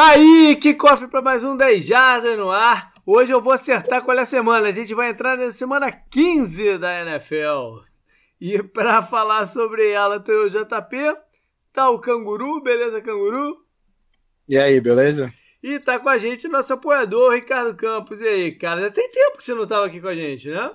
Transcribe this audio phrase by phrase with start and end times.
[0.00, 2.90] Tá aí, que cofre para mais um 10 Jardas no ar.
[3.04, 4.66] Hoje eu vou acertar qual é a semana.
[4.68, 7.84] A gente vai entrar na semana 15 da NFL.
[8.40, 10.96] E para falar sobre ela, tem o JP,
[11.70, 13.62] tá o Canguru, beleza, Canguru?
[14.48, 15.30] E aí, beleza?
[15.62, 18.22] E tá com a gente o nosso apoiador, Ricardo Campos.
[18.22, 20.74] E aí, cara, já tem tempo que você não tava aqui com a gente, né?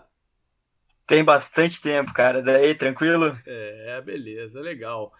[1.08, 2.44] Tem bastante tempo, cara.
[2.44, 3.36] Daí, tranquilo?
[3.48, 5.12] É, beleza, legal.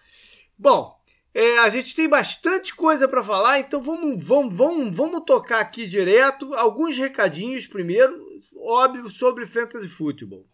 [0.56, 0.96] Bom,
[1.38, 5.86] é, a gente tem bastante coisa para falar, então vamos, vamos, vamos, vamos tocar aqui
[5.86, 6.54] direto.
[6.54, 8.26] Alguns recadinhos primeiro,
[8.56, 10.46] óbvio, sobre Fantasy Football.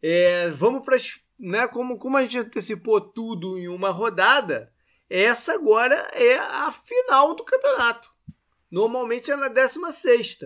[0.00, 0.96] É, vamos para.
[1.36, 4.72] Né, como, como a gente antecipou tudo em uma rodada,
[5.10, 8.08] essa agora é a final do campeonato.
[8.70, 10.38] Normalmente é na 16.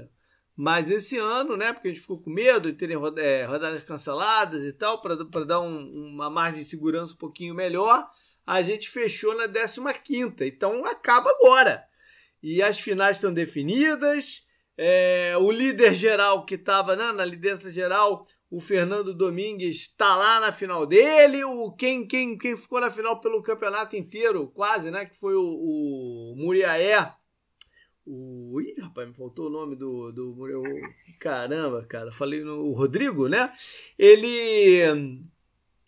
[0.56, 4.64] Mas esse ano, né, porque a gente ficou com medo de terem é, rodadas canceladas
[4.64, 8.08] e tal, para dar um, uma margem de segurança um pouquinho melhor
[8.50, 10.34] a gente fechou na 15.
[10.40, 11.84] Então acaba agora.
[12.42, 14.44] E as finais estão definidas.
[14.76, 20.40] É, o líder geral que estava né, na liderança geral, o Fernando Domingues, está lá
[20.40, 21.44] na final dele.
[21.44, 25.06] O quem, quem, quem ficou na final pelo campeonato inteiro, quase, né?
[25.06, 27.14] Que foi o, o Muriaé.
[28.04, 28.60] O.
[28.60, 30.10] Ih, rapaz, me faltou o nome do.
[30.10, 30.36] do
[31.20, 32.10] Caramba, cara.
[32.10, 33.52] Falei no Rodrigo, né?
[33.96, 35.22] Ele.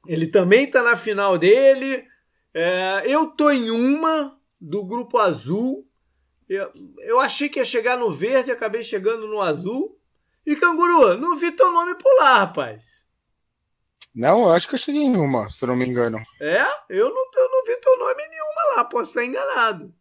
[0.07, 2.12] Ele também está na final dele.
[2.55, 5.89] É, eu tô em uma do grupo azul.
[6.49, 9.99] Eu, eu achei que ia chegar no verde, acabei chegando no azul.
[10.45, 13.03] E canguru, não vi teu nome pular, rapaz.
[14.15, 16.21] Não, eu acho que eu cheguei em uma, se eu não me engano.
[16.41, 16.63] É?
[16.89, 19.95] Eu não, eu não vi teu nome em nenhuma lá, posso estar enganado.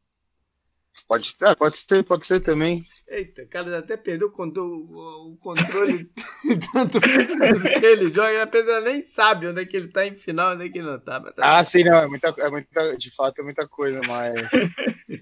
[1.07, 2.85] Pode, é, pode ser, pode ser também.
[3.11, 6.09] Eita, cara, até perdeu o controle, o controle
[6.71, 10.65] tanto que ele joga, apesar nem sabe onde é que ele tá em final, onde
[10.65, 11.19] é que ele não tá.
[11.19, 14.49] tá ah, sim, não, é muita, é muita, de fato é muita coisa, mas.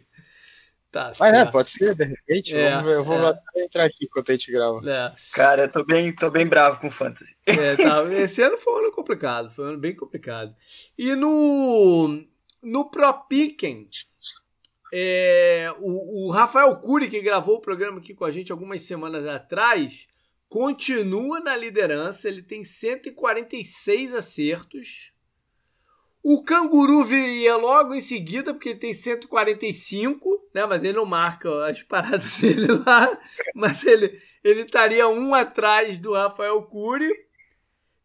[0.92, 2.56] tá, mas é, pode ser, de repente.
[2.56, 3.64] É, vamos ver, eu vou é.
[3.64, 4.88] entrar aqui enquanto a gente grava.
[4.88, 5.12] É.
[5.34, 7.38] Cara, eu tô bem, tô bem bravo com Fantasy.
[7.48, 10.56] É, tá, esse ano foi um ano complicado, foi um ano bem complicado.
[10.96, 12.22] E no,
[12.62, 13.90] no Pro Picken,
[14.92, 19.26] é, o, o, Rafael Cury, que gravou o programa aqui com a gente algumas semanas
[19.26, 20.08] atrás,
[20.48, 22.28] continua na liderança.
[22.28, 25.14] Ele tem 146 acertos.
[26.22, 30.66] O Canguru viria logo em seguida, porque ele tem 145, né?
[30.66, 33.18] Mas ele não marca as paradas dele lá.
[33.56, 37.10] Mas ele, ele estaria um atrás do Rafael Cury.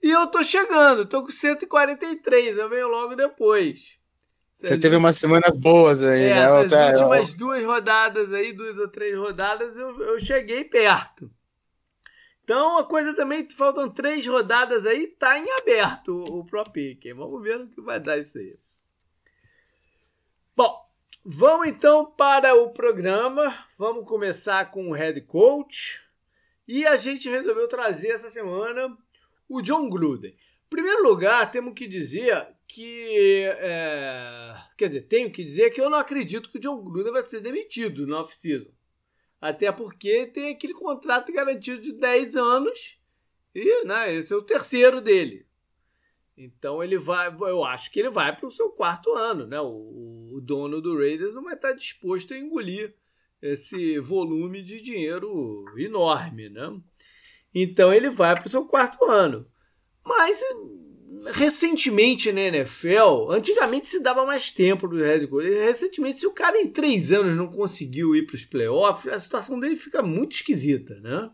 [0.03, 3.99] E eu tô chegando, tô com 143, eu venho logo depois.
[4.54, 6.47] Você teve umas semanas boas aí, é, né?
[6.47, 11.31] As últimas duas rodadas aí, duas ou três rodadas, eu, eu cheguei perto.
[12.44, 16.62] Então a coisa também, faltam três rodadas aí, tá em aberto o, o Pro.
[17.16, 18.56] Vamos ver o que vai dar isso aí.
[20.56, 20.88] Bom,
[21.25, 23.66] vamos então para o programa.
[23.76, 26.00] Vamos começar com o head coach.
[26.69, 28.97] E a gente resolveu trazer essa semana
[29.48, 30.31] o John Gruden.
[30.31, 33.44] Em primeiro lugar, temos que dizer que.
[33.58, 37.25] É, quer dizer, tenho que dizer que eu não acredito que o John Gruden vai
[37.25, 38.70] ser demitido no off-season.
[39.41, 42.98] Até porque tem aquele contrato garantido de 10 anos
[43.54, 45.47] e né, esse é o terceiro dele.
[46.36, 49.60] Então ele vai, eu acho que ele vai para o seu quarto ano, né?
[49.60, 52.92] O, o, dono do Raiders não vai estar disposto a engolir
[53.41, 56.81] esse volume de dinheiro enorme, né?
[57.54, 59.48] Então ele vai para o seu quarto ano.
[60.04, 60.41] Mas
[61.32, 65.48] recentemente na NFL, antigamente se dava mais tempo do head coach.
[65.48, 69.58] Recentemente, se o cara em três anos não conseguiu ir para os playoffs, a situação
[69.58, 71.30] dele fica muito esquisita, né?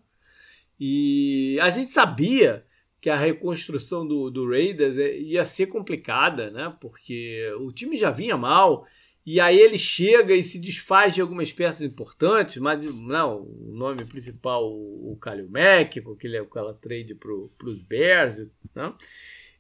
[0.79, 2.65] E a gente sabia
[3.01, 6.75] que a reconstrução do, do Raiders é, ia ser complicada, né?
[6.81, 8.87] Porque o time já vinha mal.
[9.25, 14.05] E aí ele chega e se desfaz de algumas peças importantes, mas não, o nome
[14.05, 18.95] principal, o, Kalil Mack, com aquela trade para os Bears, né?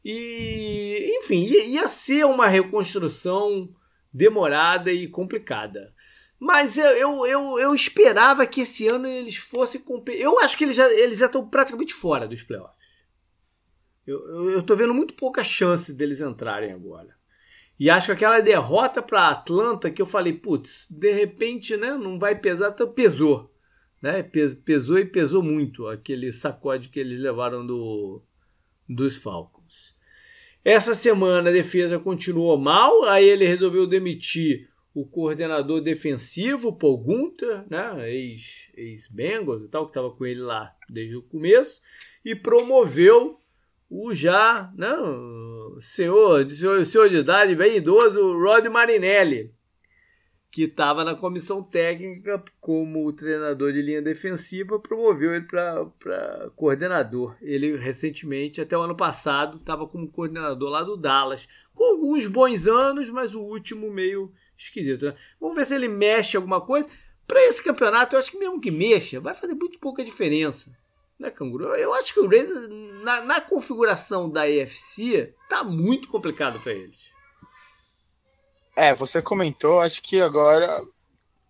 [0.05, 3.75] E, enfim, ia ser uma reconstrução
[4.12, 5.94] demorada e complicada.
[6.38, 9.82] Mas eu, eu, eu, eu, esperava que esse ano eles fossem.
[10.08, 12.81] Eu acho que eles já, eles já estão praticamente fora dos playoffs.
[14.06, 17.14] Eu, eu, eu tô vendo muito pouca chance deles entrarem agora.
[17.79, 22.19] E acho que aquela derrota para Atlanta que eu falei, putz, de repente, né, não
[22.19, 23.55] vai pesar, então pesou.
[24.02, 24.23] Né?
[24.23, 28.23] Pesou e pesou muito aquele sacode que eles levaram do,
[28.88, 29.60] dos Falcons.
[30.65, 37.65] Essa semana a defesa continuou mal, aí ele resolveu demitir o coordenador defensivo, Paul Gunter,
[37.71, 41.81] né, ex-Bengals ex e tal, que estava com ele lá desde o começo,
[42.25, 43.41] e promoveu
[43.89, 44.93] o já, né,
[45.81, 49.55] senhor, senhor, senhor de idade bem idoso, Rod Marinelli,
[50.50, 57.37] que estava na comissão técnica como treinador de linha defensiva, promoveu ele para coordenador.
[57.41, 62.67] Ele recentemente, até o ano passado, estava como coordenador lá do Dallas, com alguns bons
[62.67, 65.06] anos, mas o último meio esquisito.
[65.06, 65.14] Né?
[65.41, 66.88] Vamos ver se ele mexe alguma coisa.
[67.29, 70.76] Para esse campeonato, eu acho que mesmo que mexa, vai fazer muito pouca diferença.
[71.17, 71.67] Né, Canguru?
[71.76, 72.69] Eu acho que o Raiders,
[73.05, 77.12] na, na configuração da EFC, tá muito complicado para eles.
[78.81, 80.65] É, você comentou, acho que agora.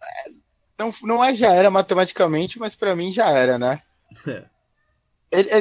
[0.03, 0.31] É,
[0.77, 3.81] não, não é já era matematicamente, mas para mim já era, né?
[4.27, 4.44] É.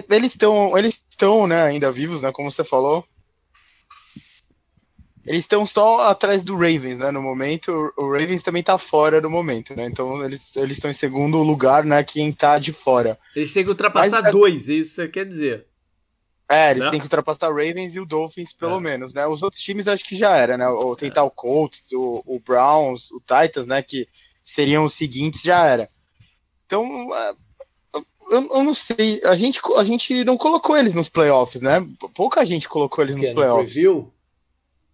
[0.09, 2.31] Eles estão eles estão né, ainda vivos, né?
[2.31, 3.05] Como você falou.
[5.23, 7.11] Eles estão só atrás do Ravens, né?
[7.11, 9.85] No momento, o Ravens também tá fora no momento, né?
[9.85, 12.03] Então eles eles estão em segundo lugar, né?
[12.03, 13.15] Quem tá de fora.
[13.35, 15.68] Eles têm que ultrapassar Mas, é dois, é isso você quer dizer?
[16.51, 16.89] É, eles Não?
[16.89, 18.79] têm que ultrapassar o Ravens e o Dolphins, pelo é.
[18.79, 19.27] menos, né?
[19.27, 20.67] Os outros times acho que já era, né?
[20.67, 21.23] Ou tentar é.
[21.23, 23.83] o Colts, o, o, Browns, o Titans, né?
[23.83, 24.07] Que
[24.43, 25.87] seriam os seguintes, já era.
[26.65, 26.83] Então,
[27.15, 27.33] é,
[28.31, 29.21] eu, eu, não sei.
[29.23, 31.87] A gente, a gente não colocou eles nos playoffs, né?
[32.15, 33.73] Pouca gente colocou eles nos que, playoffs.
[33.73, 34.11] Preview?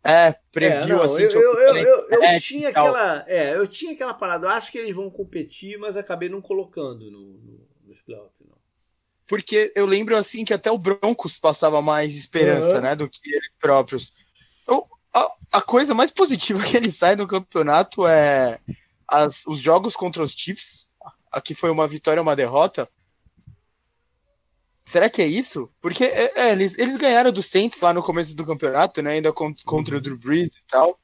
[0.03, 1.21] É, preview, é, assim.
[1.21, 3.23] Eu, eu, eu, eu, eu tinha aquela.
[3.27, 4.47] É, eu tinha aquela parada.
[4.47, 8.34] Eu acho que eles vão competir, mas acabei não colocando no, no, nos playoffs
[9.27, 12.81] porque eu lembro assim que até o Broncos passava mais esperança, uhum.
[12.81, 14.11] né, do que eles próprios.
[14.67, 18.59] Eu, a, a, coisa mais positiva que ele sai do campeonato é
[19.07, 20.87] as, os jogos contra os Chiefs.
[21.31, 22.87] Aqui foi uma vitória, uma derrota.
[24.85, 25.69] Será que é isso?
[25.81, 29.13] Porque é, é, eles, eles ganharam dos Saints lá no começo do campeonato, né?
[29.13, 30.99] Ainda contra, contra o Drew Brees e tal.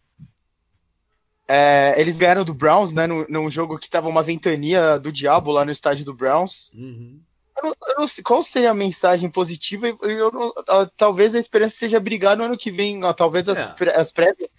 [1.48, 3.08] É, eles ganharam do Browns, né?
[3.08, 6.70] Num, num jogo que tava uma ventania do diabo lá no estádio do Browns.
[6.74, 7.20] Uhum
[7.64, 9.88] eu não sei, qual seria a mensagem positiva?
[9.88, 10.54] Eu não,
[10.98, 13.96] talvez a esperança seja brigar no ano que vem, talvez as, é.
[13.96, 14.52] as prévias.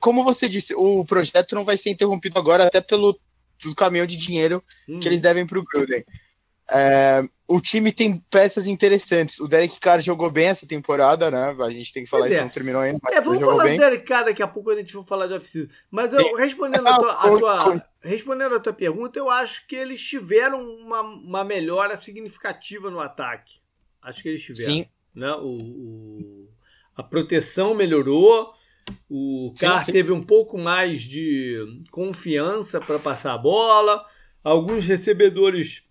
[0.00, 3.18] Como você disse, o projeto não vai ser interrompido agora, até pelo
[3.76, 4.98] caminhão de dinheiro hum.
[5.00, 6.04] que eles devem para o Gruden.
[6.70, 9.40] É, o time tem peças interessantes.
[9.40, 11.56] O Derek Carr jogou bem essa temporada, né?
[11.60, 12.44] A gente tem que falar pois isso, é.
[12.44, 13.00] não terminou ainda.
[13.10, 13.76] é, vamos falar bem.
[13.76, 15.68] do Derek Carr daqui a pouco, a gente vai falar de oficina.
[15.90, 20.02] Mas eu, respondendo, a tua, a tua, respondendo a tua pergunta, eu acho que eles
[20.02, 23.60] tiveram uma, uma melhora significativa no ataque.
[24.02, 24.72] Acho que eles tiveram.
[24.72, 24.86] Sim.
[25.14, 25.32] Né?
[25.32, 26.48] O, o
[26.98, 28.52] a proteção melhorou.
[29.08, 31.56] O Carr teve um pouco mais de
[31.92, 34.04] confiança para passar a bola.
[34.42, 35.87] Alguns recebedores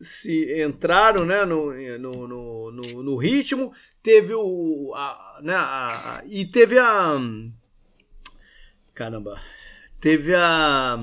[0.00, 3.72] se entraram né, no, no, no, no, no ritmo,
[4.02, 4.92] teve o.
[4.94, 7.18] A, né, a, a, e teve a.
[8.94, 9.40] Caramba.
[10.00, 10.98] Teve a.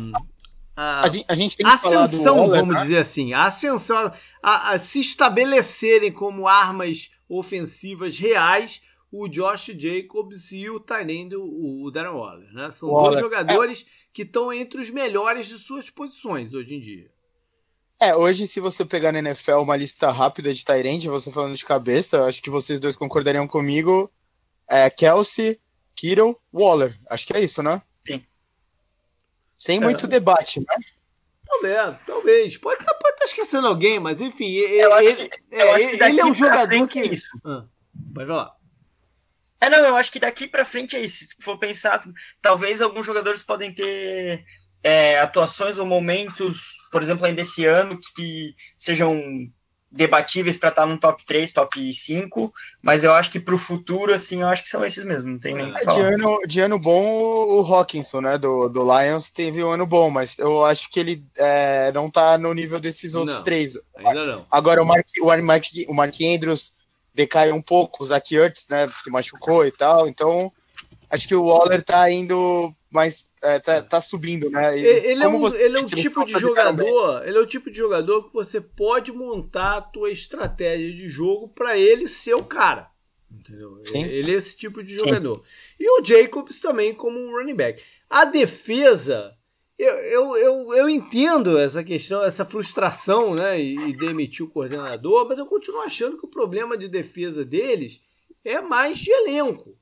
[0.78, 2.82] A, a, gente, a gente tem que ascensão, Waller, vamos né?
[2.82, 4.12] dizer assim, a ascensão,
[4.44, 8.82] a, a, se estabelecerem como armas ofensivas reais
[9.18, 12.52] o Josh Jacobs e o Tyrande, o, o Darren Waller.
[12.54, 12.70] Né?
[12.72, 13.12] São Waller.
[13.12, 13.92] dois jogadores é.
[14.12, 17.10] que estão entre os melhores de suas posições hoje em dia.
[18.06, 21.66] É, hoje, se você pegar na NFL uma lista rápida de Tyrande, você falando de
[21.66, 24.12] cabeça, acho que vocês dois concordariam comigo.
[24.70, 25.60] É Kelsey,
[25.96, 26.96] Kittle, Waller.
[27.10, 27.82] Acho que é isso, né?
[28.06, 28.24] Sim.
[29.58, 29.82] Sem é.
[29.82, 30.66] muito debate, né?
[31.48, 32.58] Talvez, talvez.
[32.60, 36.88] Pode estar tá, tá esquecendo alguém, mas enfim, ele, que, é, ele é um jogador
[36.88, 37.00] que.
[37.00, 37.26] É isso.
[37.44, 37.66] Ah,
[38.14, 38.56] pode falar.
[39.60, 41.26] É, não, eu acho que daqui para frente é isso.
[41.26, 42.08] Se for pensar,
[42.40, 44.46] talvez alguns jogadores podem ter
[44.86, 49.20] é, atuações ou momentos, por exemplo, ainda esse ano, que sejam
[49.92, 53.58] debatíveis para estar tá no top 3, top 5, mas eu acho que para o
[53.58, 56.60] futuro, assim, eu acho que são esses mesmo, não tem nem é, de, ano, de
[56.60, 60.88] ano bom, o Hawkinson, né, do, do Lions, teve um ano bom, mas eu acho
[60.92, 63.76] que ele é, não está no nível desses outros não, três.
[63.98, 64.46] Ainda não.
[64.52, 66.74] Agora, o Mark, o Mark, o Mark Andrews
[67.12, 70.52] decaiu um pouco, o Zach Ertz, né, se machucou e tal, então
[71.10, 74.78] acho que o Waller está indo mais é, tá, tá, subindo, né?
[74.78, 77.70] E ele, é um, você, ele é um tipo de jogador, ele é o tipo
[77.70, 82.44] de jogador que você pode montar a tua estratégia de jogo para ele ser o
[82.44, 82.90] cara.
[83.32, 83.82] Entendeu?
[83.84, 84.04] Sim.
[84.04, 85.38] Ele é esse tipo de jogador.
[85.38, 85.76] Sim.
[85.80, 87.84] E o Jacobs também como um running back.
[88.10, 89.36] A defesa,
[89.78, 93.60] eu, eu, eu, eu entendo essa questão, essa frustração, né?
[93.60, 98.02] E, e demitir o coordenador, mas eu continuo achando que o problema de defesa deles
[98.44, 99.78] é mais de elenco.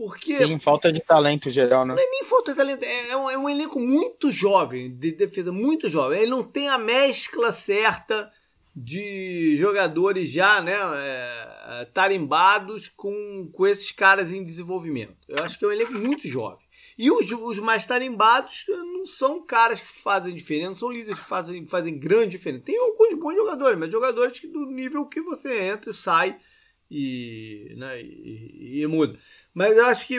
[0.00, 0.34] Porque.
[0.34, 1.94] Sim, falta de talento geral, né?
[1.94, 5.12] Não é nem falta de talento, é, é um, é um elenco muito jovem, de
[5.12, 6.22] defesa muito jovem.
[6.22, 8.30] Ele não tem a mescla certa
[8.74, 15.18] de jogadores já né, é, tarimbados com, com esses caras em desenvolvimento.
[15.28, 16.64] Eu acho que é um elenco muito jovem.
[16.96, 21.66] E os, os mais tarimbados não são caras que fazem diferença, são líderes que fazem,
[21.66, 22.64] fazem grande diferença.
[22.64, 26.38] Tem alguns bons jogadores, mas jogadores que, do nível que você entra e sai
[26.90, 29.18] e, né, e, e muda.
[29.54, 30.18] Mas eu acho que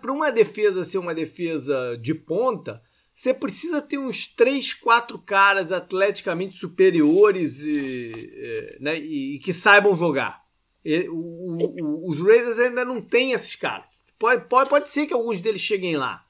[0.00, 2.82] para uma defesa ser uma defesa de ponta,
[3.14, 10.44] você precisa ter uns três, quatro caras atleticamente superiores e, né, e, que saibam jogar.
[10.84, 13.86] E, o, o, os Raiders ainda não têm esses caras.
[14.18, 16.24] Pode, pode, pode ser que alguns deles cheguem lá,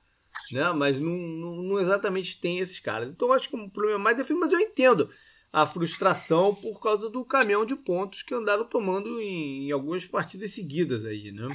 [0.52, 0.70] né?
[0.72, 3.08] mas não, não, não exatamente tem esses caras.
[3.08, 5.10] Então acho que o um problema mais definido, mas eu entendo
[5.52, 10.52] a frustração por causa do caminhão de pontos que andaram tomando em, em algumas partidas
[10.52, 11.48] seguidas aí, né?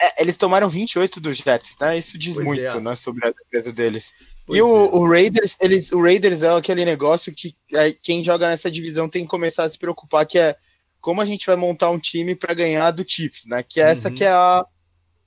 [0.00, 1.96] É, eles tomaram 28 dos Jets, né?
[1.96, 2.80] Isso diz pois muito, é.
[2.80, 4.12] né, sobre a defesa deles.
[4.46, 4.88] Pois e o, é.
[4.90, 9.22] o, Raiders, eles, o Raiders é aquele negócio que é, quem joga nessa divisão tem
[9.22, 10.56] que começar a se preocupar, que é
[11.00, 13.62] como a gente vai montar um time para ganhar do Chiefs, né?
[13.62, 14.14] Que é essa uhum.
[14.14, 14.66] que é a,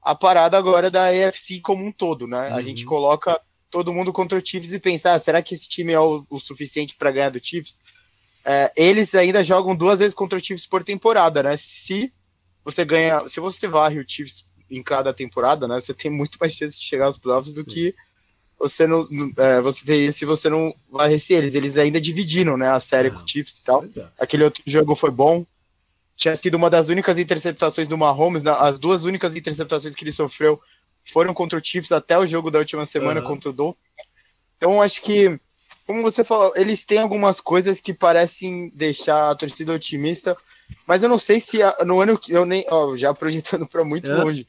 [0.02, 2.50] a parada agora da AFC como um todo, né?
[2.50, 2.56] Uhum.
[2.56, 3.40] A gente coloca
[3.70, 6.40] todo mundo contra o Chiefs e pensar, ah, será que esse time é o, o
[6.40, 7.80] suficiente para ganhar do Chiefs?
[8.44, 11.58] É, eles ainda jogam duas vezes contra o Chiefs por temporada, né?
[11.58, 12.14] Se
[12.64, 15.80] você ganha, se você varre o Chiefs em cada temporada, né?
[15.80, 17.94] Você tem muito mais chance de chegar aos playoffs do que
[18.60, 19.08] você não,
[19.38, 21.54] é, você teria se você não varresse eles.
[21.54, 22.70] Eles ainda dividiram, né?
[22.70, 23.86] A série com o Chiefs e tal.
[23.96, 24.08] É.
[24.20, 25.46] Aquele outro jogo foi bom.
[26.16, 28.44] Tinha sido uma das únicas interceptações do Mahomes.
[28.44, 28.52] Né?
[28.58, 30.60] As duas únicas interceptações que ele sofreu
[31.12, 33.28] foram contra o Chiefs até o jogo da última semana uhum.
[33.28, 33.84] contra o Dolphins.
[34.58, 35.40] Então acho que,
[35.86, 40.36] como você falou, eles têm algumas coisas que parecem deixar a torcida otimista
[40.86, 44.12] mas eu não sei se no ano que eu nem, ó, já projetando para muito
[44.12, 44.16] é.
[44.16, 44.48] longe.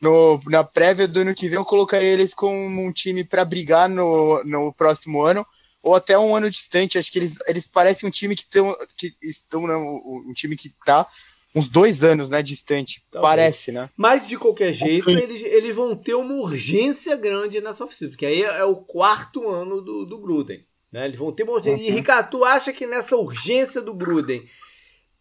[0.00, 3.86] No, na prévia do ano que vem eu colocaria eles como um time para brigar
[3.86, 5.46] no, no próximo ano
[5.82, 6.98] ou até um ano distante.
[6.98, 10.68] Acho que eles, eles parecem um time que, tão, que estão né, um time que
[10.68, 11.06] está
[11.54, 13.02] uns dois anos, né, distante.
[13.10, 13.30] Talvez.
[13.30, 13.90] Parece, né?
[13.96, 18.42] Mas de qualquer jeito, eles, eles vão ter uma urgência grande nessa oficina, porque aí
[18.42, 20.64] é o quarto ano do, do Gruden.
[20.92, 21.06] Né?
[21.06, 21.82] Eles vão ter uma urgência.
[21.82, 24.44] E Ricardo, tu acha que nessa urgência do Gruden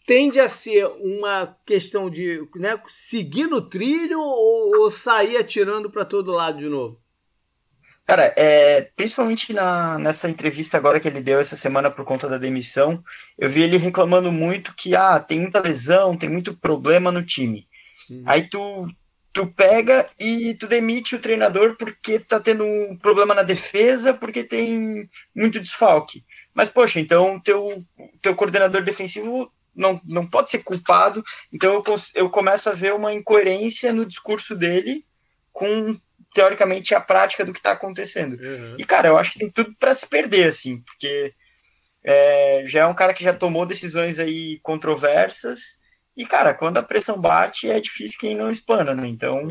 [0.05, 6.05] tende a ser uma questão de né, seguir no trilho ou, ou sair atirando para
[6.05, 7.00] todo lado de novo?
[8.10, 12.39] Cara, é, principalmente na, nessa entrevista agora que ele deu essa semana por conta da
[12.39, 13.04] demissão,
[13.38, 17.68] eu vi ele reclamando muito que ah, tem muita lesão, tem muito problema no time.
[18.10, 18.24] Uhum.
[18.25, 18.88] Aí tu,
[19.32, 24.44] tu pega e tu demite o treinador porque tá tendo um problema na defesa, porque
[24.44, 26.25] tem muito desfalque.
[26.51, 27.86] Mas, poxa, então teu,
[28.24, 31.24] teu coordenador defensivo não, não pode ser culpado.
[31.54, 31.84] Então eu,
[32.16, 35.06] eu começo a ver uma incoerência no discurso dele
[35.54, 35.96] com,
[36.33, 38.33] teoricamente, a prática do que está acontecendo.
[38.33, 38.75] Uhum.
[38.77, 41.33] E, cara, eu acho que tem tudo para se perder, assim, porque
[42.03, 45.77] é, já é um cara que já tomou decisões aí controversas.
[46.15, 49.07] E, cara, quando a pressão bate, é difícil quem não espana, né?
[49.07, 49.48] Então.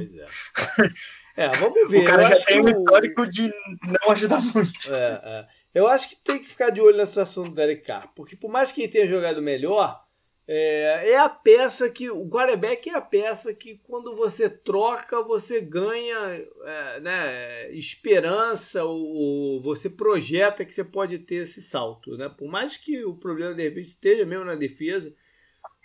[1.36, 1.44] É.
[1.44, 1.48] é.
[1.58, 2.02] vamos ver.
[2.02, 3.50] o cara já tem um histórico de
[3.84, 4.94] não ajudar muito.
[4.94, 5.46] É, é.
[5.74, 8.50] Eu acho que tem que ficar de olho na situação do Derek Carr, porque por
[8.50, 10.02] mais que ele tenha jogado melhor,
[10.50, 12.08] é, é, a peça que.
[12.08, 19.60] O quarterback é a peça que, quando você troca, você ganha é, né, esperança ou,
[19.60, 22.16] você projeta que você pode ter esse salto.
[22.16, 22.30] Né?
[22.30, 25.14] Por mais que o problema, de repente, esteja mesmo na defesa,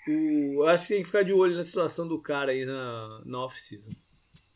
[0.08, 3.44] o, acho que tem que ficar de olho na situação do cara aí na, na
[3.44, 3.92] off-season.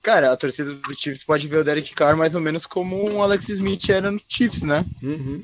[0.02, 3.22] Cara, a torcida do Chiefs pode ver o Derek Carr mais ou menos como um
[3.22, 4.86] Alex Smith era no Chiefs, né?
[5.04, 5.44] Uhum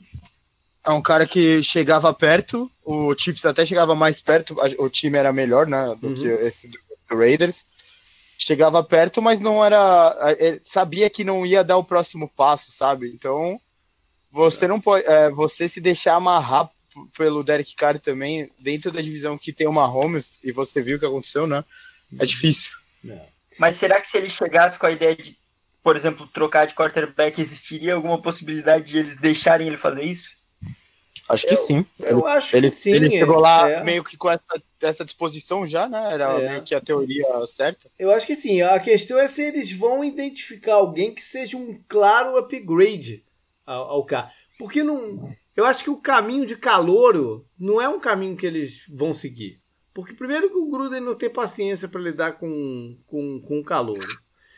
[0.86, 5.32] é um cara que chegava perto, o Chiefs até chegava mais perto, o time era
[5.32, 6.14] melhor, né, do uhum.
[6.14, 7.66] que esse do Raiders.
[8.38, 10.36] Chegava perto, mas não era.
[10.62, 13.10] Sabia que não ia dar o próximo passo, sabe?
[13.14, 13.62] Então,
[14.30, 15.06] você não pode.
[15.06, 16.70] É, você se deixar amarrar
[17.16, 21.00] pelo Derek Carr também, dentro da divisão que tem o Mahomes, e você viu o
[21.00, 21.64] que aconteceu, né?
[22.20, 22.72] É difícil.
[23.08, 23.28] É.
[23.58, 25.38] Mas será que se ele chegasse com a ideia de,
[25.84, 30.32] por exemplo, trocar de quarterback, existiria alguma possibilidade de eles deixarem ele fazer isso?
[31.30, 31.86] Acho que eu, sim.
[32.00, 32.92] Eu ele, acho ele, que sim.
[32.92, 33.84] Ele chegou lá é.
[33.84, 34.44] meio que com essa,
[34.82, 36.14] essa disposição já, né?
[36.14, 36.50] Era é.
[36.50, 37.90] meio que a teoria certa.
[37.98, 38.62] Eu acho que sim.
[38.62, 43.24] A questão é se eles vão identificar alguém que seja um claro upgrade
[43.66, 44.32] ao, ao carro.
[44.60, 45.34] Porque não.
[45.56, 49.62] Eu acho que o caminho de calouro não é um caminho que eles vão seguir.
[49.94, 54.04] Porque, primeiro, que o Gruden não tem paciência para lidar com, com, com o calor.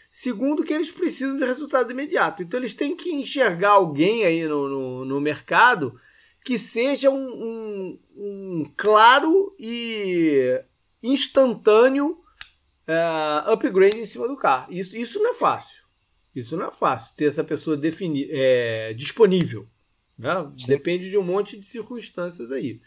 [0.09, 2.41] Segundo, que eles precisam de resultado imediato.
[2.41, 5.99] Então, eles têm que enxergar alguém aí no, no, no mercado
[6.45, 10.61] que seja um, um, um claro e
[11.01, 12.23] instantâneo
[12.87, 14.71] uh, upgrade em cima do carro.
[14.71, 15.83] Isso, isso não é fácil.
[16.35, 19.67] Isso não é fácil ter essa pessoa defini é, disponível.
[20.15, 20.29] Né?
[20.67, 22.79] Depende de um monte de circunstâncias aí.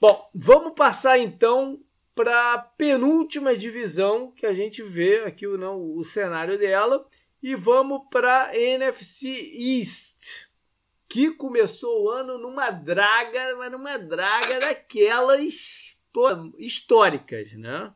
[0.00, 1.82] Bom, vamos passar então
[2.14, 7.04] para a penúltima divisão que a gente vê aqui não, o cenário dela
[7.42, 9.26] e vamos para a NFC
[9.56, 10.45] East
[11.08, 17.92] que começou o ano numa draga, mas numa draga daquelas pô, históricas, né?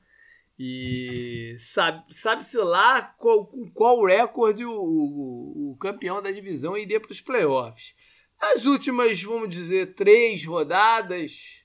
[0.62, 7.12] E sabe-se sabe lá qual, qual recorde o, o, o campeão da divisão iria para
[7.12, 7.94] os playoffs.
[8.38, 11.64] As últimas, vamos dizer, três rodadas,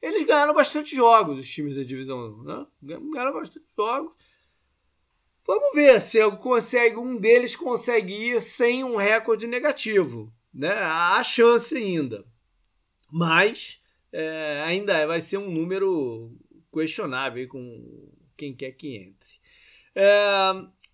[0.00, 2.42] eles ganharam bastante jogos, os times da divisão.
[2.42, 2.66] Né?
[2.82, 4.12] Ganharam bastante jogos.
[5.46, 10.32] Vamos ver se consegue, um deles consegue ir sem um recorde negativo.
[10.52, 10.72] Né?
[10.72, 12.24] Há chance ainda.
[13.10, 13.80] Mas
[14.12, 16.36] é, ainda vai ser um número
[16.72, 19.30] questionável com quem quer que entre.
[19.94, 20.52] É,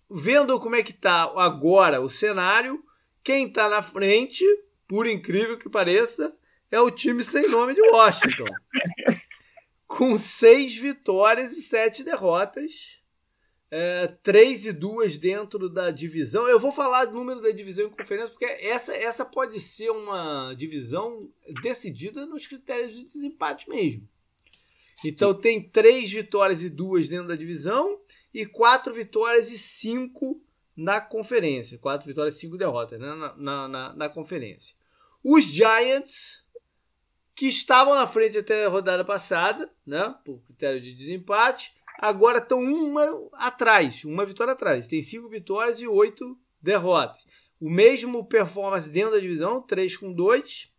[0.09, 2.83] vendo como é que está agora o cenário,
[3.23, 4.43] quem está na frente,
[4.87, 6.37] por incrível que pareça,
[6.71, 8.45] é o time sem nome de Washington.
[9.87, 12.96] com seis vitórias e sete derrotas.
[13.69, 16.47] É, três e duas dentro da divisão.
[16.47, 20.53] Eu vou falar do número da divisão em conferência, porque essa, essa pode ser uma
[20.53, 21.29] divisão
[21.61, 24.07] decidida nos critérios de desempate mesmo.
[25.05, 28.01] Então tem três vitórias e duas dentro da divisão
[28.33, 30.41] e quatro vitórias e cinco
[30.75, 31.77] na conferência.
[31.77, 33.13] Quatro vitórias e cinco derrotas né?
[33.13, 34.75] na, na, na, na conferência.
[35.23, 36.45] Os Giants,
[37.35, 40.15] que estavam na frente até a rodada passada, né?
[40.23, 44.87] por critério de desempate, agora estão uma atrás, uma vitória atrás.
[44.87, 47.25] Tem cinco vitórias e oito derrotas.
[47.59, 50.71] O mesmo performance dentro da divisão, 3 com 2.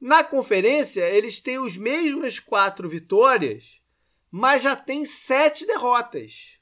[0.00, 3.82] Na conferência, eles têm os mesmos quatro vitórias,
[4.30, 6.58] mas já tem sete derrotas.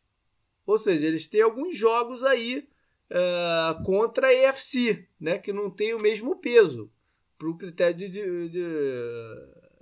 [0.64, 2.66] Ou seja, eles têm alguns jogos aí
[3.10, 6.90] uh, contra a EFC, né, que não tem o mesmo peso
[7.38, 8.48] para o critério de, de,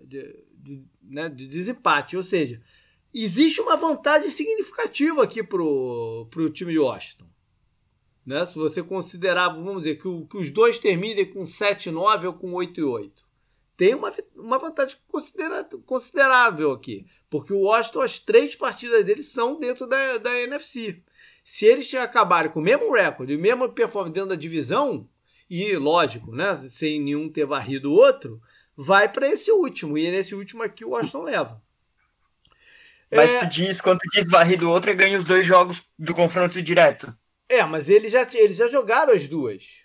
[0.05, 2.17] de, de, né, de desempate.
[2.17, 2.61] Ou seja,
[3.23, 7.27] existe uma vantagem significativa aqui para o time de Washington.
[8.27, 8.45] Né?
[8.47, 12.53] Se você considerar, vamos dizer, que, o, que os dois terminem com 7-9 ou com
[12.53, 13.23] 8-8
[13.77, 14.97] tem uma, uma vantagem
[15.85, 17.07] considerável aqui.
[17.29, 21.03] Porque o Washington, as três partidas deles são dentro da, da NFC.
[21.43, 25.09] Se eles acabarem com o mesmo recorde, o mesmo performance dentro da divisão,
[25.51, 28.41] e lógico, né, sem nenhum ter varrido o outro,
[28.77, 29.99] vai para esse último.
[29.99, 31.63] E é nesse último aqui o Washington leva.
[33.11, 33.39] Mas é...
[33.41, 36.61] tu diz, quando tu diz varrido o outro, é ganha os dois jogos do confronto
[36.63, 37.15] direto.
[37.49, 39.85] É, mas eles já, eles já jogaram as duas.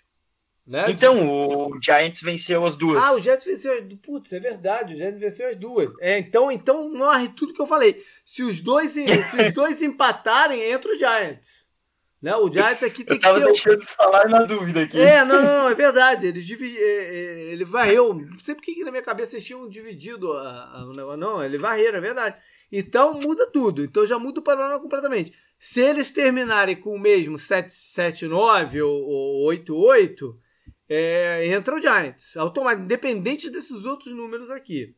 [0.66, 0.86] Né?
[0.88, 3.02] Então, o Giants venceu as duas.
[3.02, 4.00] Ah, o Giants venceu as duas.
[4.00, 5.92] Putz, é verdade, o Giants venceu as duas.
[6.00, 8.00] É, então, então morre tudo que eu falei.
[8.24, 11.68] Se os dois, se os dois empatarem, entra o Giants.
[12.22, 12.36] Né?
[12.36, 13.52] O Giants aqui tem eu tava que ter.
[13.52, 15.00] deixando de falar na dúvida aqui.
[15.00, 16.26] É, não, não, não é verdade.
[16.26, 16.78] Eles dividi...
[16.78, 18.14] É, é, ele varreu.
[18.14, 21.98] Não sei porque que na minha cabeça eles tinham dividido a, a, Não, ele varreram,
[21.98, 22.36] é verdade.
[22.70, 23.84] Então muda tudo.
[23.84, 25.32] Então já muda o panorama completamente.
[25.58, 30.34] Se eles terminarem com o mesmo 7-9 ou, ou 8-8
[30.88, 34.94] é, entra o Giants, automático, independente desses outros números aqui.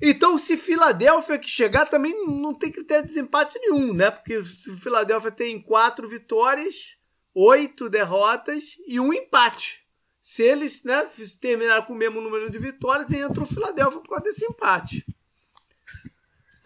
[0.00, 4.12] Então, se Filadélfia que chegar, também não tem critério de desempate nenhum, né?
[4.12, 6.96] Porque se Filadélfia tem quatro vitórias,
[7.34, 9.84] oito derrotas e um empate.
[10.20, 11.04] Se eles né,
[11.40, 15.04] terminarem com o mesmo número de vitórias, entra o Filadélfia por causa desse empate.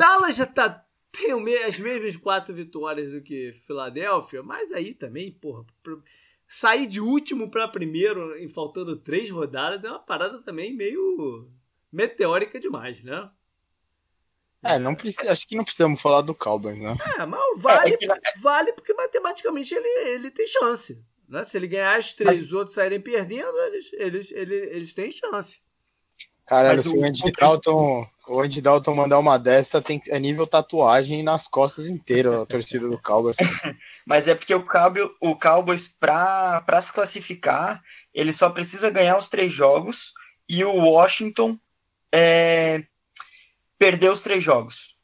[0.02, 1.32] Dallas já tá, tem
[1.64, 5.64] as mesmas quatro vitórias do que Filadélfia, mas aí também, porra,
[6.48, 11.48] sair de último para primeiro, em faltando três rodadas, é uma parada também meio
[11.92, 13.30] meteórica demais, né?
[14.60, 16.96] É, não precisa, acho que não precisamos falar do Cowboys, né?
[17.16, 21.00] É, mas vale, é vale porque matematicamente ele, ele tem chance.
[21.28, 21.44] Né?
[21.44, 25.12] Se ele ganhar as três e os outros saírem perdendo, eles, eles, eles, eles têm
[25.12, 25.60] chance.
[26.52, 31.22] Caralho, se o Andy Dalton, o Andy Dalton mandar uma dessa, tem, é nível tatuagem
[31.22, 33.38] nas costas inteiras a torcida do Cowboys.
[34.04, 39.30] Mas é porque o Cowboys, o Cowboys para se classificar, ele só precisa ganhar os
[39.30, 40.12] três jogos
[40.46, 41.58] e o Washington
[42.14, 42.84] é,
[43.78, 44.94] perder os três jogos.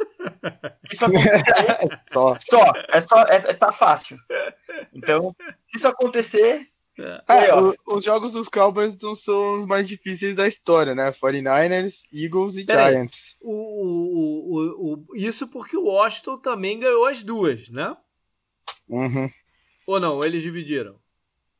[0.90, 2.36] Isso acontecer, só.
[2.40, 4.18] só, é só, é, tá fácil.
[4.92, 5.32] Então,
[5.62, 6.66] se isso acontecer,
[7.28, 11.10] é, o, os jogos dos Cowboys não são os mais difíceis da história, né?
[11.12, 13.36] 49ers, Eagles e Pera Giants.
[13.40, 17.96] O, o, o, isso porque o Washington também ganhou as duas, né?
[18.88, 19.30] Uhum.
[19.86, 20.24] Ou não?
[20.24, 20.96] Eles dividiram?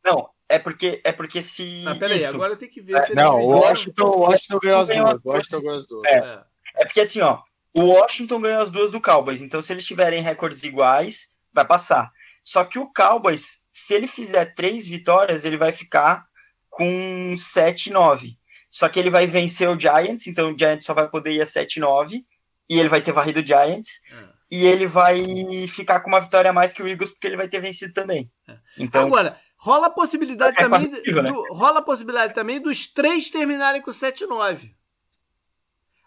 [0.04, 1.84] Não, é porque, é porque se.
[1.86, 2.96] Ah, peraí, agora tem que ver.
[2.96, 5.20] É, não, o Washington, Washington ganhou as duas.
[5.24, 6.04] Washington ganhou as duas.
[6.06, 6.42] É, é.
[6.76, 7.40] é porque assim, ó.
[7.74, 9.40] O Washington ganhou as duas do Cowboys.
[9.40, 12.10] Então, se eles tiverem recordes iguais, vai passar.
[12.42, 16.26] Só que o Cowboys se ele fizer três vitórias, ele vai ficar
[16.68, 18.36] com 7-9.
[18.70, 21.44] Só que ele vai vencer o Giants, então o Giants só vai poder ir a
[21.44, 22.24] 7-9.
[22.68, 24.00] E ele vai ter varrido o Giants.
[24.10, 24.38] É.
[24.50, 25.22] E ele vai
[25.68, 28.30] ficar com uma vitória a mais que o Eagles, porque ele vai ter vencido também.
[28.48, 28.58] É.
[28.78, 30.90] Então, Agora, rola a possibilidade é também.
[30.90, 31.30] Do, né?
[31.50, 34.74] rola a possibilidade também dos três terminarem com 7-9.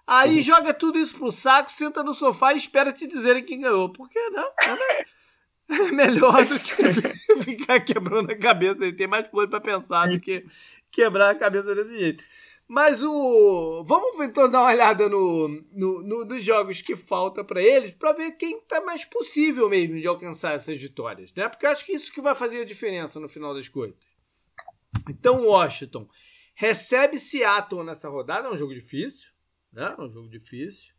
[0.08, 3.92] Aí joga tudo isso pro saco, senta no sofá e espera te dizerem quem ganhou.
[3.92, 5.06] Porque, não, é
[5.94, 6.74] melhor do que
[7.44, 8.84] ficar quebrando a cabeça.
[8.84, 10.46] Ele tem mais coisa para pensar do que
[10.92, 12.24] quebrar a cabeça desse jeito.
[12.68, 13.84] Mas o.
[13.86, 18.14] Vamos então dar uma olhada no, no, no nos jogos que falta para eles para
[18.14, 21.50] ver quem tá mais possível mesmo de alcançar essas vitórias, né?
[21.50, 23.98] Porque eu acho que isso que vai fazer a diferença no final das coisas.
[25.10, 26.08] Então, Washington
[26.54, 29.32] recebe Seattle nessa rodada, é um jogo difícil,
[29.74, 29.94] né?
[29.98, 30.94] É um jogo difícil.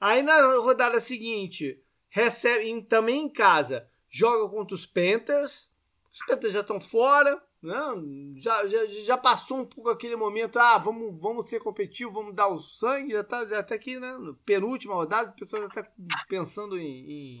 [0.00, 5.68] Aí na rodada seguinte, recebe também em casa, joga contra os Panthers.
[6.12, 10.78] Os Panthers já estão fora, não, já, já, já passou um pouco aquele momento, ah,
[10.78, 14.14] vamos, vamos ser competitivos, vamos dar o sangue, já está já tá aqui, né?
[14.46, 15.92] Penúltima rodada, a pessoa já está
[16.28, 17.40] pensando em,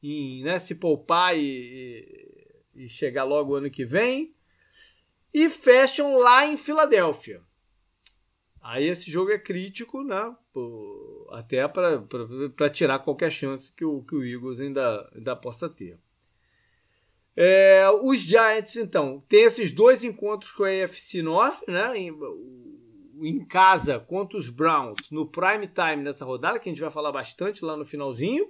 [0.00, 4.32] em né, se poupar e, e chegar logo o ano que vem.
[5.34, 7.42] E fecham lá em Filadélfia.
[8.62, 10.32] Aí esse jogo é crítico, né?
[11.30, 15.98] Até para tirar qualquer chance que o, que o Eagles ainda, ainda possa ter.
[17.36, 21.98] É, os Giants, então, tem esses dois encontros com a AFC North, né?
[21.98, 22.16] Em,
[23.20, 27.10] em, casa contra os Browns, no prime time nessa rodada, que a gente vai falar
[27.10, 28.48] bastante lá no finalzinho.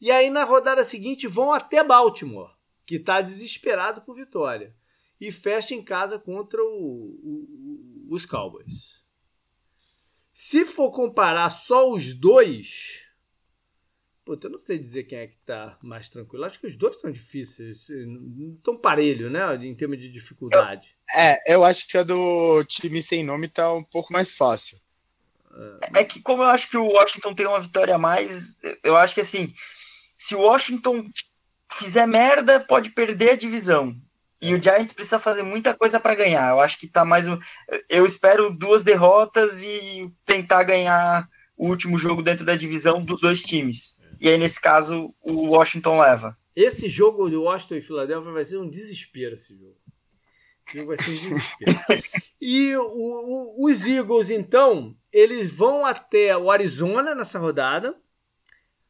[0.00, 2.50] E aí na rodada seguinte vão até Baltimore,
[2.84, 4.74] que está desesperado por vitória.
[5.20, 9.05] E fecha em casa contra o, o, os Cowboys.
[10.38, 13.06] Se for comparar só os dois,
[14.22, 16.44] Puta, eu não sei dizer quem é que tá mais tranquilo.
[16.44, 17.86] Acho que os dois estão difíceis.
[17.88, 19.40] Não tão parelho, né?
[19.64, 20.94] Em termos de dificuldade.
[21.14, 24.78] Eu, é, eu acho que a do time sem nome tá um pouco mais fácil.
[25.94, 28.94] É, é que como eu acho que o Washington tem uma vitória a mais, eu
[28.94, 29.54] acho que assim,
[30.18, 31.08] se o Washington
[31.72, 33.96] fizer merda, pode perder a divisão.
[34.40, 36.50] E o Giants precisa fazer muita coisa para ganhar.
[36.50, 37.38] Eu acho que tá mais um.
[37.88, 43.42] Eu espero duas derrotas e tentar ganhar o último jogo dentro da divisão dos dois
[43.42, 43.96] times.
[44.20, 46.36] E aí, nesse caso, o Washington leva.
[46.54, 49.76] Esse jogo de Washington e Filadélfia vai ser um desespero, esse jogo.
[50.66, 52.02] Esse jogo vai ser um desespero.
[52.40, 57.94] e o, o, os Eagles, então, eles vão até o Arizona nessa rodada.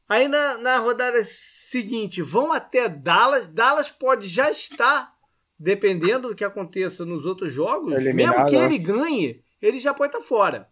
[0.09, 3.49] Aí na, na rodada seguinte, vão até Dallas.
[3.49, 5.16] Dallas pode já estar,
[5.59, 8.37] dependendo do que aconteça nos outros jogos, Eliminado.
[8.37, 10.69] mesmo que ele ganhe, ele já pode estar fora.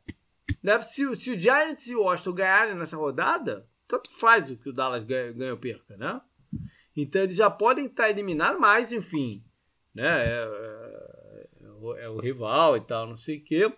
[0.62, 0.80] Né?
[0.82, 4.72] Se, se o Giants e o Washington ganharem nessa rodada, tanto faz o que o
[4.72, 6.20] Dallas ganha, ganha ou perca, né?
[6.96, 9.42] Então eles já podem estar eliminados, mas enfim,
[9.94, 10.24] né?
[10.24, 13.72] É, é, é, o, é, o, rival e tal, não sei o quê.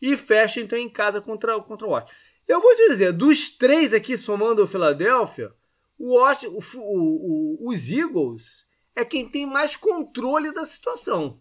[0.00, 2.12] E fecha então em casa contra, contra o Washington.
[2.46, 5.52] Eu vou dizer, dos três aqui, somando o Philadelphia,
[5.98, 8.67] o, o, o, os Eagles
[8.98, 11.40] é quem tem mais controle da situação.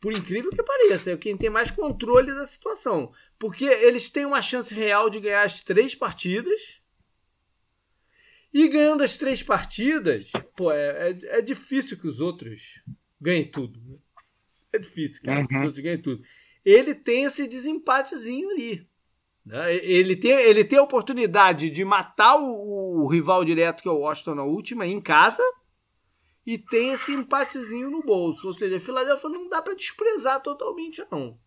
[0.00, 3.12] Por incrível que pareça, é quem tem mais controle da situação.
[3.38, 6.82] Porque eles têm uma chance real de ganhar as três partidas.
[8.52, 12.82] E ganhando as três partidas, pô, é, é, é difícil que os outros
[13.20, 13.80] ganhem tudo.
[13.80, 13.98] Né?
[14.72, 15.42] É difícil que uhum.
[15.42, 16.22] os outros ganhem tudo.
[16.64, 18.88] Ele tem esse desempatezinho ali.
[19.46, 19.76] Né?
[19.76, 23.98] Ele, tem, ele tem a oportunidade de matar o, o rival direto, que é o
[23.98, 25.44] Washington, na última, em casa
[26.48, 28.46] e tem esse empatezinho no bolso.
[28.46, 31.38] Ou seja, a Filadélfia não dá para desprezar totalmente, não.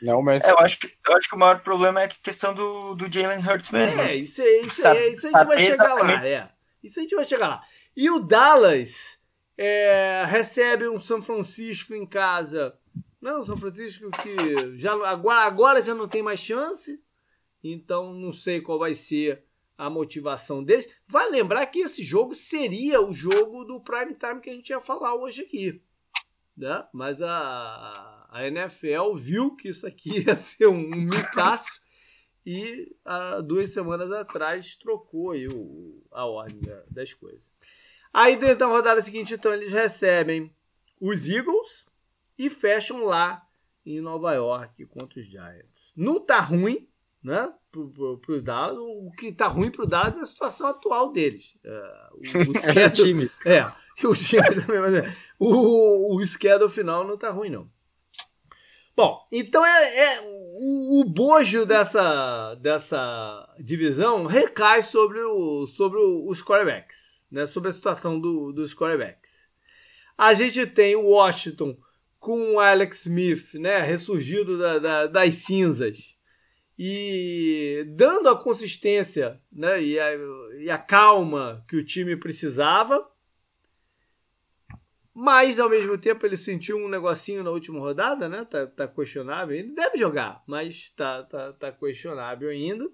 [0.00, 0.42] Não, mas.
[0.42, 3.46] É, eu, acho, eu acho que o maior problema é a questão do, do Jalen
[3.46, 4.00] Hurts mesmo.
[4.00, 6.26] É, isso, é, isso, é, isso a gente vai chegar lá.
[6.26, 6.50] É.
[6.82, 7.62] Isso a gente vai chegar lá.
[7.94, 9.18] E o Dallas
[9.58, 12.74] é, recebe um São Francisco em casa.
[13.20, 17.04] Não, São Francisco que já, agora, agora já não tem mais chance.
[17.62, 19.44] Então não sei qual vai ser
[19.78, 20.88] a motivação deles.
[21.06, 24.80] Vai lembrar que esse jogo seria o jogo do prime time que a gente ia
[24.80, 25.80] falar hoje aqui.
[26.56, 26.84] Né?
[26.92, 31.80] Mas a, a NFL viu que isso aqui ia ser um, um micaço
[32.44, 37.42] e há duas semanas atrás trocou aí o, a ordem da, das coisas.
[38.12, 40.52] Aí dentro da rodada seguinte, então, eles recebem
[41.00, 41.86] os Eagles
[42.36, 43.46] e fecham lá
[43.84, 45.92] em Nova York contra os Giants.
[45.94, 46.87] Não tá ruim,
[47.22, 47.52] né?
[47.70, 48.78] Pro, pro, pro Dallas.
[48.78, 51.56] O que tá ruim pro Dallas é a situação atual deles.
[51.64, 51.70] É,
[52.12, 53.30] o, o é time.
[53.44, 57.68] É, o time também, mas é, o, o schedule final não tá ruim, não.
[58.98, 66.42] Bom, então é, é o, o, bojo dessa, dessa divisão recai sobre, o, sobre os
[66.42, 67.46] quarterbacks, né?
[67.46, 69.48] sobre a situação do, dos quarterbacks.
[70.16, 71.76] A gente tem o Washington
[72.18, 73.78] com o Alex Smith, né?
[73.78, 76.17] ressurgido da, da, das cinzas
[76.78, 80.10] e dando a consistência né, e, a,
[80.60, 83.10] e a calma que o time precisava.
[85.12, 88.44] Mas, ao mesmo tempo, ele sentiu um negocinho na última rodada, né?
[88.44, 89.56] Tá, tá questionável.
[89.56, 92.88] Ele deve jogar, mas tá, tá, tá questionável ainda.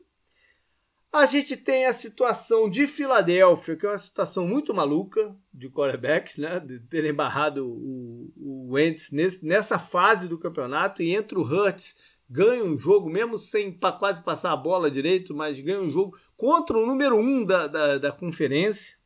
[1.12, 6.38] A gente tem a situação de Filadélfia, que é uma situação muito maluca de quarterbacks,
[6.38, 6.58] né?
[6.58, 11.94] De terem barrado o, o Wentz nesse, nessa fase do campeonato e entra o Hurts,
[12.34, 16.76] ganha um jogo, mesmo sem quase passar a bola direito, mas ganha um jogo contra
[16.76, 18.96] o número um da, da, da conferência.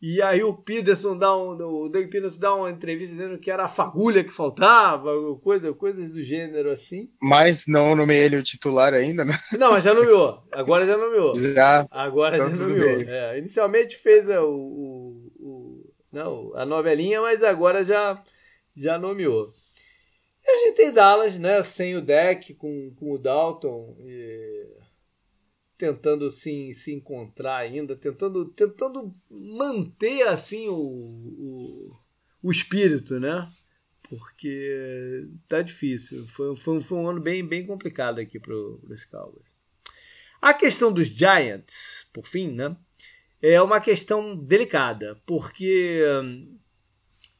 [0.00, 3.66] E aí o Peterson dá um, o Doug Peterson dá uma entrevista dizendo que era
[3.66, 7.08] a fagulha que faltava, coisa, coisas do gênero assim.
[7.22, 9.38] Mas não nomeei ele o titular ainda, né?
[9.56, 10.42] Não, mas já nomeou.
[10.50, 11.38] Agora já nomeou.
[11.54, 11.86] Já.
[11.92, 13.02] Agora então já nomeou.
[13.02, 18.20] É, inicialmente fez o, o, o, não, a novelinha, mas agora já,
[18.76, 19.46] já nomeou.
[20.44, 21.62] E a gente tem Dallas, né?
[21.62, 23.96] Sem o deck, com, com o Dalton.
[24.00, 24.68] E
[25.82, 31.96] tentando se, se encontrar ainda, tentando, tentando manter assim o, o,
[32.40, 33.48] o espírito, né?
[34.08, 36.24] Porque tá difícil.
[36.28, 39.56] Foi, foi, foi um ano bem, bem complicado aqui para os Cowboys.
[40.40, 42.76] A questão dos Giants, por fim, né?
[43.40, 46.58] É uma questão delicada, porque hum,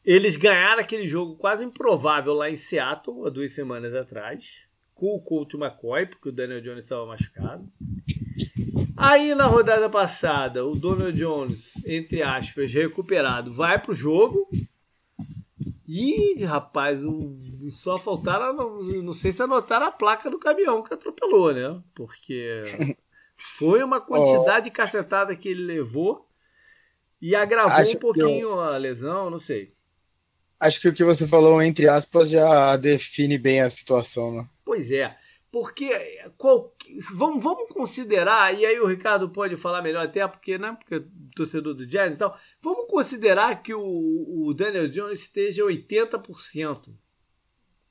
[0.05, 5.21] eles ganharam aquele jogo quase improvável lá em Seattle há duas semanas atrás, com o
[5.21, 7.67] Colt McCoy, porque o Daniel Jones estava machucado.
[8.97, 14.49] Aí na rodada passada, o Donald Jones, entre aspas, recuperado, vai pro jogo.
[15.87, 17.37] E, rapaz, o,
[17.71, 21.81] só faltaram, não, sei se anotaram a placa do caminhão que atropelou, né?
[21.95, 22.63] Porque
[23.37, 24.63] foi uma quantidade oh.
[24.65, 26.29] de cacetada que ele levou
[27.21, 28.61] e agravou Acho um pouquinho eu...
[28.61, 29.75] a lesão, não sei.
[30.63, 34.49] Acho que o que você falou, entre aspas, já define bem a situação, né?
[34.65, 35.19] Pois é.
[35.51, 35.91] Porque
[36.39, 36.73] qual,
[37.15, 41.05] vamos, vamos considerar, e aí o Ricardo pode falar melhor até, porque, né, porque é
[41.35, 46.95] torcedor do Giants e tal, vamos considerar que o, o Daniel Jones esteja 80%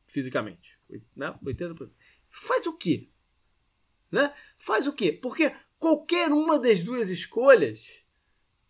[0.07, 0.79] fisicamente.
[1.13, 1.37] Né?
[1.43, 1.89] 80%.
[2.29, 3.09] Faz o quê?
[4.09, 4.33] Né?
[4.57, 5.11] Faz o quê?
[5.11, 8.01] Porque qualquer uma das duas escolhas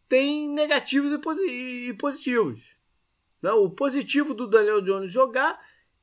[0.09, 1.11] tem negativos
[1.47, 2.80] e positivos.
[3.41, 3.51] Né?
[3.51, 5.59] O positivo do Daniel Jones jogar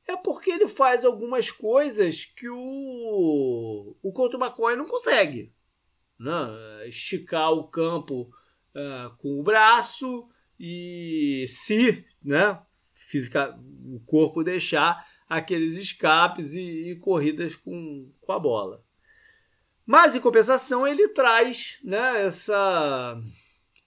[0.07, 5.53] é porque ele faz algumas coisas que o, o Couto McCoy não consegue.
[6.19, 6.87] Né?
[6.87, 8.29] Esticar o campo
[8.75, 10.27] uh, com o braço
[10.59, 12.59] e se né,
[12.93, 18.83] fisica, o corpo deixar aqueles escapes e, e corridas com, com a bola.
[19.85, 23.19] Mas, em compensação, ele traz né, essa,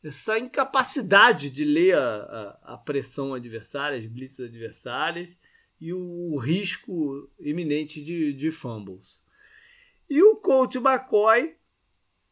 [0.02, 5.38] essa incapacidade de ler a, a, a pressão adversária, as blitzes adversárias,
[5.80, 9.22] e o risco iminente de, de fumbles.
[10.08, 11.56] E o coach McCoy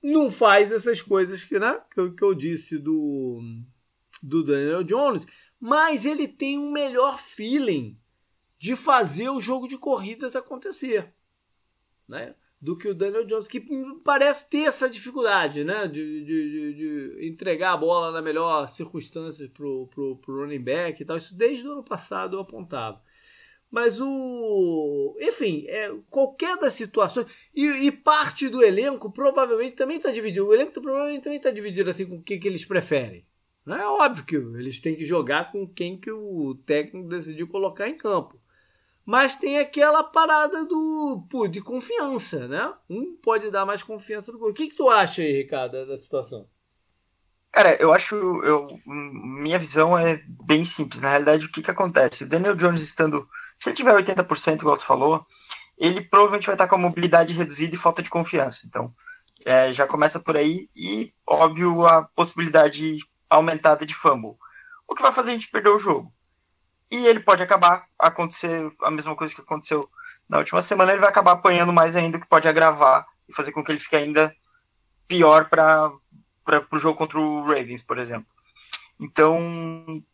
[0.03, 3.41] não faz essas coisas que, né, que, eu, que eu disse do,
[4.23, 5.27] do Daniel Jones,
[5.59, 7.99] mas ele tem um melhor feeling
[8.59, 11.13] de fazer o jogo de corridas acontecer.
[12.09, 12.35] Né?
[12.61, 13.65] Do que o Daniel Jones, que
[14.05, 15.89] parece ter essa dificuldade, né?
[15.89, 21.05] De, de, de, de entregar a bola na melhor circunstância pro, pro running back e
[21.05, 21.17] tal.
[21.17, 23.03] Isso desde o ano passado eu apontava.
[23.71, 25.17] Mas o.
[25.21, 27.27] Enfim, é, qualquer das situações.
[27.55, 30.49] E, e, parte do elenco provavelmente também está dividido.
[30.49, 33.25] O elenco provavelmente também está dividido assim com o que, que eles preferem.
[33.65, 37.89] Não é óbvio que eles têm que jogar com quem que o técnico decidiu colocar
[37.89, 38.40] em campo.
[39.11, 42.73] Mas tem aquela parada do pô, de confiança, né?
[42.89, 45.99] Um pode dar mais confiança do que o que, que tu acha aí, Ricardo, da
[45.99, 46.49] situação?
[47.51, 48.15] Cara, eu acho.
[48.15, 51.01] Eu, minha visão é bem simples.
[51.01, 52.23] Na realidade, o que, que acontece?
[52.23, 55.27] O Daniel Jones estando se ele tiver 80%, igual tu falou,
[55.77, 58.61] ele provavelmente vai estar com a mobilidade reduzida e falta de confiança.
[58.65, 58.95] Então,
[59.45, 64.37] é, já começa por aí e, óbvio, a possibilidade aumentada de fumble.
[64.87, 66.13] O que vai fazer a gente perder o jogo.
[66.91, 69.89] E ele pode acabar acontecer a mesma coisa que aconteceu
[70.29, 73.65] na última semana, ele vai acabar apanhando mais ainda, que pode agravar e fazer com
[73.65, 74.35] que ele fique ainda
[75.09, 75.93] pior para
[76.71, 78.29] o jogo contra o Ravens, por exemplo.
[79.01, 79.41] Então,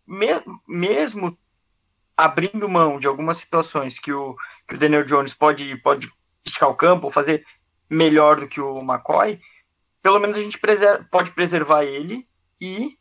[0.06, 0.26] me,
[0.66, 1.36] mesmo
[2.16, 4.34] abrindo mão de algumas situações que o,
[4.66, 6.10] que o Daniel Jones pode, pode
[6.42, 7.44] esticar o campo, fazer
[7.90, 9.38] melhor do que o McCoy,
[10.02, 10.58] pelo menos a gente
[11.10, 12.26] pode preservar ele
[12.60, 12.96] e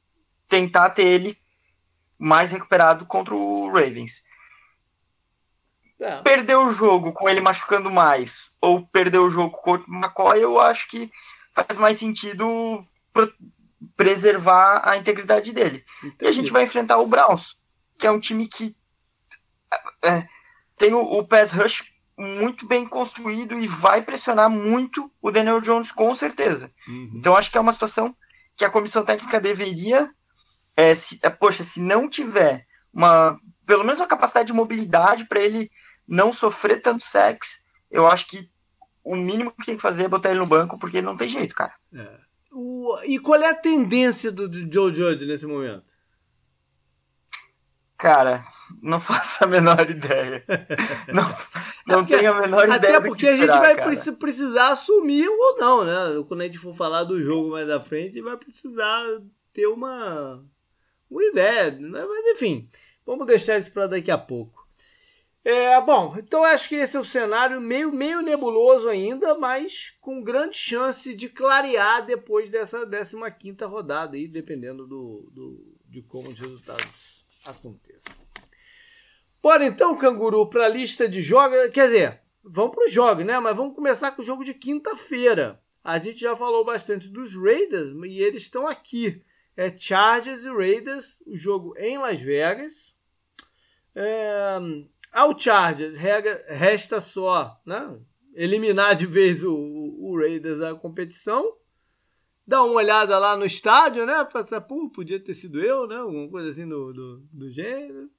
[0.50, 1.38] tentar ter ele
[2.18, 4.24] mais recuperado contra o Ravens.
[6.00, 6.22] É.
[6.22, 10.60] Perder o jogo com ele machucando mais ou perder o jogo contra o McCoy, eu
[10.60, 11.12] acho que
[11.54, 12.86] faz mais sentido
[13.96, 15.86] preservar a integridade dele.
[16.00, 16.26] Entendi.
[16.26, 17.58] E a gente vai enfrentar o Browns,
[17.98, 18.76] que é um time que
[20.04, 20.28] é,
[20.78, 25.92] tem o, o pass rush muito bem construído e vai pressionar muito o Daniel Jones,
[25.92, 26.72] com certeza.
[26.88, 27.12] Uhum.
[27.16, 28.16] Então, acho que é uma situação
[28.56, 30.10] que a comissão técnica deveria.
[30.76, 35.40] É, se, é, poxa, se não tiver uma pelo menos uma capacidade de mobilidade para
[35.40, 35.72] ele
[36.08, 37.60] não sofrer tanto sexo,
[37.90, 38.50] eu acho que
[39.04, 41.56] o mínimo que tem que fazer é botar ele no banco, porque não tem jeito,
[41.56, 41.74] cara.
[41.94, 42.18] É.
[42.52, 45.94] O, e qual é a tendência do, do Joe Judge nesse momento?
[47.98, 48.44] Cara,
[48.82, 50.44] não faço a menor ideia.
[51.14, 51.24] Não,
[51.88, 52.98] não porque, tenho a menor até ideia.
[52.98, 54.16] Até porque esperar, a gente vai cara.
[54.18, 56.24] precisar assumir ou não, né?
[56.28, 59.06] Quando a gente for falar do jogo mais à frente, vai precisar
[59.54, 60.44] ter uma,
[61.16, 61.72] uma ideia.
[61.72, 62.06] Né?
[62.06, 62.70] Mas enfim,
[63.06, 64.66] vamos deixar isso para daqui a pouco.
[65.44, 70.24] É, bom, então acho que esse é o cenário meio, meio nebuloso ainda, mas com
[70.24, 76.40] grande chance de clarear depois dessa 15 rodada aí, dependendo do, do, de como os
[76.40, 78.12] resultados aconteçam.
[79.40, 81.70] Bora então, canguru, para a lista de jogos.
[81.72, 83.40] Quer dizer, vamos para os jogos, né?
[83.40, 85.62] Mas vamos começar com o jogo de quinta-feira.
[85.84, 89.22] A gente já falou bastante dos Raiders e eles estão aqui.
[89.56, 92.94] É Chargers e Raiders, o jogo em Las Vegas.
[93.96, 94.58] É,
[95.12, 97.98] ao Chargers resta só né,
[98.34, 101.58] eliminar de vez o, o, Raiders da competição.
[102.46, 104.24] Dar uma olhada lá no estádio, né?
[104.26, 105.96] Passar, pô, podia ter sido eu, né?
[105.96, 108.10] Alguma coisa assim do, do, do gênero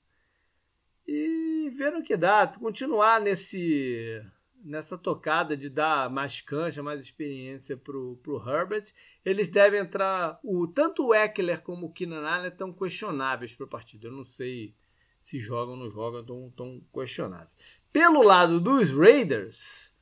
[1.06, 4.20] e ver o que dá, continuar nesse
[4.66, 8.92] nessa tocada de dar mais cancha, mais experiência pro, pro Herbert.
[9.24, 13.68] Eles devem entrar, o tanto o Eckler como o Keenan Allen estão questionáveis para a
[13.68, 14.08] partida.
[14.08, 14.74] Eu não sei
[15.20, 17.50] se jogam ou não jogam, estão tão questionáveis.
[17.92, 19.92] Pelo lado dos Raiders,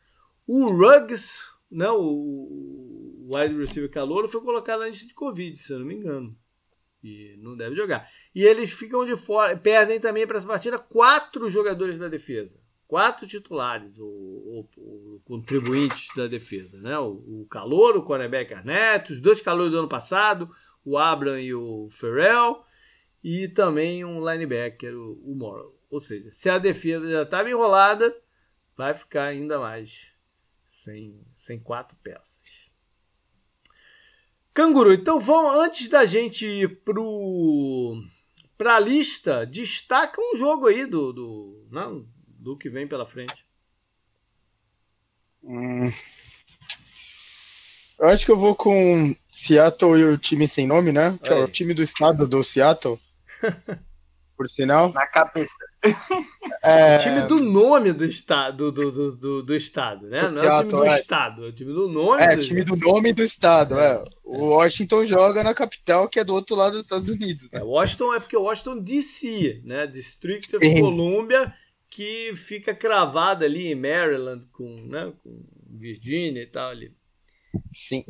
[0.46, 5.79] o Ruggs, não, o wide receiver calor, foi colocado na lista de Covid, se eu
[5.79, 6.37] não me engano.
[7.03, 8.11] E não deve jogar.
[8.35, 12.63] E eles ficam de fora, perdem também para essa partida quatro jogadores da defesa.
[12.94, 14.68] Quatro titulares, o,
[15.24, 16.80] contribuintes da defesa.
[16.80, 16.96] Né?
[16.96, 20.48] O, o Calor, o cornerback Arnett, os dois calores do ano passado,
[20.85, 22.64] o Abram e o Ferrell,
[23.20, 25.76] e também um linebacker, o, o Morrow.
[25.90, 28.16] Ou seja, se a defesa já estava enrolada,
[28.76, 30.12] vai ficar ainda mais
[30.68, 32.70] sem, sem quatro peças.
[34.54, 38.00] Canguru, então vamos, antes da gente ir pro,
[38.57, 42.13] pra lista, destaca um jogo aí do, do, não,
[42.44, 43.46] do que vem pela frente.
[45.42, 45.90] Hum.
[47.98, 51.18] Eu acho que eu vou com Seattle e o time sem nome, né?
[51.22, 52.98] Que é o time do estado do Seattle.
[54.37, 54.92] por sinal.
[54.92, 55.54] Na cabeça.
[56.62, 56.96] É...
[56.96, 60.16] O time do nome do estado, do, do, do, do estado, né?
[60.30, 60.94] Não é o time do é.
[60.94, 62.22] estado, é o time do nome.
[62.22, 63.96] É, do time do nome do estado, é.
[63.96, 64.04] é.
[64.24, 67.50] O Washington joga na capital, que é do outro lado dos Estados Unidos.
[67.50, 67.61] Né?
[67.61, 69.87] É, Washington é porque Washington DC, né?
[69.87, 71.52] District of Columbia,
[71.94, 75.12] que fica cravado ali em Maryland com, né?
[75.22, 76.92] com Virgínia e tal ali.
[77.72, 78.04] Sim.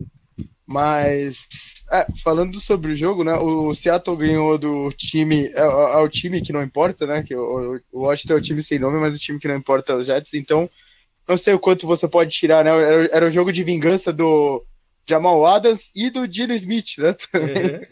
[0.67, 1.47] Mas
[1.93, 3.35] é, falando sobre o jogo, né?
[3.35, 5.49] O Seattle ganhou do time.
[5.49, 7.23] É, é, o time que não importa, né?
[7.23, 9.93] Que o, o Washington é o time sem nome, mas o time que não importa
[9.93, 10.33] é os Jets.
[10.33, 10.69] Então,
[11.29, 12.71] não sei o quanto você pode tirar, né?
[12.71, 14.65] Era, era o jogo de vingança do
[15.07, 17.13] Jamal Adams e do Dino Smith, né?
[17.13, 17.87] Também.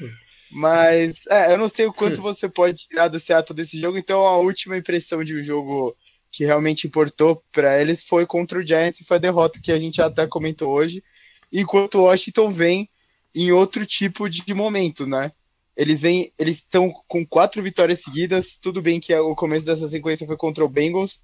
[0.00, 0.10] Uhum.
[0.50, 3.98] mas, é, eu não sei o quanto você pode tirar do Seattle desse jogo.
[3.98, 5.96] Então, a última impressão de um jogo
[6.30, 9.78] que realmente importou para eles foi contra o Giants e foi a derrota que a
[9.78, 11.02] gente até comentou hoje.
[11.52, 12.88] Enquanto o Washington vem
[13.34, 15.32] em outro tipo de momento, né?
[15.76, 18.58] Eles vêm, eles estão com quatro vitórias seguidas.
[18.60, 21.20] Tudo bem que o começo dessa sequência foi contra o Bengals,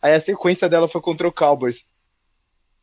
[0.00, 1.84] aí a sequência dela foi contra o Cowboys.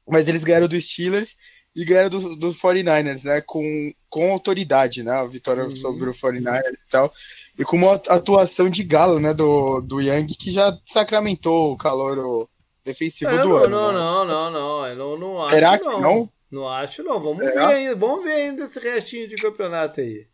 [0.07, 1.37] Mas eles ganharam dos Steelers
[1.75, 3.41] e ganharam dos, dos 49ers, né?
[3.41, 5.11] Com, com autoridade, né?
[5.11, 5.75] A vitória uhum.
[5.75, 7.13] sobre o 49ers e tal.
[7.57, 9.33] E com uma atuação de galo, né?
[9.33, 12.47] Do, do Young, que já sacramentou o calor
[12.85, 13.69] defensivo é, do não, ano.
[13.69, 13.97] Não, né?
[13.97, 14.87] não, não, não.
[14.87, 16.01] Eu não, não acho, Será que não?
[16.01, 16.29] não?
[16.51, 17.19] Não acho, não.
[17.19, 17.67] Vamos Será?
[17.67, 17.95] ver ainda.
[17.95, 20.27] Vamos ver ainda esse restinho de campeonato aí.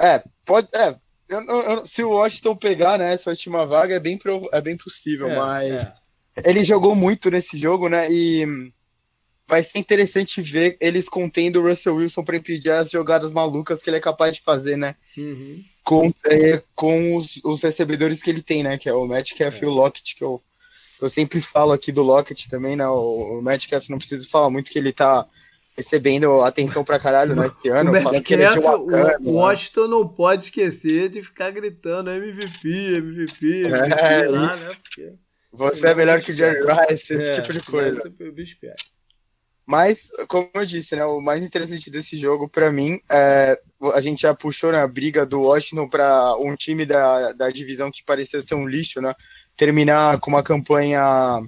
[0.00, 0.68] É, pode.
[0.74, 0.94] É,
[1.28, 4.18] eu, eu, se o Washington pegar né, essa última vaga, é bem,
[4.52, 5.92] é bem possível, é, mas é.
[6.44, 8.08] ele jogou muito nesse jogo, né?
[8.08, 8.72] E
[9.46, 13.90] vai ser interessante ver eles contendo o Russell Wilson para impedir as jogadas malucas que
[13.90, 14.96] ele é capaz de fazer, né?
[15.16, 15.62] Uhum.
[15.84, 18.76] Com, é, com os, os, recebedores que ele tem, né?
[18.76, 20.42] Que é o Matt Caff e o Lockett, que eu
[21.00, 22.86] eu sempre falo aqui do Lockett também, né?
[22.88, 25.26] O, o Metcalf não precisa falar muito que ele tá
[25.76, 27.90] recebendo atenção pra caralho né, esse ano.
[27.90, 29.88] O, Metcalf, é Wakanda, o Washington né?
[29.88, 34.70] não pode esquecer de ficar gritando MVP, MVP, MVP é, lá, né?
[34.82, 35.12] Porque...
[35.52, 38.02] Você é melhor que o Jerry Rice, esse é, tipo de coisa.
[39.66, 43.60] Mas, como eu disse, né, o mais interessante desse jogo, para mim, é,
[43.94, 47.90] a gente já puxou né, a briga do Washington para um time da, da divisão
[47.90, 49.12] que parecia ser um lixo, né?
[49.56, 51.40] terminar com uma campanha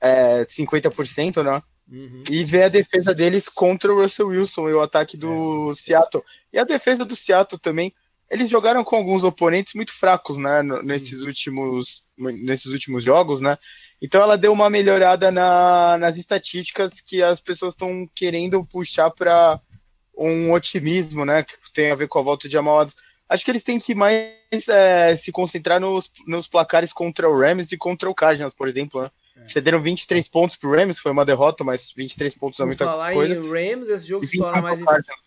[0.00, 1.60] é, 50%, né?
[1.90, 2.22] Uhum.
[2.30, 5.74] E ver a defesa deles contra o Russell Wilson e o ataque do é.
[5.74, 6.22] Seattle.
[6.52, 7.92] E a defesa do Seattle também
[8.30, 13.56] eles jogaram com alguns oponentes muito fracos, né, nesses últimos, nesses últimos jogos, né?
[14.00, 19.60] Então ela deu uma melhorada na, nas estatísticas que as pessoas estão querendo puxar para
[20.16, 21.42] um otimismo, né?
[21.42, 22.86] Que tem a ver com a volta de Jamal.
[23.28, 27.70] Acho que eles têm que mais é, se concentrar nos, nos placares contra o Rams
[27.72, 29.10] e contra o Cardinals, por exemplo, né?
[29.44, 29.48] É.
[29.48, 33.34] Cederam 23 pontos pro Rams, foi uma derrota, mas 23 pontos é muita falar coisa.
[33.34, 34.80] em Rams, esse jogo se torna mais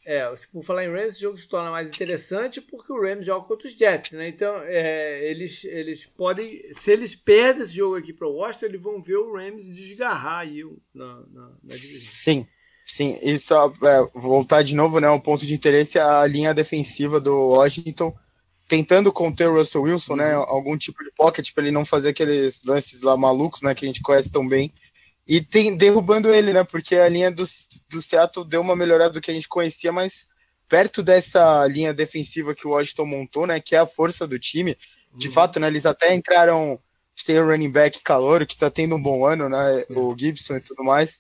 [0.06, 3.46] é, por falar em Rams, esse jogo se torna mais interessante porque o Rams joga
[3.48, 4.28] contra os Jets, né?
[4.28, 8.82] Então, é, eles, eles podem, se eles perdem esse jogo aqui para o Washington, eles
[8.82, 12.14] vão ver o Rams desgarrar aí na, na, na divisão.
[12.14, 12.48] Sim.
[12.84, 15.10] Sim, e só é, voltar de novo, né?
[15.10, 18.14] Um ponto de interesse é a linha defensiva do Washington
[18.72, 20.38] tentando conter o Russell Wilson, né?
[20.38, 20.46] Uhum.
[20.48, 23.76] Algum tipo de pocket para ele não fazer aqueles lances lá malucos, né?
[23.76, 24.72] Que a gente conhece tão bem.
[25.28, 26.64] E tem, derrubando ele, né?
[26.64, 27.44] Porque a linha do,
[27.90, 30.26] do Seattle deu uma melhorada do que a gente conhecia, mas
[30.70, 33.60] perto dessa linha defensiva que o Washington montou, né?
[33.60, 34.78] Que é a força do time.
[35.14, 35.34] De uhum.
[35.34, 35.68] fato, né?
[35.68, 36.80] Eles até entraram.
[37.26, 39.86] Tem o running back calor, que tá tendo um bom ano, né?
[39.90, 41.20] O Gibson e tudo mais.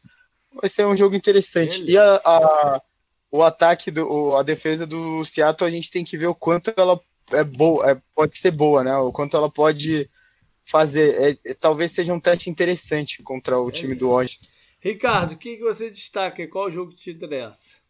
[0.55, 1.83] Vai ser um jogo interessante.
[1.83, 2.81] E a, a,
[3.29, 6.99] o ataque, do, a defesa do Seattle, a gente tem que ver o quanto ela
[7.33, 8.95] é boa, é, pode ser boa, né?
[8.97, 10.09] O quanto ela pode
[10.65, 11.39] fazer.
[11.45, 14.47] É, é, talvez seja um teste interessante contra o time do Washington.
[14.79, 16.47] Ricardo, o que, que você destaca?
[16.47, 17.81] Qual jogo te interessa?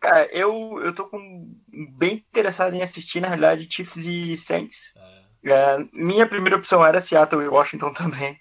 [0.00, 1.56] Cara, eu, eu tô com,
[1.96, 4.94] bem interessado em assistir, na realidade, Chiefs e Saints.
[4.96, 5.18] É.
[5.44, 8.38] É, minha primeira opção era Seattle e Washington também,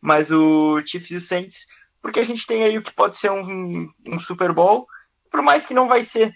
[0.00, 1.66] mas o Chiefs e o Saints,
[2.00, 4.86] porque a gente tem aí o que pode ser um, um Super Bowl,
[5.30, 6.34] por mais que não vai ser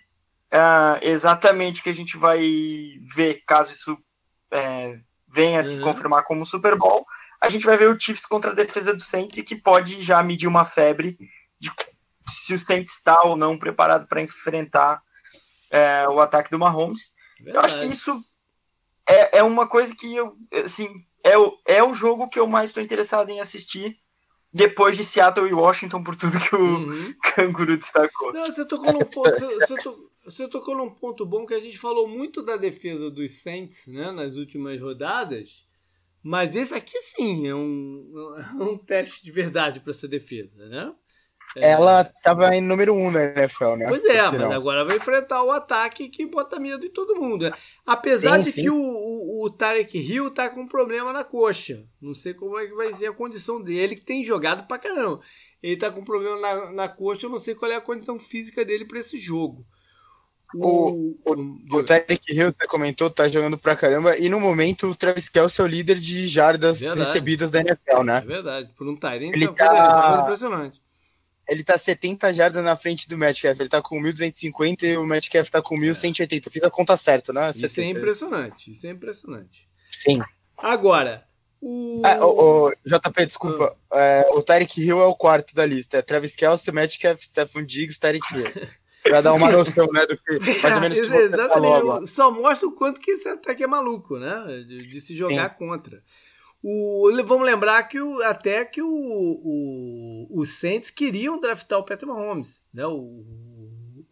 [0.55, 2.41] uh, exatamente o que a gente vai
[3.03, 3.99] ver caso isso
[4.53, 5.83] é, venha a se uhum.
[5.83, 7.05] confirmar como Super Bowl.
[7.41, 10.47] A gente vai ver o Chiefs contra a defesa do Saints, que pode já medir
[10.47, 11.19] uma febre
[11.59, 11.71] de
[12.29, 15.03] se o Saints está ou não preparado para enfrentar
[15.71, 17.13] é, o ataque do Mahomes.
[17.39, 17.57] Verdade.
[17.57, 18.25] Eu acho que isso
[19.07, 20.89] é, é uma coisa que eu, assim,
[21.23, 23.99] é o, é o jogo que eu mais estou interessado em assistir
[24.53, 27.15] depois de Seattle e Washington, por tudo que o uhum.
[27.35, 28.33] Canguru destacou.
[28.33, 29.31] Não, você tocou num ponto.
[29.31, 29.83] Você, você,
[30.25, 34.11] você tocou num ponto bom que a gente falou muito da defesa dos Saints né,
[34.11, 35.67] nas últimas rodadas,
[36.23, 38.13] mas esse aqui sim é um,
[38.61, 40.95] é um teste de verdade para essa defesa, né?
[41.57, 41.71] É...
[41.71, 43.87] Ela estava em número um na NFL, né?
[43.87, 47.45] Pois é, mas agora vai enfrentar o ataque que bota medo em todo mundo.
[47.45, 47.53] Né?
[47.87, 48.63] Apesar sim, de sim.
[48.63, 51.87] que o, o, o Tarek Hill tá com um problema na coxa.
[52.01, 55.21] Não sei como é que vai ser a condição dele, que tem jogado pra caramba.
[55.63, 58.19] Ele tá com um problema na, na coxa, eu não sei qual é a condição
[58.19, 59.65] física dele para esse jogo.
[60.55, 64.17] O, o, o Tarek Hill, você comentou, tá jogando pra caramba.
[64.17, 67.09] E no momento, o Travis Kelce é o líder de jardas verdade.
[67.09, 68.19] recebidas da NFL, né?
[68.19, 68.71] É verdade.
[68.77, 70.21] Por um Tyrant, ele é tá...
[70.23, 70.81] impressionante.
[71.49, 73.61] Ele tá 70 jardas na frente do Metcalf.
[73.61, 76.51] Ele tá com 1.250 e o Metcalf tá com 1.180.
[76.51, 77.51] Fica a conta certa, né?
[77.51, 77.83] Isso 70.
[77.83, 78.71] é impressionante.
[78.71, 79.69] Isso é impressionante.
[79.91, 80.21] Sim.
[80.57, 81.25] Agora,
[81.61, 82.03] o...
[82.05, 83.77] Ah, o, o JP, desculpa.
[83.91, 84.01] Ah.
[84.01, 85.99] É, o Tarek Hill é o quarto da lista.
[85.99, 88.47] É Travis Kelce, Metcalf, Stephen Diggs, Tarek Hill.
[89.05, 92.07] Pra dar uma noção, né, do que mais ou menos que você Exatamente.
[92.09, 94.65] Só mostra o quanto que esse ataque é maluco, né?
[94.67, 95.57] De, de se jogar Sim.
[95.59, 96.03] contra.
[96.63, 102.07] O, vamos lembrar que o, até que o, o, os Saints queriam draftar o Patrick
[102.07, 102.87] Mahomes, né?
[102.87, 103.25] O,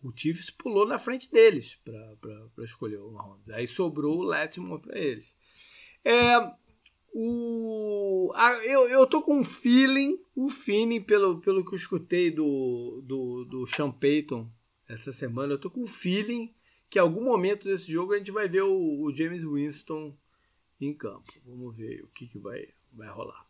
[0.02, 3.48] o Chiefs pulou na frente deles para escolher o Mahomes.
[3.48, 5.34] Aí sobrou o Latimore para eles.
[6.04, 6.36] É,
[7.14, 11.78] o, a, eu, eu tô com um feeling, o um feeling pelo, pelo que eu
[11.78, 14.50] escutei do, do, do Sean Payton
[14.94, 15.52] essa semana.
[15.52, 16.52] Eu tô com um feeling
[16.88, 20.16] que em algum momento desse jogo a gente vai ver o, o James Winston
[20.80, 21.32] em campo.
[21.46, 23.46] Vamos ver o que, que vai, vai rolar.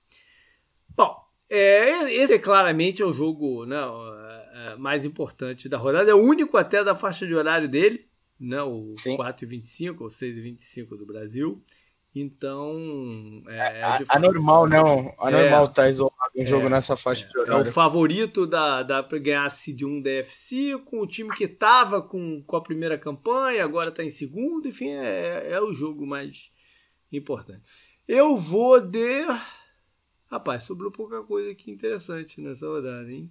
[0.90, 1.16] Bom,
[1.48, 6.10] é, esse é claramente é o jogo né, é, é, mais importante da rodada.
[6.10, 11.04] É o único até da faixa de horário dele, né, o 4h25 ou 6h25 do
[11.06, 11.62] Brasil.
[12.14, 13.42] Então.
[13.48, 15.14] É, é anormal, não.
[15.18, 17.66] Anormal é, tá isolado um jogo é, nessa faixa de horário.
[17.66, 22.02] É o favorito da, da para ganhar de um DFC, com o time que tava
[22.02, 24.68] com, com a primeira campanha, agora tá em segundo.
[24.68, 26.52] Enfim, é, é o jogo mais
[27.10, 27.62] importante.
[28.06, 29.24] Eu vou de.
[30.30, 33.30] Rapaz, sobrou pouca coisa aqui interessante nessa rodada, hein?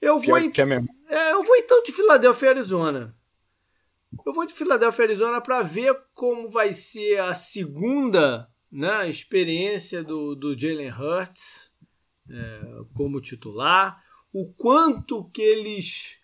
[0.00, 0.88] Eu vou, é mesmo.
[1.08, 3.16] É, eu vou então de Filadélfia, Arizona.
[4.24, 10.34] Eu vou de Filadélfia, Arizona para ver como vai ser a segunda né, experiência do,
[10.34, 11.70] do Jalen Hurts
[12.28, 12.60] é,
[12.94, 14.02] como titular,
[14.32, 16.18] o quanto que eles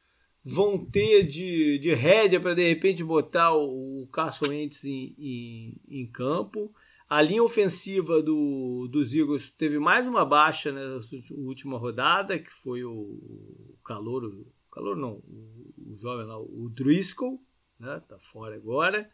[0.44, 5.80] vão ter de, de rédea para de repente botar o, o Carson Wentz em, em,
[5.88, 6.74] em, campo.
[7.08, 12.84] A linha ofensiva do, dos Eagles teve mais uma baixa nessa última rodada, que foi
[12.84, 17.40] o, o calor, calor não, o, o jovem lá, o Driscoll,
[17.82, 18.00] né?
[18.08, 19.10] Tá fora agora.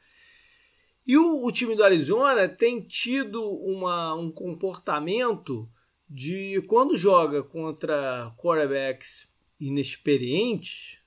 [1.06, 5.68] E o, o time do Arizona tem tido uma, um comportamento
[6.08, 9.26] de quando joga contra quarterbacks
[9.58, 11.02] inexperientes,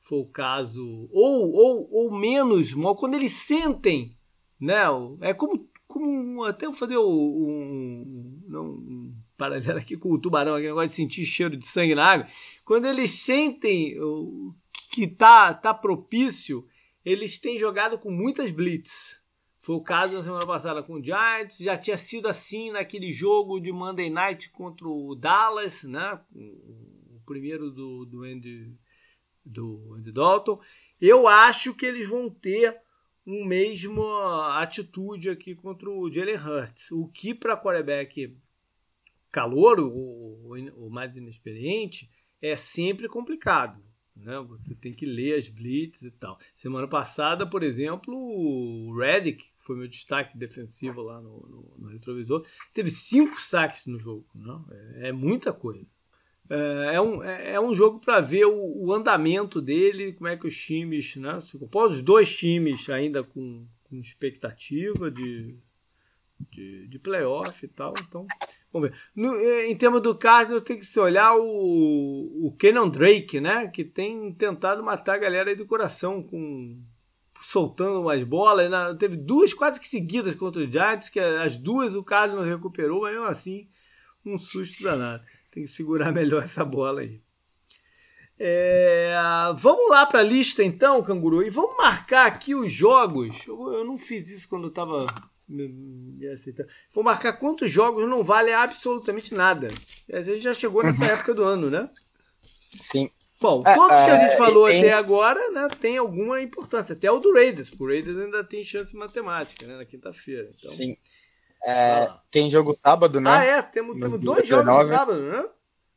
[0.00, 4.16] foi o caso, ou, ou, ou menos quando eles sentem,
[4.60, 4.82] né?
[5.20, 10.88] É como, como até fazer um, um, um paralelo aqui com o tubarão, aquele negócio
[10.88, 12.28] de sentir cheiro de sangue na água.
[12.64, 13.98] Quando eles sentem
[14.90, 16.66] que tá, tá propício
[17.06, 19.22] eles têm jogado com muitas blitz.
[19.60, 23.60] Foi o caso na semana passada com o Giants, já tinha sido assim naquele jogo
[23.60, 26.20] de Monday Night contra o Dallas, né?
[26.34, 28.76] O primeiro do, do, Andy,
[29.44, 30.60] do Andy Dalton.
[31.00, 32.76] Eu acho que eles vão ter
[33.24, 34.04] um mesmo
[34.54, 36.90] atitude aqui contra o Jalen Hurts.
[36.90, 38.36] O que para quarterback
[39.30, 42.10] calor, o, o mais inexperiente,
[42.42, 43.85] é sempre complicado.
[44.16, 44.38] Né?
[44.48, 46.38] Você tem que ler as blitz e tal.
[46.54, 51.88] Semana passada, por exemplo, o Redick, que foi meu destaque defensivo lá no, no, no
[51.88, 54.26] retrovisor, teve cinco saques no jogo.
[54.34, 54.60] Né?
[54.70, 55.86] É, é muita coisa.
[56.48, 60.36] É, é um, é, é um jogo para ver o, o, andamento dele, como é
[60.36, 61.96] que os times né, se comportam.
[61.96, 65.56] Os dois times ainda com, com expectativa de
[66.38, 67.94] de, de playoff e tal.
[68.00, 68.26] Então,
[68.72, 68.98] vamos ver.
[69.14, 73.68] No, é, em termos do Cardinals, tem que se olhar o, o Kenan Drake, né?
[73.68, 76.80] Que tem tentado matar a galera aí do coração com
[77.40, 78.70] soltando umas bolas.
[78.70, 78.96] Né?
[78.98, 83.12] Teve duas quase que seguidas contra o Giants, que as duas o Cardinals recuperou, mas
[83.12, 83.68] mesmo assim,
[84.24, 85.22] um susto danado.
[85.50, 87.20] Tem que segurar melhor essa bola aí.
[88.38, 89.14] É,
[89.56, 93.46] vamos lá para a lista então, Canguru, e vamos marcar aqui os jogos.
[93.46, 95.06] Eu, eu não fiz isso quando eu estava
[95.48, 96.66] me aceitar.
[96.92, 99.68] Vou marcar quantos jogos não vale absolutamente nada.
[100.12, 101.10] A gente já chegou nessa uhum.
[101.10, 101.88] época do ano, né?
[102.80, 103.10] Sim.
[103.40, 106.94] Bom, é, todos que a gente é, falou até agora, né, tem alguma importância.
[106.94, 107.70] Até o do Raiders.
[107.78, 110.48] O Raiders ainda tem chance matemática, né, na quinta-feira.
[110.50, 110.96] Então, Sim.
[111.64, 112.20] É, ah.
[112.30, 113.30] Tem jogo sábado, né?
[113.30, 113.62] Ah, é.
[113.62, 115.44] Temos, temos dois jogos no sábado, né?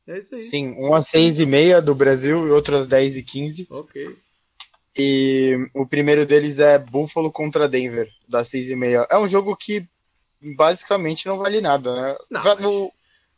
[0.08, 0.42] É isso aí.
[0.42, 3.68] Sim, um às seis e meia do Brasil e outro às dez e quinze.
[3.70, 4.18] Ok.
[5.02, 9.08] E o primeiro deles é Buffalo contra Denver, das seis e meia.
[9.10, 9.88] É um jogo que
[10.58, 12.18] basicamente não vale nada, né?
[12.30, 12.92] Não.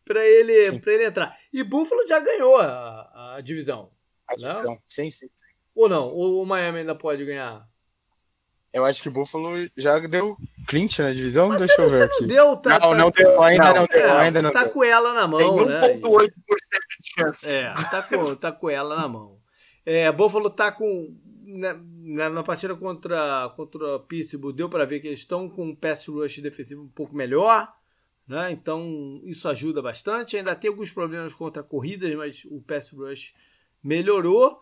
[0.06, 1.38] para ele, pra ele entrar.
[1.52, 3.92] E Buffalo já ganhou a, a divisão.
[4.26, 5.52] A divisão, sim, sim, sim.
[5.76, 6.08] Ou não?
[6.08, 7.70] Ou o Miami ainda pode ganhar?
[8.74, 11.50] Eu acho que o Buffalo já deu clinch na divisão.
[11.50, 12.26] Mas Deixa eu ver aqui.
[12.26, 14.72] Deu, tá, não, tá, não deu, ainda não, não deu, é, ainda não Tá deu.
[14.72, 16.28] com ela na mão, Tem 1,8% né?
[17.02, 17.52] de chance.
[17.52, 19.38] É, tá com, tá com ela na mão.
[19.86, 21.14] É, Buffalo tá com
[21.44, 25.76] na, na, na, partida contra contra Pittsburgh deu para ver que eles estão com um
[25.76, 27.68] pass rush defensivo um pouco melhor,
[28.26, 28.52] né?
[28.52, 30.38] Então isso ajuda bastante.
[30.38, 33.34] Ainda tem alguns problemas contra corridas, mas o pass rush
[33.84, 34.62] melhorou.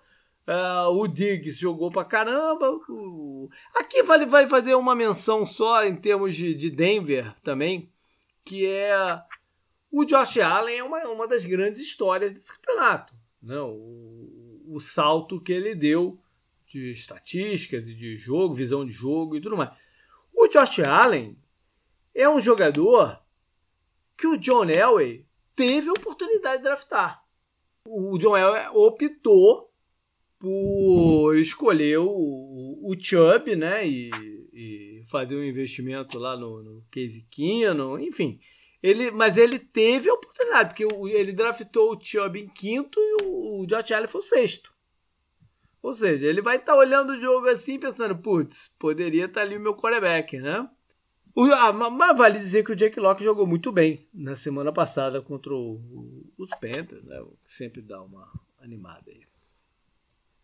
[0.49, 2.71] Uh, o Diggs jogou pra caramba.
[2.89, 3.47] O...
[3.75, 7.91] Aqui vale, vale fazer uma menção só em termos de, de Denver também,
[8.43, 9.21] que é
[9.91, 13.13] o Josh Allen é uma, uma das grandes histórias desse campeonato.
[13.41, 13.59] Né?
[13.59, 16.19] o, o salto que ele deu
[16.65, 19.71] de estatísticas e de jogo, visão de jogo e tudo mais.
[20.33, 21.37] O Josh Allen
[22.13, 23.21] é um jogador
[24.17, 25.25] que o John Elway
[25.55, 27.23] teve a oportunidade de draftar.
[27.85, 29.68] O John Elway optou
[30.39, 33.85] por escolher o, o Chubb, né?
[33.85, 34.09] E,
[34.53, 38.39] e, fazer um investimento lá no, no Case Keenum, enfim.
[38.81, 43.61] Ele, mas ele teve a oportunidade, porque ele draftou o Chubb em quinto e o,
[43.61, 44.73] o Josh Allen foi o sexto.
[45.81, 49.45] Ou seja, ele vai estar tá olhando o jogo assim, pensando, putz, poderia estar tá
[49.45, 50.69] ali o meu quarterback, né?
[51.35, 55.21] O, ah, mas vale dizer que o Jake Locke jogou muito bem na semana passada
[55.21, 57.21] contra o, os Panthers, né?
[57.45, 58.29] Sempre dá uma
[58.59, 59.28] animada aí.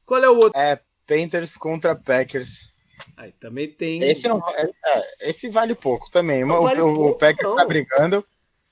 [0.06, 0.60] Qual é o outro?
[0.60, 2.74] É Panthers contra Packers.
[3.18, 4.04] Aí também tem.
[4.04, 6.44] Esse, não, é, é esse vale pouco também.
[6.44, 7.56] O, vale o, pouco, o Packers não.
[7.56, 8.26] tá brigando.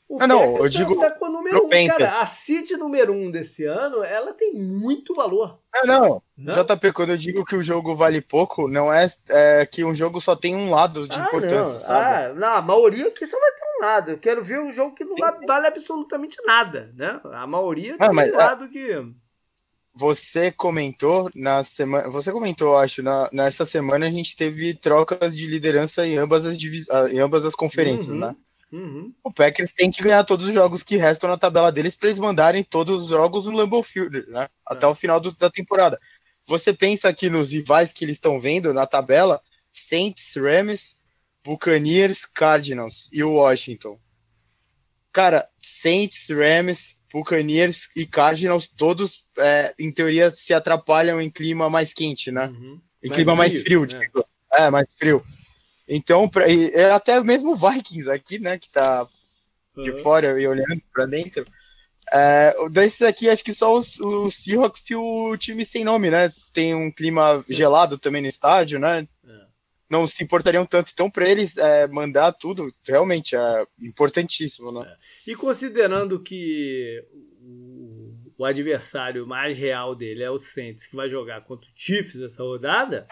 [0.08, 1.00] O não, não, eu digo.
[1.00, 2.22] Tá com o número um, cara.
[2.22, 5.60] A seed número um desse ano, ela tem muito valor.
[5.86, 6.54] Não, não, não.
[6.54, 10.22] JP, quando eu digo que o jogo vale pouco, não é, é que um jogo
[10.22, 11.80] só tem um lado de ah, importância, não.
[11.80, 12.06] sabe?
[12.06, 14.12] Ah, não, a maioria aqui só vai ter um lado.
[14.12, 15.16] Eu quero ver um jogo que não
[15.48, 17.20] vale absolutamente nada, né?
[17.32, 19.14] A maioria ah, tem um é lado que.
[19.94, 22.10] Você comentou na semana.
[22.10, 26.58] Você comentou, acho, na, nessa semana a gente teve trocas de liderança em ambas as,
[26.90, 28.36] ah, em ambas as conferências, uhum, né?
[28.72, 29.14] Uhum.
[29.24, 32.20] O Packers tem que ganhar todos os jogos que restam na tabela deles para eles
[32.20, 34.50] mandarem todos os jogos no Lambeau Field, né?
[34.66, 34.90] Até é.
[34.90, 36.00] o final do, da temporada.
[36.48, 39.40] Você pensa aqui nos rivais que eles estão vendo na tabela:
[39.72, 40.96] Saints, Rams,
[41.44, 44.00] Buccaneers, Cardinals e o Washington.
[45.12, 51.94] Cara, Saints, Rams, Buccaneers e Cardinals, todos, é, em teoria, se atrapalham em clima mais
[51.94, 52.48] quente, né?
[52.48, 52.82] Uhum.
[53.04, 54.00] Em mais clima mais frio, né?
[54.00, 55.24] Tipo, é, mais frio.
[55.88, 59.08] Então, pra, é até mesmo o Vikings aqui, né, que tá
[59.76, 59.98] de uhum.
[60.00, 61.46] fora e olhando para dentro.
[62.12, 66.32] É, desses aqui, acho que só os, os Seahawks e o time sem nome, né?
[66.52, 69.08] Tem um clima gelado também no estádio, né?
[69.90, 70.92] Não se importariam tanto.
[70.94, 74.88] Então, para eles é, mandar tudo, realmente é importantíssimo, né?
[75.28, 75.32] É.
[75.32, 77.06] E considerando que
[77.42, 82.22] o, o, adversário mais real dele é o Saints, que vai jogar contra o Chiefs
[82.22, 83.08] essa rodada,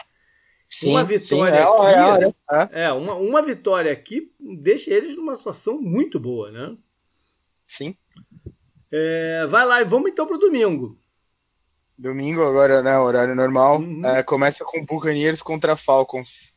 [0.67, 2.91] Sim, uma vitória sim, é, aqui, é, é, é.
[2.93, 6.75] uma, uma vitória aqui deixa eles numa situação muito boa, né?
[7.67, 7.95] Sim.
[8.89, 10.97] É, vai lá, vamos então para o domingo.
[11.97, 12.97] Domingo agora, né?
[12.97, 13.79] Horário normal.
[13.79, 14.03] Uhum.
[14.05, 16.50] É, começa com Buccaneers contra Falcons.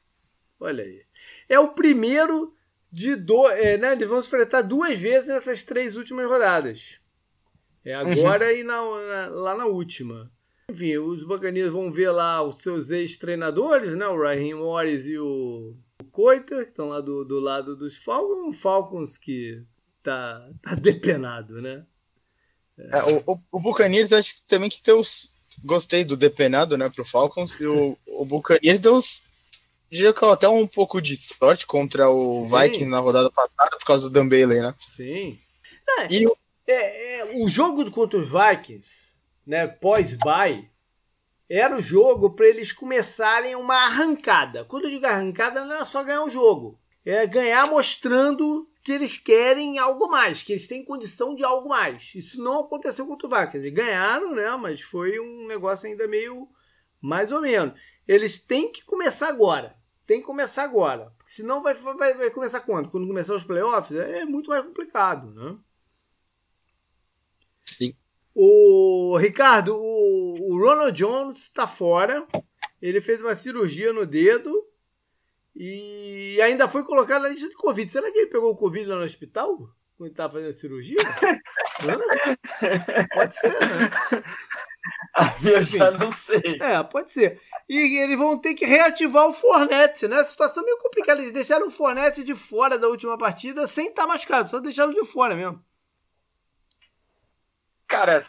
[0.61, 1.03] Olha aí.
[1.49, 2.55] É o primeiro
[2.91, 3.59] de dois.
[3.59, 7.01] É, né, eles vão se enfrentar duas vezes nessas três últimas rodadas.
[7.85, 8.53] É agora uhum.
[8.53, 10.31] e na, na, lá na última.
[10.71, 14.07] Enfim, os bacaninhos vão ver lá os seus ex-treinadores, né?
[14.07, 18.59] O Raheem Morris e o, o Coita, que estão lá do, do lado dos Falcons.
[18.59, 19.63] Falcons que
[20.03, 21.85] tá, tá depenado, né?
[22.79, 25.03] É, o, o, o Buccaneers acho que também que deu.
[25.65, 27.61] Gostei do depenado, né, pro Falcons.
[27.61, 29.01] E o, o Buccaneers deu.
[29.95, 32.59] Diria que até um pouco de sorte contra o Sim.
[32.59, 34.75] Viking na rodada passada por causa do Dan Bailey, né?
[34.97, 35.39] Sim.
[36.01, 36.37] É, e o...
[36.67, 39.15] É, é, o jogo contra os Vikings
[39.47, 40.69] né, pós-bye,
[41.49, 44.65] era o jogo para eles começarem uma arrancada.
[44.65, 46.81] Quando eu digo arrancada, não é só ganhar o jogo.
[47.05, 52.13] É ganhar mostrando que eles querem algo mais, que eles têm condição de algo mais.
[52.17, 53.31] Isso não aconteceu contra o.
[53.49, 54.51] Quer dizer, ganharam, né?
[54.57, 56.49] Mas foi um negócio ainda meio
[57.01, 57.79] mais ou menos.
[58.09, 59.84] Eles têm que começar agora.
[60.07, 61.13] Tem que começar agora.
[61.17, 62.91] Porque senão vai, vai, vai começar quando?
[62.91, 63.99] Quando começar os playoffs?
[63.99, 65.57] É muito mais complicado, né?
[68.35, 72.27] O Ricardo, o, o Ronald Jones está fora.
[72.83, 74.53] Ele fez uma cirurgia no dedo
[75.55, 77.91] e ainda foi colocado na lista de Covid.
[77.91, 79.71] Será que ele pegou o Covid lá no hospital?
[79.97, 80.99] Quando estava fazendo a cirurgia?
[83.15, 83.91] pode ser, né?
[85.45, 86.59] eu já não sei.
[86.61, 87.41] É, pode ser.
[87.69, 90.17] E eles vão ter que reativar o Fornette, né?
[90.17, 91.21] A situação meio complicada.
[91.21, 94.93] Eles deixaram o Fornette de fora da última partida sem estar tá machucado, só deixaram
[94.93, 95.65] de fora mesmo.
[97.87, 98.25] Cara,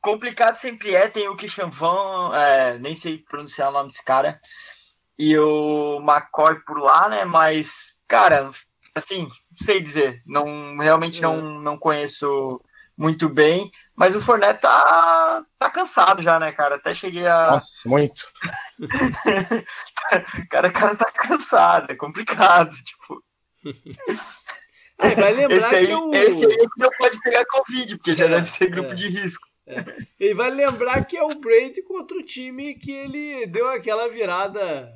[0.00, 1.08] complicado sempre é.
[1.08, 4.40] Tem o Christian Van, é, nem sei pronunciar o nome desse cara,
[5.18, 7.24] e o McCoy por lá, né?
[7.24, 8.50] Mas, cara,
[8.94, 10.20] assim, sei dizer.
[10.26, 11.62] Não, realmente não, é.
[11.62, 12.60] não conheço
[12.96, 13.70] muito bem.
[13.94, 16.76] Mas o Fornet tá, tá cansado já, né, cara?
[16.76, 17.52] Até cheguei a.
[17.52, 18.26] Nossa, muito.
[20.50, 23.22] cara, o cara tá cansado, é complicado, tipo.
[24.98, 26.14] É, vai lembrar esse aí, que o...
[26.14, 29.46] esse aí não pode pegar Covid, porque já é, deve ser grupo é, de risco.
[29.66, 29.84] É.
[30.18, 34.94] Ele vai lembrar que é o Brady contra o time que ele deu aquela virada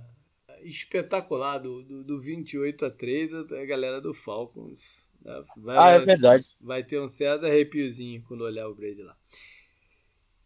[0.62, 5.09] espetacular do, do, do 28 a 3 a galera do Falcons.
[5.24, 5.42] Né?
[5.56, 6.44] Vai, ah, é verdade.
[6.60, 9.16] Vai ter um certo arrepiozinho quando olhar o Brady lá.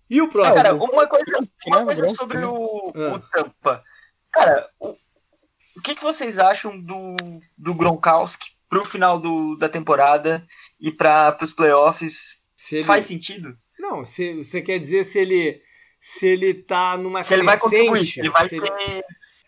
[0.08, 0.56] E o próximo?
[0.56, 3.14] Cara, uma coisa, uma coisa sobre o, ah.
[3.14, 3.84] o Tampa.
[4.30, 4.96] Cara, o,
[5.76, 7.16] o que, que vocês acham do,
[7.56, 10.46] do Gronkowski para o final do, da temporada
[10.80, 12.84] e para os playoffs ele...
[12.84, 13.56] faz sentido?
[13.78, 15.62] Não, se, você quer dizer se ele
[16.00, 19.02] se ele tá numa se ele vai contribuir, ele vai ser ele...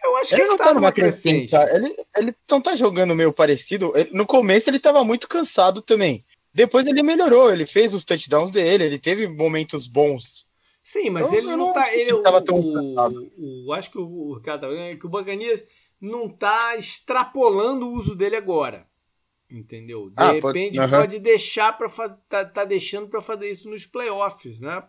[0.06, 1.50] Eu acho ele que ele não tá, tá numa crescente.
[1.50, 1.74] crescente.
[1.74, 3.92] Ele, ele não tá jogando meio parecido.
[4.12, 6.24] no começo ele tava muito cansado também.
[6.54, 10.46] Depois ele melhorou, ele fez os touchdowns dele, ele teve momentos bons.
[10.82, 11.92] Sim, mas eu, ele eu não, tá.
[11.92, 15.62] Ele, ele tava tão o, o, acho que o, Ricardo tá que o Baganias
[16.00, 18.86] não tá extrapolando o uso dele agora.
[19.50, 20.08] Entendeu?
[20.08, 21.88] De ah, repente pode, pode deixar para
[22.28, 24.82] tá, tá deixando para fazer isso nos playoffs, né?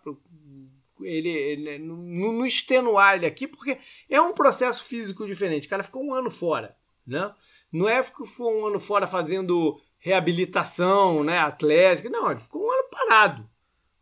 [1.01, 3.77] Ele, ele no, no extenuar ele aqui, porque
[4.09, 5.67] é um processo físico diferente.
[5.67, 6.75] O cara ficou um ano fora,
[7.05, 7.33] né?
[7.71, 12.09] Não é que ficou um ano fora fazendo reabilitação, né, atlética.
[12.09, 13.49] Não, ele ficou um ano parado.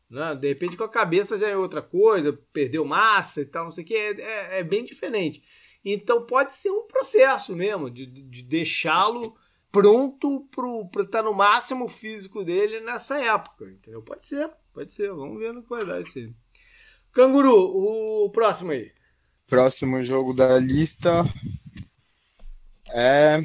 [0.10, 0.36] Né?
[0.36, 3.84] De repente com a cabeça já é outra coisa, perdeu massa e tal, não sei
[3.84, 3.96] o que.
[3.96, 5.43] É, é, é bem diferente.
[5.84, 9.36] Então pode ser um processo mesmo de, de deixá-lo
[9.72, 10.48] pronto
[10.91, 14.02] para estar tá no máximo físico dele nessa época, entendeu?
[14.02, 15.12] Pode ser, pode ser.
[15.12, 16.34] Vamos ver no que vai dar aí.
[17.16, 18.91] Canguru, o próximo aí.
[19.47, 21.24] Próximo jogo da lista
[22.89, 23.41] é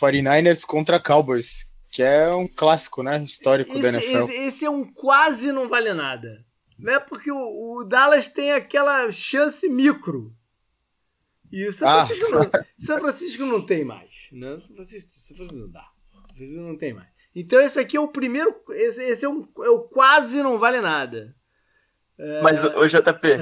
[0.00, 3.22] 49ers contra Cowboys, que é um clássico, né?
[3.22, 4.18] Histórico esse, da NFL.
[4.18, 6.44] Esse, esse, é um quase não vale nada.
[6.76, 6.98] Né?
[6.98, 10.34] Porque o, o Dallas tem aquela chance micro.
[11.52, 12.30] E o São Francisco, ah.
[12.32, 14.30] não, São Francisco não tem mais.
[14.32, 14.58] Né?
[14.60, 15.88] São, Francisco, São Francisco não dá.
[16.10, 17.08] São Francisco não tem mais.
[17.36, 18.52] Então esse aqui é o primeiro.
[18.70, 21.38] Esse, esse é, um, é o quase não vale nada.
[22.18, 22.42] É...
[22.42, 23.38] Mas, ô JP,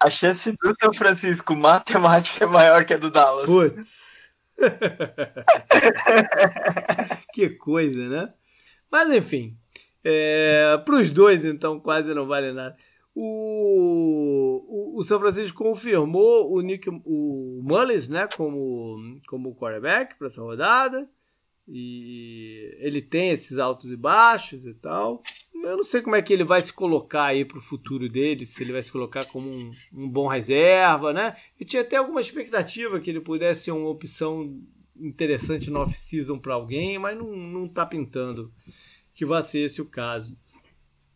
[0.00, 3.46] a chance do São Francisco matemática é maior que a do Dallas.
[3.46, 4.14] Putz.
[7.32, 8.32] que coisa, né?
[8.90, 9.56] Mas enfim,
[10.04, 12.76] é, para os dois, então, quase não vale nada.
[13.14, 18.96] O, o, o, São Francisco confirmou o Nick o Mullins né, como,
[19.28, 21.08] como quarterback para essa rodada.
[21.66, 25.22] E ele tem esses altos e baixos e tal.
[25.64, 28.44] Eu não sei como é que ele vai se colocar aí para o futuro dele,
[28.44, 31.34] se ele vai se colocar como um, um bom reserva, né?
[31.58, 34.60] E tinha até alguma expectativa que ele pudesse ser uma opção
[34.96, 38.52] interessante no off-season para alguém, mas não, não tá pintando
[39.14, 40.36] que vai ser esse o caso.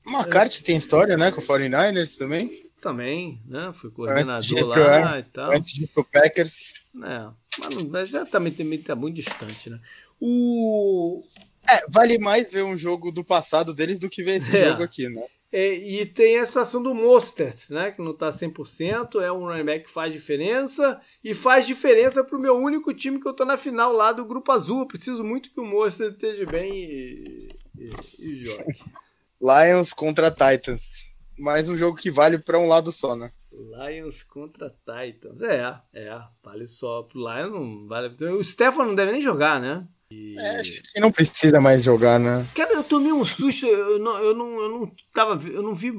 [0.06, 0.64] McCarthy é.
[0.64, 2.70] tem história, né, com o 49ers também?
[2.80, 3.72] Também, né?
[3.74, 5.52] Foi coordenador lá pro, e tal.
[5.52, 6.74] Antes de ir pro Packers.
[7.02, 7.28] É,
[7.58, 9.80] mas, mas já também, também tá muito distante, né?
[10.20, 11.22] O...
[11.66, 14.68] É, vale mais ver um jogo do passado deles do que ver esse é.
[14.68, 15.22] jogo aqui, né?
[15.50, 17.90] É, e tem a situação do Mostert, né?
[17.90, 22.38] Que não tá 100%, é um running back que faz diferença e faz diferença pro
[22.38, 24.80] meu único time que eu tô na final lá do Grupo Azul.
[24.80, 27.48] Eu preciso muito que o Mostert esteja bem e,
[27.78, 28.78] e, e jogue.
[29.40, 31.08] Lions contra Titans.
[31.38, 33.30] Mais um jogo que vale para um lado só, né?
[33.52, 35.40] Lions contra Titans.
[35.40, 36.20] É, é.
[36.42, 38.08] Vale só pro Lions, não vale.
[38.32, 39.86] O Stefan não deve nem jogar, né?
[40.10, 40.38] E...
[40.38, 42.46] É, acho que não precisa mais jogar, né?
[42.54, 45.92] Cara, eu tomei um susto, eu não, eu não, eu não, tava, eu não vi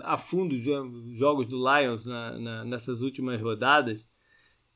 [0.00, 4.04] a fundo os jogos do Lions na, na, nessas últimas rodadas,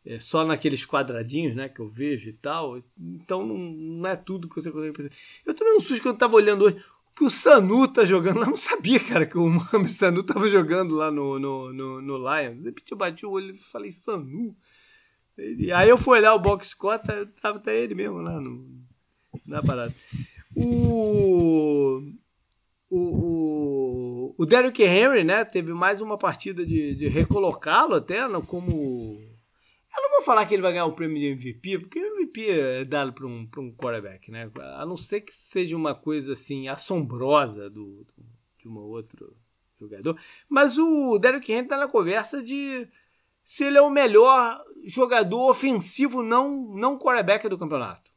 [0.04, 2.80] é, só naqueles quadradinhos né, que eu vejo e tal.
[2.96, 5.10] Então não, não é tudo que você consegue pensar.
[5.44, 6.82] Eu tomei um susto quando eu tava olhando hoje
[7.16, 8.44] que o Sanu tá jogando lá.
[8.46, 12.18] Eu não sabia, cara, que o Mohamed Sanu tava jogando lá no, no, no, no
[12.18, 12.60] Lions.
[12.60, 14.54] De repente eu bati o olho e falei, Sanu.
[15.38, 18.66] E aí eu fui olhar o box score, tá, tava até ele mesmo lá no,
[19.46, 19.94] na parada.
[20.54, 22.02] O,
[22.88, 28.42] o, o, o Derrick Henry, né, teve mais uma partida de, de recolocá-lo até no,
[28.42, 29.20] como...
[29.96, 32.50] Eu não vou falar que ele vai ganhar o prêmio de MVP, porque o MVP
[32.50, 34.50] é dado para um, um quarterback, né?
[34.76, 38.26] A não ser que seja uma coisa assim assombrosa do, do
[38.58, 39.34] de um outro
[39.78, 40.18] jogador.
[40.48, 42.88] Mas o Derrick Henry tá na conversa de
[43.46, 48.10] se ele é o melhor jogador ofensivo não, não quarterback do campeonato.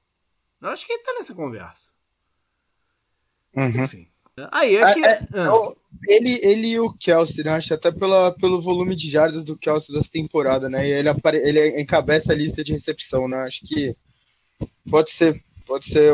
[0.60, 1.92] Eu acho que ele tá nessa conversa.
[3.56, 3.84] Uhum.
[3.84, 4.08] Enfim.
[4.52, 5.06] Aí é que.
[5.06, 5.76] É, é, ah.
[6.08, 7.52] ele, ele e o Kelsey, né?
[7.52, 10.88] Acho até pela, pelo volume de jardas do Kelsey dessa temporada, né?
[10.88, 13.38] E ele, apare, ele encabeça a lista de recepção, né?
[13.44, 13.96] Acho que
[14.90, 15.40] pode ser.
[15.64, 16.12] Pode ser,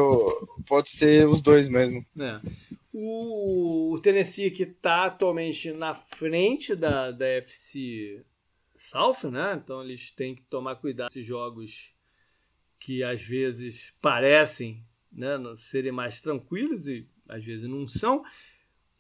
[0.67, 2.05] pode ser os dois mesmo.
[2.19, 2.41] É.
[2.91, 8.25] O Tennessee que tá atualmente na frente da, da FC
[8.85, 9.59] South, né?
[9.61, 11.93] Então eles têm que tomar cuidado com esses jogos
[12.79, 18.23] que às vezes parecem né, serem mais tranquilos e às vezes não são.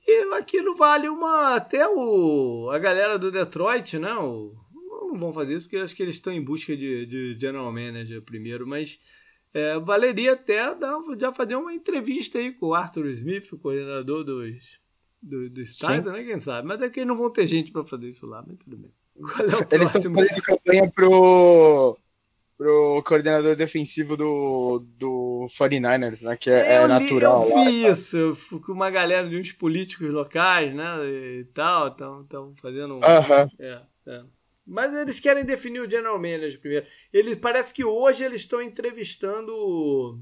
[0.07, 1.55] E aquilo vale uma.
[1.55, 4.13] Até o, a galera do Detroit, né?
[4.15, 4.55] O,
[5.11, 8.21] não vão fazer isso porque acho que eles estão em busca de, de general manager
[8.21, 8.99] primeiro, mas
[9.53, 14.23] é, valeria até dar, já fazer uma entrevista aí com o Arthur Smith, o coordenador
[14.23, 14.79] dos,
[15.21, 16.23] do, do estádio, né?
[16.23, 16.67] Quem sabe?
[16.67, 18.91] Mas é que não vão ter gente para fazer isso lá, mas tudo bem.
[19.17, 21.97] É Eles estão fazendo campanha pro,
[22.57, 26.35] pro coordenador defensivo do, do 49ers, né?
[26.35, 27.45] Que é, é natural.
[27.45, 31.05] Li, eu vi lá, isso, eu fui com uma galera de uns políticos locais, né?
[31.05, 32.95] E tal, estão fazendo.
[32.95, 33.49] Um, uh -huh.
[33.59, 34.23] é, é.
[34.65, 36.87] Mas eles querem definir o general manager primeiro.
[37.13, 40.19] Ele, parece que hoje eles estão entrevistando o,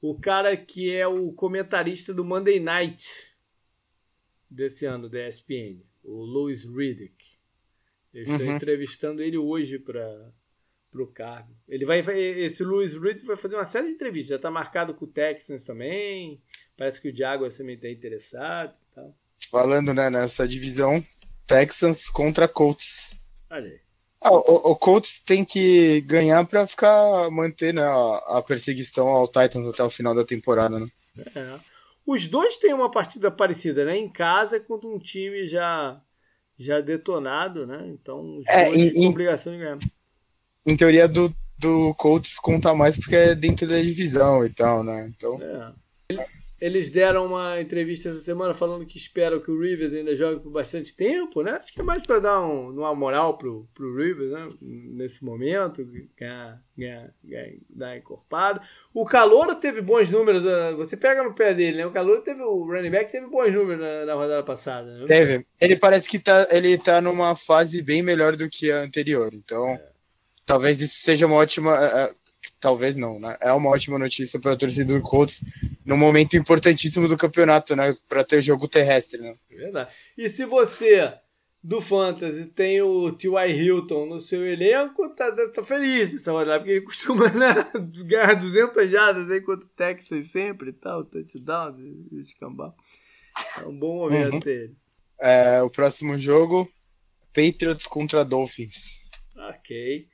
[0.00, 3.04] o cara que é o comentarista do Monday Night
[4.48, 7.35] desse ano da ESPN, o Louis Riddick.
[8.16, 8.56] Eu estou uhum.
[8.56, 10.32] entrevistando ele hoje para
[10.94, 11.54] o cargo.
[11.68, 14.30] Ele vai, esse Louis Reed vai fazer uma série de entrevistas.
[14.30, 16.40] Já está marcado com o Texans também.
[16.78, 18.74] Parece que o Diago também está interessado.
[18.94, 19.14] Tal.
[19.50, 21.04] Falando né, nessa divisão,
[21.46, 23.10] Texans contra Colts.
[23.50, 23.80] Olha aí.
[24.18, 29.28] Ah, o, o, Colts tem que ganhar para ficar manter né, a, a, perseguição ao
[29.28, 30.80] Titans até o final da temporada.
[30.80, 30.86] Né?
[31.34, 31.58] É.
[32.06, 33.96] Os dois têm uma partida parecida, né?
[33.98, 36.02] Em casa contra um time já
[36.58, 37.86] já detonado, né?
[37.88, 39.78] Então, é, dois em, obrigação de ganhar.
[40.66, 45.12] Em teoria do, do Colts conta mais porque é dentro da divisão e tal, né?
[45.14, 45.38] Então...
[45.42, 46.26] É.
[46.58, 50.50] eles deram uma entrevista essa semana falando que esperam que o Rivers ainda jogue por
[50.50, 51.52] bastante tempo, né?
[51.52, 54.48] Acho que é mais para dar um, uma moral pro, pro Rivers, né?
[54.62, 55.86] Nesse momento,
[56.18, 58.60] ganhar, ganhar, ganhar, dar encorpado.
[58.94, 60.72] O Calouro teve bons números, né?
[60.72, 61.86] você pega no pé dele, né?
[61.86, 65.06] O Calouro teve, o running back teve bons números na, na rodada passada, né?
[65.06, 65.46] Teve.
[65.60, 69.68] Ele parece que tá, ele tá numa fase bem melhor do que a anterior, então
[69.68, 69.88] é.
[70.46, 72.14] talvez isso seja uma ótima é, é,
[72.60, 73.36] talvez não, né?
[73.40, 75.42] É uma ótima notícia para a torcida do Colts
[75.84, 77.94] num momento importantíssimo do campeonato, né?
[78.08, 79.36] Para ter jogo terrestre, né?
[79.48, 79.90] Verdade.
[80.16, 81.12] E se você
[81.62, 83.52] do Fantasy tem o T.Y.
[83.52, 87.54] Hilton no seu elenco, tá, tá feliz nessa rodada, porque ele costuma né,
[88.04, 91.74] ganhar 200 jardas enquanto o Texas sempre e tal, touchdown
[92.12, 92.74] e escambau.
[93.60, 94.40] É um bom momento uhum.
[94.40, 94.76] dele.
[95.20, 96.70] É, o próximo jogo,
[97.34, 99.04] Patriots contra Dolphins.
[99.36, 100.08] Ok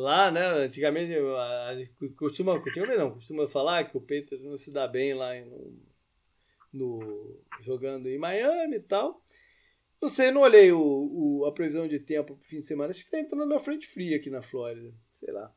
[0.00, 0.46] lá, né?
[0.64, 1.74] Antigamente, a,
[2.16, 2.60] costuma,
[2.96, 5.82] não, costuma falar que o Patriots não se dá bem lá no,
[6.72, 9.22] no jogando em Miami e tal.
[10.00, 12.90] Não sei, não olhei o, o, a previsão de tempo pro fim de semana.
[12.90, 14.92] Acho que tá entrando na frente fria aqui na Flórida.
[15.12, 15.52] Sei lá.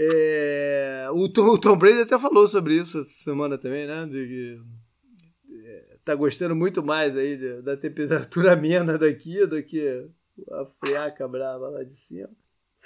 [0.00, 4.06] É, o, Tom, o Tom Brady até falou sobre isso essa semana também, né?
[4.06, 4.58] De
[5.64, 10.08] é, tá gostando muito mais aí de, da temperatura amena daqui do que
[10.50, 12.30] a friaca brava lá de cima.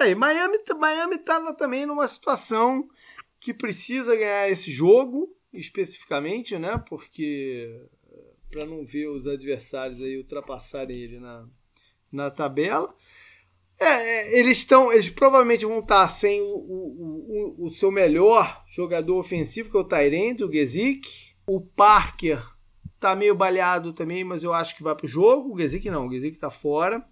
[0.07, 2.89] É, Miami, Miami tá também numa situação
[3.41, 6.83] que precisa ganhar esse jogo, especificamente, né?
[6.89, 7.89] Porque
[8.53, 11.49] para não ver os adversários aí ultrapassarem ele na,
[12.13, 12.95] na tabela.
[13.81, 18.63] É, é eles estão, eles provavelmente vão estar sem o, o, o, o seu melhor
[18.71, 21.09] jogador ofensivo, que é o Tyrant, o Gesick.
[21.47, 22.41] O Parker
[23.01, 25.53] tá meio baleado também, mas eu acho que vai pro jogo.
[25.53, 27.03] O Gesick não, o Gesick tá fora.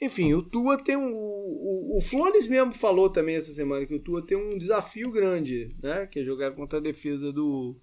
[0.00, 1.12] Enfim, o Tua tem um.
[1.12, 5.68] O, o Flores mesmo falou também essa semana que o Tua tem um desafio grande,
[5.82, 6.06] né?
[6.06, 7.76] Que é jogar contra a defesa do,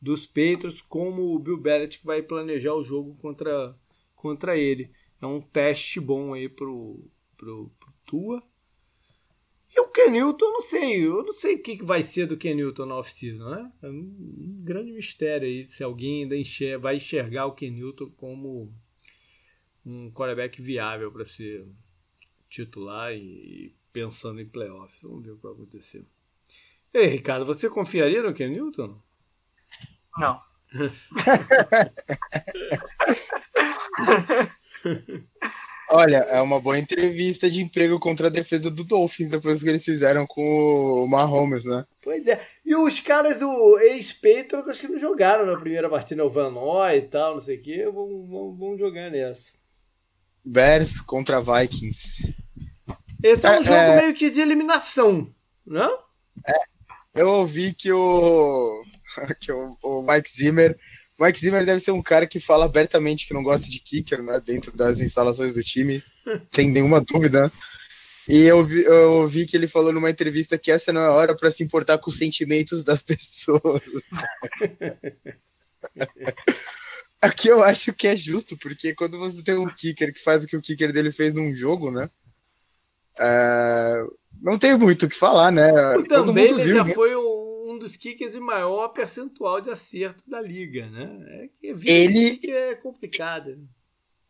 [0.00, 3.78] dos Patriots, como o Bill Belichick vai planejar o jogo contra,
[4.16, 4.90] contra ele.
[5.20, 7.04] É um teste bom aí pro,
[7.36, 8.42] pro, pro Tua.
[9.74, 12.96] E o Kenilton, não sei, eu não sei o que vai ser do Kenilton na
[12.96, 13.72] off-season, né?
[13.82, 18.70] É um, grande mistério aí se alguém ainda enxer vai enxergar o Kenilton como
[19.84, 21.66] um quarterback viável para ser
[22.48, 25.02] titular e, pensando em playoffs.
[25.02, 26.04] Vamos ver o que vai acontecer.
[26.92, 29.00] Ei, Ricardo, você confiaria no Ken Newton?
[30.18, 30.40] Não.
[35.88, 39.84] Olha, é uma boa entrevista de emprego contra a defesa do Dolphins depois que eles
[39.84, 41.84] fizeram com o Mahomes, né?
[42.02, 42.40] Pois é.
[42.64, 46.96] E os caras do ex-Patriots acho que não jogaram na primeira partida, o Van Noy
[46.96, 47.84] e tal, não sei o quê.
[47.92, 49.52] Vamos, vamos jogar nessa.
[50.44, 52.34] Bears contra Vikings.
[53.22, 54.00] Esse é um é, jogo é...
[54.00, 55.32] meio que de eliminação,
[55.66, 55.98] não?
[56.46, 56.72] É.
[57.14, 58.82] Eu ouvi que o
[59.40, 60.78] que o, o Mike Zimmer
[61.22, 64.42] Mike Zimmer deve ser um cara que fala abertamente que não gosta de kicker, né,
[64.44, 66.02] dentro das instalações do time,
[66.50, 67.52] sem nenhuma dúvida.
[68.28, 71.12] E eu vi, eu ouvi que ele falou numa entrevista que essa não é a
[71.12, 73.82] hora para se importar com os sentimentos das pessoas.
[77.22, 80.46] Aqui eu acho que é justo, porque quando você tem um kicker que faz o
[80.48, 82.10] que o kicker dele fez num jogo, né?
[83.16, 84.04] É...
[84.40, 85.70] Não tem muito o que falar, né?
[85.96, 86.92] O Todo mundo viu, já né?
[86.92, 91.44] foi um, dos kickers de maior percentual de acerto da liga, né?
[91.44, 93.56] É que ele é complicado.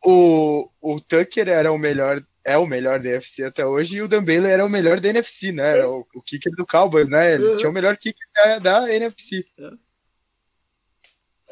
[0.05, 3.09] O, o Tucker era o melhor, é o melhor da
[3.47, 5.63] até hoje, e o Dan Baylor era o melhor da NFC, né?
[5.63, 7.33] Era o, o kicker do Cowboys, né?
[7.33, 7.57] Eles uhum.
[7.57, 9.45] tinham o melhor kicker da, da NFC.
[9.57, 9.77] Uhum.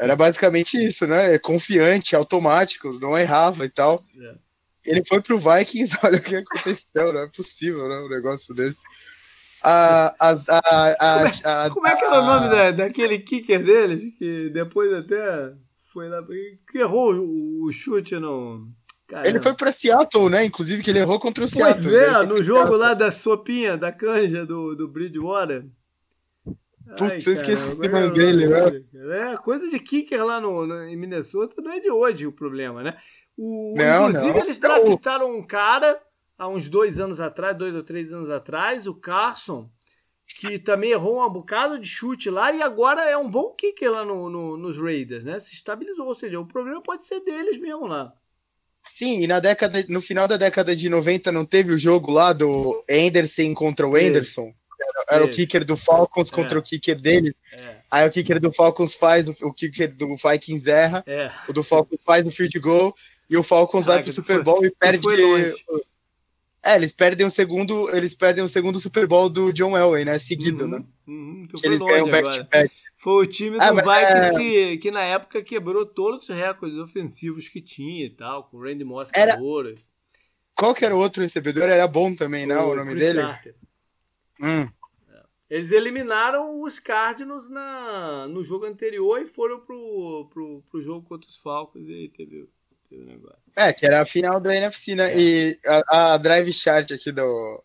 [0.01, 1.37] Era basicamente isso, né?
[1.37, 4.03] Confiante, automático, não errava e tal.
[4.19, 4.33] É.
[4.83, 7.99] Ele foi pro Vikings, olha o que aconteceu, não é possível, né?
[7.99, 8.79] Um negócio desse.
[9.61, 14.01] A, a, a, a, como, é, que era o nome da, daquele kicker deles?
[14.17, 15.53] Que depois até
[15.93, 16.25] foi lá.
[16.71, 18.67] Que errou o, o chute no.
[19.07, 19.29] Caramba.
[19.29, 20.43] Ele foi para Seattle, né?
[20.43, 21.83] Inclusive que ele errou contra o Seattle.
[21.83, 25.63] Pois é, no jogo lá da sopinha, da canja do, do Bridgewater.
[26.97, 29.33] Putz, eu esqueci o nome dele, né?
[29.33, 32.83] É, coisa de kicker lá no, no, em Minnesota não é de hoje o problema,
[32.83, 32.95] né?
[33.37, 34.39] O, não, inclusive, não.
[34.39, 36.01] eles draftaram um cara
[36.37, 39.69] há uns dois anos atrás, dois ou três anos atrás, o Carson,
[40.39, 44.03] que também errou um bocado de chute lá e agora é um bom kicker lá
[44.03, 45.39] no, no, nos Raiders, né?
[45.39, 48.13] Se estabilizou, ou seja, o problema pode ser deles mesmo lá.
[48.83, 52.33] Sim, e na década, no final da década de 90 não teve o jogo lá
[52.33, 54.53] do Anderson contra o Anderson?
[55.09, 56.35] Era o kicker do Falcons é.
[56.35, 57.35] contra o kicker deles.
[57.53, 57.77] É.
[57.89, 61.31] Aí o kicker do Falcons faz, o, o kicker do Vikings erra, é.
[61.47, 62.93] o do Falcons faz o field goal
[63.29, 65.07] e o Falcons vai pro Super Bowl foi, e perde.
[66.63, 70.19] É, eles perdem o segundo, eles perdem o segundo Super Bowl do John Elway, né?
[70.19, 70.83] Seguido, uhum, né?
[71.07, 72.71] Uhum, então eles ganham back-to-back.
[72.95, 74.37] Foi o time do ah, Vikings é...
[74.37, 78.63] que, que na época quebrou todos os recordes ofensivos que tinha e tal, com o
[78.63, 79.39] Randy Moss era...
[80.53, 81.63] Qual que era o outro recebedor?
[81.63, 82.67] Era bom também, não?
[82.67, 83.21] O, o nome Chris dele?
[83.21, 83.55] Carter.
[84.39, 84.67] Hum.
[85.51, 91.29] Eles eliminaram os Cardinals na, no jogo anterior e foram pro, pro, pro jogo contra
[91.29, 92.47] os Falcons e aí teve,
[92.89, 93.37] teve negócio.
[93.53, 95.11] É, que era a final da NFC, né?
[95.11, 95.19] É.
[95.19, 97.61] E a, a, drive chart aqui do,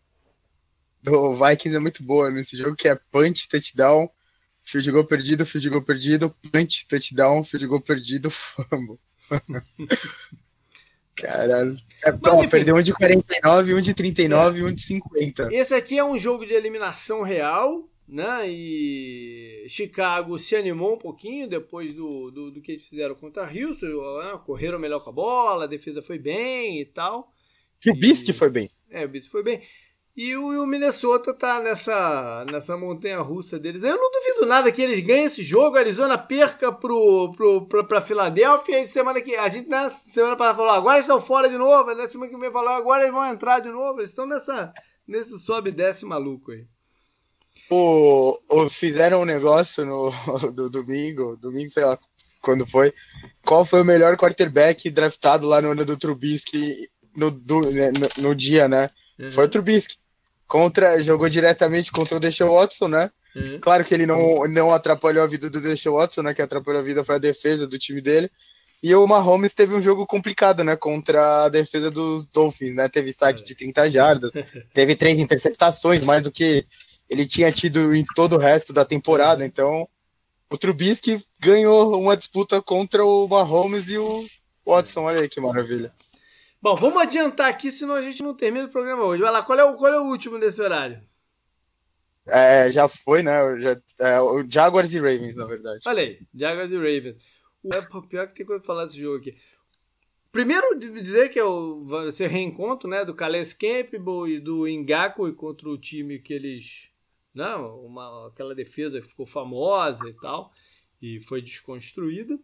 [1.01, 4.09] do Vikings é muito boa nesse jogo, que é punch, touchdown,
[4.65, 8.99] field goal perdido, field goal perdido, punch, touchdown, field goal perdido, fumble.
[11.17, 11.75] Caralho.
[12.03, 15.49] É, Mas, perdeu um de 49, um de 39 e um de 50.
[15.51, 18.47] Esse aqui é um jogo de eliminação real, né?
[18.47, 23.87] E Chicago se animou um pouquinho depois do, do, do que eles fizeram contra Houston.
[24.19, 24.39] Né?
[24.45, 27.33] Correram melhor com a bola, a defesa foi bem e tal.
[27.81, 28.69] Que o Bisque foi bem.
[28.89, 29.61] É, o Bisque foi bem.
[30.17, 33.83] E o, Minnesota tá nessa, nessa montanha russa deles.
[33.83, 35.77] Eu não duvido nada que eles ganhem esse jogo.
[35.77, 38.81] A Arizona perca pro, pro, pro, pra Filadélfia.
[38.81, 39.35] E semana que.
[39.35, 41.93] A gente na semana passada falou, agora eles estão fora de novo.
[41.93, 43.99] Na semana que vem falou, agora eles vão entrar de novo.
[43.99, 44.73] Eles estão nessa,
[45.07, 46.65] nesse sobe e desce maluco aí.
[47.69, 50.09] O, o, fizeram um negócio no
[50.51, 51.99] do domingo, domingo, sei lá
[52.41, 52.91] quando foi.
[53.45, 56.75] Qual foi o melhor quarterback draftado lá no ano do Trubisky
[57.15, 58.89] no, do, né, no, no dia, né?
[59.19, 59.31] Uhum.
[59.31, 59.95] Foi o Trubisky
[60.47, 63.11] contra, jogou diretamente contra o Deshaun Watson, né?
[63.35, 63.59] Uhum.
[63.59, 66.33] Claro que ele não, não atrapalhou a vida do Deshaun Watson, né?
[66.33, 68.31] Que atrapalhou a vida foi a defesa do time dele.
[68.81, 70.75] E o Mahomes teve um jogo complicado, né?
[70.75, 72.87] Contra a defesa dos Dolphins, né?
[72.87, 74.31] Teve saque de 30 jardas,
[74.73, 76.65] teve três interceptações, mais do que
[77.09, 79.45] ele tinha tido em todo o resto da temporada.
[79.45, 79.87] Então,
[80.49, 84.25] o Trubisky ganhou uma disputa contra o Mahomes e o
[84.65, 85.01] Watson.
[85.01, 85.91] Olha aí que maravilha.
[86.67, 89.21] Bom, vamos adiantar aqui, senão a gente não termina o programa hoje.
[89.21, 91.01] Vai lá, qual é o, qual é o último desse horário?
[92.27, 93.57] É, já foi, né?
[93.57, 95.79] Já, é, o Jaguars e Ravens, na verdade.
[95.85, 97.23] Olha aí, Jaguars e Ravens.
[97.73, 99.37] É pior que tem coisa pra falar desse jogo aqui.
[100.29, 105.69] Primeiro, dizer que é o, ser reencontro né, do Calais Campbell e do Ngaku contra
[105.69, 106.89] o time que eles.
[107.33, 110.51] Não, uma, aquela defesa que ficou famosa e tal,
[111.01, 112.37] e foi desconstruída.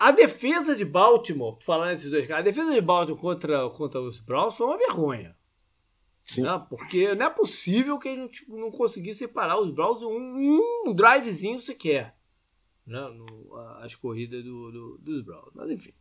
[0.00, 4.18] A defesa de Baltimore, falando desses dois caras, a defesa de Baltimore contra, contra os
[4.18, 5.36] Browns foi uma vergonha.
[6.24, 6.40] Sim.
[6.40, 6.66] Né?
[6.70, 11.60] Porque não é possível que a gente não conseguisse parar os Browns um, um drivezinho
[11.60, 12.16] sequer.
[12.86, 12.98] Né?
[13.10, 15.52] No, as corridas do, do, dos Browns.
[15.54, 15.92] Mas enfim.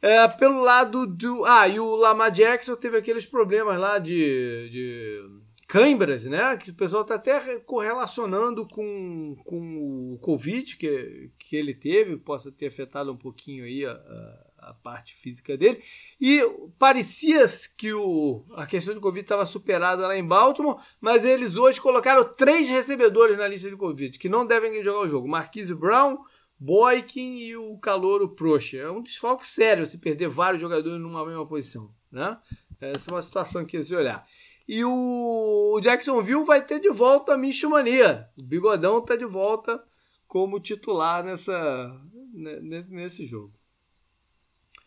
[0.00, 1.44] É, pelo lado do.
[1.46, 5.20] Ah, e o Lamar Jackson teve aqueles problemas lá de, de
[5.66, 6.56] câimbras, né?
[6.56, 12.52] Que o pessoal está até correlacionando com, com o Covid que, que ele teve, possa
[12.52, 13.92] ter afetado um pouquinho aí a,
[14.58, 15.82] a, parte física dele.
[16.20, 16.40] E
[16.78, 17.44] parecia
[17.76, 22.24] que o, a questão do Covid estava superada lá em Baltimore, mas eles hoje colocaram
[22.24, 25.28] três recebedores na lista de Covid, que não devem jogar o jogo.
[25.28, 26.18] Marquise Brown,
[26.58, 28.78] Boykin e o Calouro Procha.
[28.78, 32.38] É um desfalque sério se perder vários jogadores numa mesma posição, né?
[32.80, 34.26] Essa é uma situação que se olhar.
[34.66, 38.28] E o Jacksonville vai ter de volta a Micho Mania.
[38.40, 39.82] O Bigodão está de volta
[40.26, 42.00] como titular nessa,
[42.32, 43.52] nesse jogo.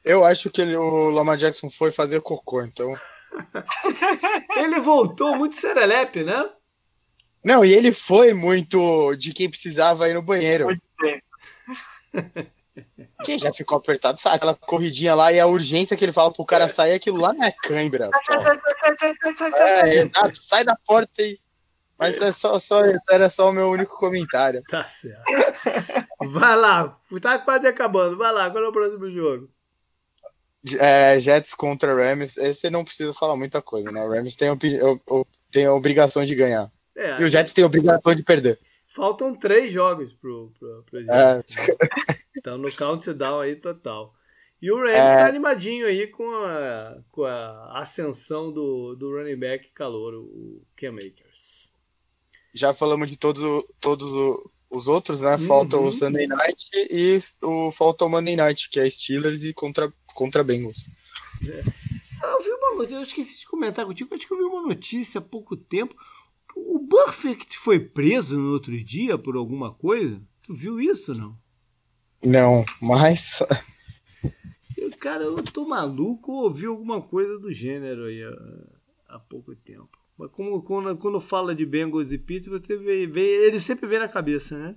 [0.03, 2.95] Eu acho que ele, o Lamar Jackson foi fazer cocô, então.
[4.57, 6.49] ele voltou muito serelepe, né?
[7.43, 10.65] Não, e ele foi muito de quem precisava ir no banheiro.
[10.65, 11.21] Muito bem.
[13.23, 14.35] Quem já ficou apertado, sabe?
[14.35, 17.43] Aquela corridinha lá e a urgência que ele fala pro cara sair, aquilo lá não
[17.43, 18.09] é cãibra.
[18.25, 21.39] Sai, sai, sai, sai, sai, sai, é, exato, sai da porta e.
[21.97, 24.61] Mas é só, só, era só o meu único comentário.
[24.69, 25.23] Tá certo.
[26.29, 28.15] Vai lá, tá quase acabando.
[28.15, 29.49] Vai lá, qual é o próximo jogo?
[30.79, 32.37] É, Jets contra Rams.
[32.37, 34.03] Esse não precisa falar muita coisa, né?
[34.03, 34.49] O Rams tem,
[35.51, 36.69] tem a obrigação de ganhar.
[36.95, 38.59] É, e o Jets tem a obrigação de perder.
[38.87, 41.69] Faltam três jogos pro, pro, pro Jets.
[41.69, 42.16] É.
[42.47, 44.15] Então no countdown aí total.
[44.61, 45.17] E o Rams é...
[45.17, 50.95] tá animadinho aí com a, com a ascensão do, do running back calor, o Cam
[50.95, 51.69] Akers.
[52.53, 53.43] Já falamos de todos,
[53.81, 54.07] todos
[54.69, 55.37] os outros, né?
[55.37, 55.87] Falta uhum.
[55.87, 60.41] o Sunday Night e o falta o Monday Night, que é Steelers e contra, contra
[60.41, 60.89] Bengals.
[61.45, 61.59] É.
[61.59, 65.19] Eu vi uma notícia, eu esqueci de comentar contigo, acho que eu vi uma notícia
[65.19, 65.93] há pouco tempo.
[66.55, 70.19] O Burfict foi preso no outro dia por alguma coisa?
[70.41, 71.37] Tu viu isso não?
[72.23, 73.43] Não, mas.
[74.99, 79.89] Cara, eu tô maluco ou ouvi alguma coisa do gênero aí há, há pouco tempo.
[80.17, 83.99] Mas como, quando, quando fala de Bengals e Pittsburgh, você vê, vê, ele sempre vem
[83.99, 84.75] na cabeça, né?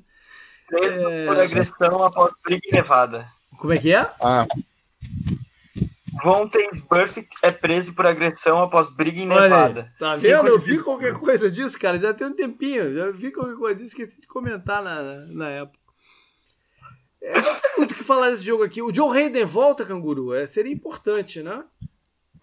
[0.69, 1.27] Preso é...
[1.27, 3.29] por agressão após briga levada.
[3.59, 4.01] Como é que é?
[4.23, 4.47] Ah.
[6.23, 6.51] Von
[6.89, 9.93] Burfict é preso por agressão após briga em Nevada.
[9.99, 10.49] Tá vendo?
[10.49, 11.99] Eu vi qualquer coisa disso, cara.
[11.99, 12.95] Já tem um tempinho.
[12.95, 13.89] Já vi qualquer coisa disso.
[13.89, 15.80] Esqueci de comentar na, na época.
[17.23, 18.83] É, não tem muito o que falar desse jogo aqui.
[18.83, 20.35] O Joe Hayden volta, Canguru.
[20.35, 21.65] É, seria importante, né?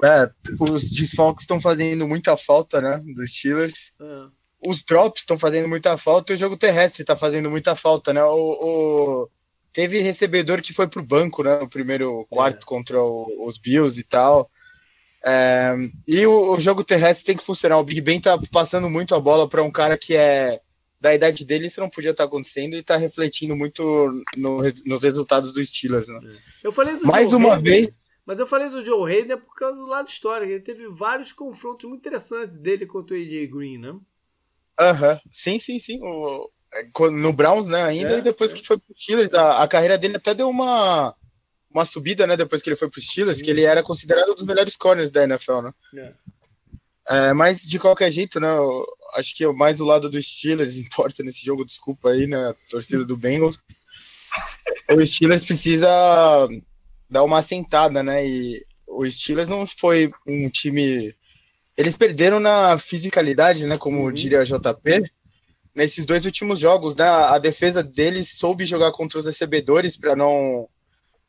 [0.04, 3.02] É, os desfalques estão fazendo muita falta, né?
[3.16, 3.92] Dos Steelers.
[4.00, 4.28] É.
[4.68, 8.24] Os drops estão fazendo muita falta e o jogo terrestre está fazendo muita falta, né?
[8.24, 9.30] O, o,
[9.78, 11.60] Teve recebedor que foi pro banco, né?
[11.60, 12.66] No primeiro quarto é.
[12.66, 14.50] contra o, os Bills e tal.
[15.24, 15.76] É,
[16.08, 17.78] e o, o, jogo terrestre tem que funcionar.
[17.78, 20.60] O Big Ben tá passando muito a bola para um cara que é
[21.00, 23.84] da idade dele, isso não podia estar acontecendo e tá refletindo muito
[24.36, 26.20] no, nos resultados do Steelers, né?
[26.24, 26.68] É.
[26.68, 28.08] Eu falei do Mais Joe uma Hayden, vez.
[28.26, 30.52] Mas eu falei do Joe Hayden por causa do lado histórico.
[30.52, 33.96] Ele teve vários confrontos muito interessantes dele contra o AJ Green, né?
[34.80, 35.20] Aham, uhum.
[35.32, 36.00] sim, sim, sim.
[36.02, 38.56] O, é, no Browns, né, ainda, é, e depois é.
[38.56, 41.16] que foi pro Steelers, a, a, carreira dele até deu uma,
[41.70, 44.46] uma subida, né, depois que ele foi pro Steelers, que ele era considerado um dos
[44.46, 45.74] melhores corners da NFL, né?
[45.96, 46.14] É.
[47.10, 48.50] É, mas de qualquer jeito, né,
[49.14, 53.18] acho que mais o lado dos Steelers importa nesse jogo, desculpa aí, né, torcida do
[53.18, 53.60] Bengals.
[54.92, 55.88] O Steelers precisa
[57.10, 61.14] dar uma assentada, né, e o Steelers não foi um time...
[61.76, 64.12] Eles perderam na fisicalidade, né, como uhum.
[64.12, 65.12] diria JP,
[65.78, 67.08] nesses dois últimos jogos, né?
[67.08, 70.68] A defesa deles soube jogar contra os recebedores para não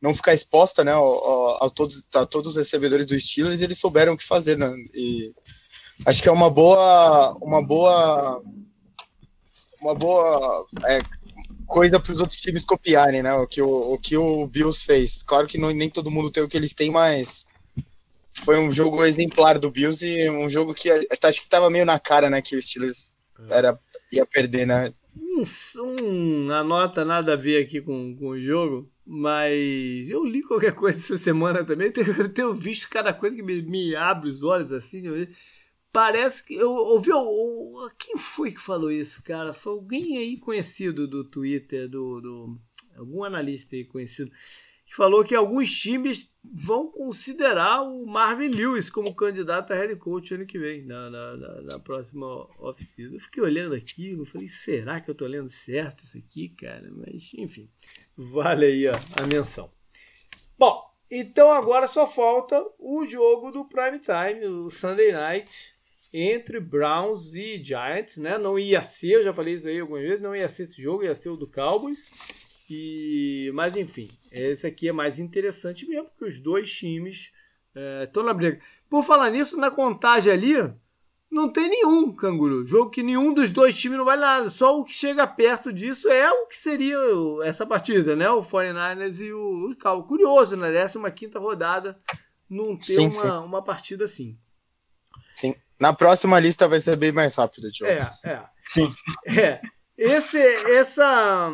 [0.01, 4.12] não ficar exposta, né, a, a, todos a todos os recebedores do Steelers, eles souberam
[4.12, 4.72] o que fazer, né?
[4.95, 5.35] E
[6.07, 8.42] acho que é uma boa uma boa
[9.80, 11.01] uma boa é,
[11.66, 13.32] coisa para os outros times copiarem, né?
[13.34, 15.22] O que o, o que o Bills fez.
[15.22, 17.46] Claro que não, nem todo mundo tem o que eles têm, mas
[18.34, 21.99] foi um jogo exemplar do Bills e um jogo que acho que estava meio na
[21.99, 23.14] cara, né, que o Steelers
[23.51, 23.78] era,
[24.12, 24.92] ia perder, né?
[25.16, 30.74] Um, uma nota nada a ver aqui com, com o jogo, mas eu li qualquer
[30.74, 31.92] coisa essa semana também.
[32.18, 35.03] Eu tenho visto cada coisa que me, me abre os olhos assim.
[35.93, 37.11] Parece que eu ouvi.
[37.11, 39.53] Eu, quem foi que falou isso, cara?
[39.53, 42.61] Foi alguém aí conhecido do Twitter, do, do
[42.97, 44.30] algum analista aí conhecido
[44.89, 50.32] que falou que alguns times vão considerar o Marvin Lewis como candidato a head coach
[50.32, 52.26] ano que vem, na, na, na, na próxima
[52.59, 53.14] oficina.
[53.14, 56.91] Eu fiquei olhando aquilo, falei, será que eu tô lendo certo isso aqui, cara?
[56.91, 57.68] Mas, enfim,
[58.16, 59.70] vale aí a, a menção.
[60.59, 65.76] Bom, então agora só falta o jogo do prime time, o Sunday Night,
[66.12, 68.38] entre Browns e Giants, né?
[68.38, 71.04] Não ia ser, eu já falei isso aí algumas vezes, não ia ser esse jogo,
[71.04, 72.11] ia ser o do Cowboys.
[72.70, 77.32] E, mas enfim, esse aqui é mais interessante mesmo, porque os dois times
[78.04, 78.61] estão é, na briga.
[78.88, 80.54] Por falar nisso, na contagem ali,
[81.30, 82.66] não tem nenhum canguru.
[82.66, 84.50] Jogo que nenhum dos dois times não vale nada.
[84.50, 86.98] Só o que chega perto disso é o que seria
[87.44, 88.30] essa partida, né?
[88.30, 90.68] O 49ers e o, o Curioso, na
[91.11, 91.98] 15 rodada,
[92.48, 93.46] não ter sim, uma, sim.
[93.46, 94.36] uma partida assim.
[95.79, 97.93] Na próxima lista vai ser bem mais rápido, Diogo.
[97.93, 98.45] É, é.
[98.62, 98.93] Sim.
[99.26, 99.61] É.
[99.97, 101.53] Esse, essa,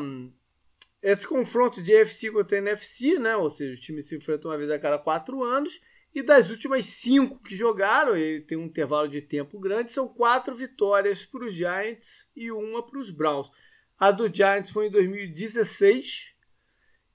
[1.02, 3.36] esse confronto de NFC contra NFC, né?
[3.36, 5.80] Ou seja, os times se enfrentam uma vez a cada quatro anos.
[6.14, 10.54] E das últimas cinco que jogaram, e tem um intervalo de tempo grande, são quatro
[10.54, 13.50] vitórias para os Giants e uma para os Browns.
[13.98, 16.34] A do Giants foi em 2016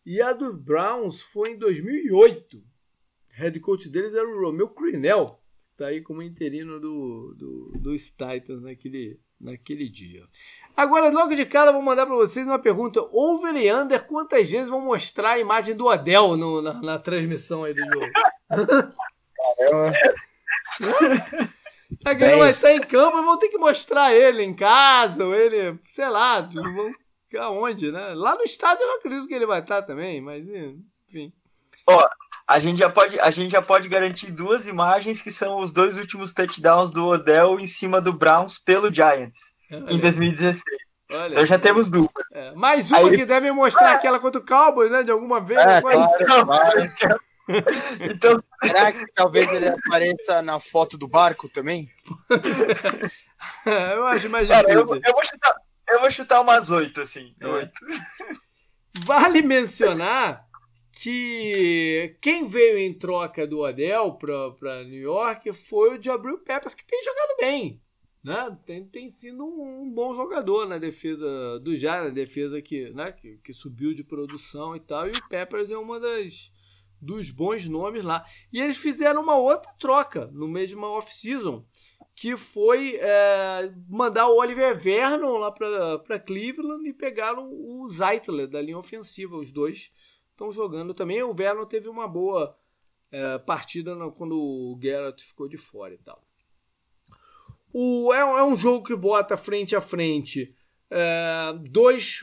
[0.05, 2.57] e a do Browns foi em 2008.
[2.57, 2.63] O
[3.35, 5.38] head coach deles era o Romeu Crennel,
[5.79, 10.25] está aí como interino do, do, dos Titans naquele, naquele dia.
[10.75, 12.99] Agora, logo de cara, eu vou mandar para vocês uma pergunta.
[13.13, 17.63] Over e under, quantas vezes vão mostrar a imagem do Adel no, na, na, transmissão
[17.63, 18.11] aí do jogo?
[19.57, 19.97] Caramba.
[22.05, 25.33] É que ele vai estar em campo, vão ter que mostrar ele em casa, ou
[25.33, 26.93] ele, sei lá, vão
[27.39, 28.13] aonde, né?
[28.13, 30.45] Lá no estádio eu não acredito que ele vai estar também, mas
[31.07, 31.33] enfim.
[31.87, 32.07] Ó,
[32.49, 35.97] a gente já pode, a gente já pode garantir duas imagens que são os dois
[35.97, 39.93] últimos touchdowns do Odell em cima do Browns pelo Giants Olha.
[39.93, 40.63] em 2016.
[41.11, 41.27] Olha.
[41.27, 42.09] Então já temos duas.
[42.33, 43.17] É, mais uma Aí...
[43.17, 45.03] que deve mostrar aquela contra o Cowboys, né?
[45.03, 45.59] De alguma vez.
[45.59, 46.09] É, claro,
[48.01, 48.43] então...
[48.63, 51.87] Será que talvez ele apareça na foto do barco também?
[53.93, 54.67] eu acho mais difícil.
[54.67, 55.55] Cara, eu, eu, vou chutar,
[55.87, 57.35] eu vou chutar umas oito, assim.
[57.39, 57.47] É.
[57.47, 57.79] Oito.
[59.05, 60.48] Vale mencionar
[61.01, 66.85] que quem veio em troca do Adel para New York foi o Jabril Peppers, que
[66.85, 67.81] tem jogado bem.
[68.21, 68.57] Né?
[68.65, 73.13] Tem, tem sido um, um bom jogador na defesa do Jazz, na defesa que, né,
[73.13, 75.07] que, que, subiu de produção e tal.
[75.07, 76.51] E o Peppers é uma das
[77.01, 78.25] dos bons nomes lá.
[78.51, 81.65] E eles fizeram uma outra troca no mesmo off-season,
[82.13, 88.61] que foi é, mandar o Oliver Vernon lá para Cleveland e pegaram o Zeitler da
[88.61, 89.93] linha ofensiva, os dois
[90.39, 91.21] estão jogando também.
[91.21, 92.57] O Vernon teve uma boa
[93.11, 96.23] é, partida quando o Garrett ficou de fora e tal.
[97.73, 100.55] O, é, é um jogo que bota frente a frente
[100.89, 102.21] é, dois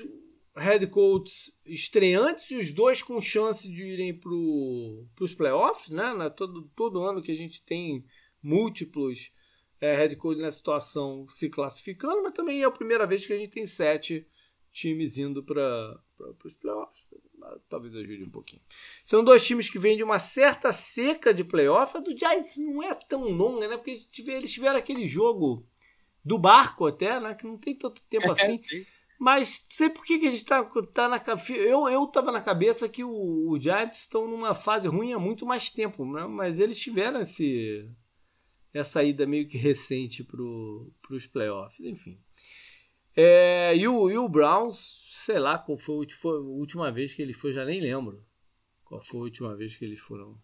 [0.56, 6.30] head coaches estreantes e os dois com chance de irem para os playoffs, né?
[6.30, 8.04] Todo, todo ano que a gente tem
[8.42, 9.30] múltiplos
[9.78, 13.38] é, head coaches nessa situação se classificando, mas também é a primeira vez que a
[13.38, 14.26] gente tem sete
[14.72, 16.00] times indo para
[16.44, 17.05] os playoffs.
[17.68, 18.62] Talvez ajude um pouquinho.
[19.04, 21.96] São dois times que vêm de uma certa seca de playoff.
[21.96, 23.76] A do Giants não é tão longa, né?
[23.76, 25.66] Porque eles tiveram aquele jogo
[26.24, 27.34] do barco até, né?
[27.34, 28.60] Que não tem tanto tempo assim.
[29.18, 31.22] Mas sei por que, que a gente tá, tá na.
[31.54, 35.46] Eu, eu tava na cabeça que o, o Giants estão numa fase ruim há muito
[35.46, 36.26] mais tempo, né?
[36.26, 37.88] Mas eles tiveram esse,
[38.74, 42.18] essa ida meio que recente para os playoffs, enfim.
[43.16, 47.20] É, e, o, e o Browns, sei lá qual foi, foi, a última vez que
[47.20, 48.24] ele foi, já nem lembro.
[48.84, 50.38] Qual foi a última vez que eles foram.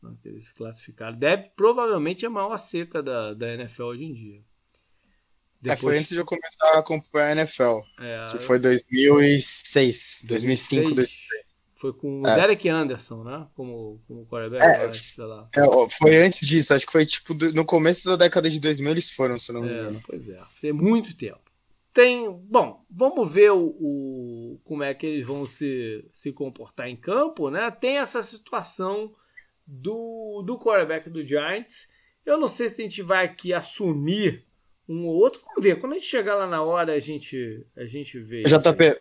[0.00, 1.18] Né, que eles se classificaram.
[1.18, 4.40] Deve, provavelmente, é a maior seca da, da NFL hoje em dia.
[5.60, 5.78] Depois...
[5.78, 7.80] É, foi antes de eu começar a acompanhar a NFL.
[7.98, 10.20] É, que foi 2006.
[10.22, 11.48] 2005, 2006.
[11.74, 12.32] Foi com é.
[12.32, 13.46] o Derek Anderson, né?
[13.54, 14.64] Como, como quarterback.
[14.64, 15.48] É, sei lá.
[15.52, 16.74] É, foi antes disso.
[16.74, 19.68] Acho que foi tipo no começo da década de 2000 eles foram, se não me
[19.68, 20.00] é, engano.
[20.06, 20.40] Pois é.
[20.60, 21.47] Foi muito tempo.
[21.98, 22.30] Tem.
[22.30, 27.50] Bom, vamos ver o, o, como é que eles vão se, se comportar em campo,
[27.50, 27.72] né?
[27.72, 29.12] Tem essa situação
[29.66, 31.88] do, do quarterback do Giants.
[32.24, 34.46] Eu não sei se a gente vai aqui assumir
[34.88, 35.42] um ou outro.
[35.44, 35.80] Vamos ver.
[35.80, 38.44] Quando a gente chegar lá na hora, a gente, a gente vê.
[38.44, 39.00] JP,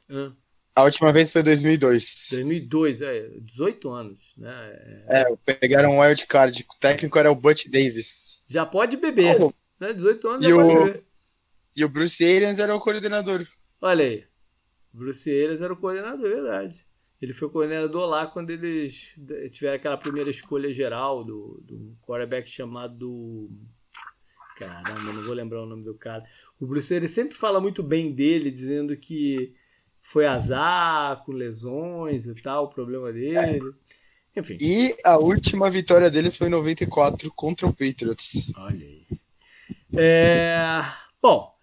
[0.75, 2.29] a última vez foi 2002.
[2.31, 3.29] 2002, é.
[3.41, 5.03] 18 anos, né?
[5.07, 6.65] É, é pegaram um wild card.
[6.67, 8.41] O técnico era o Butch Davis.
[8.47, 9.39] Já pode beber.
[9.39, 9.53] Oh.
[9.79, 9.93] Né?
[9.93, 10.61] 18 anos e já o...
[10.61, 11.07] pode beber.
[11.77, 13.45] E o Bruce Arians era o coordenador.
[13.79, 14.25] Olha aí.
[14.91, 16.87] O Bruce Arians era o coordenador, é verdade.
[17.21, 19.15] Ele foi coordenador lá quando eles
[19.51, 23.49] tiveram aquela primeira escolha geral do, do quarterback chamado
[24.57, 26.23] Caramba, não vou lembrar o nome do cara.
[26.59, 29.53] O Bruce ele sempre fala muito bem dele, dizendo que
[30.01, 33.61] foi azar, com lesões e tal, o problema dele.
[34.35, 34.57] Enfim.
[34.59, 38.51] E a última vitória deles foi em 94 contra o Patriots.
[38.55, 39.05] Olha aí.
[39.95, 40.81] É...
[41.21, 41.56] Bom,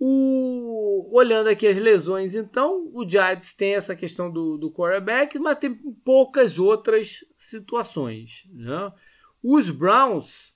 [0.00, 1.14] o...
[1.14, 5.74] olhando aqui as lesões, então, o Giants tem essa questão do, do quarterback, mas tem
[6.02, 8.44] poucas outras situações.
[8.50, 8.90] Né?
[9.42, 10.54] Os Browns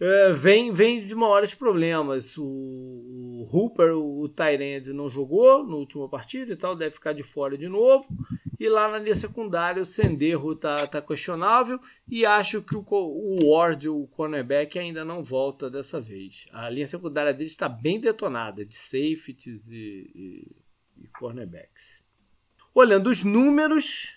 [0.00, 2.36] é, vem, vem de maiores problemas.
[2.38, 7.12] O, o Hooper, o, o Tyrande, não jogou na última partida e tal, deve ficar
[7.12, 8.06] de fora de novo.
[8.60, 11.80] E lá na linha secundária, o Senderro tá, tá questionável.
[12.08, 16.46] E acho que o, o Ward, o cornerback, ainda não volta dessa vez.
[16.52, 20.56] A linha secundária dele está bem detonada de safeties e, e,
[21.04, 22.04] e cornerbacks.
[22.72, 24.14] Olhando os números,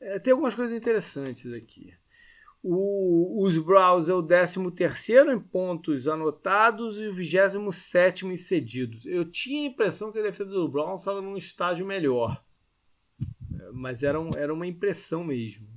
[0.00, 1.94] é, tem algumas coisas interessantes aqui.
[2.62, 4.60] O, os Browns é o 13
[5.32, 9.04] em pontos anotados e o 27 em cedidos.
[9.04, 12.44] Eu tinha a impressão que a defesa do Browns estava num estágio melhor.
[13.60, 15.68] É, mas era, um, era uma impressão mesmo.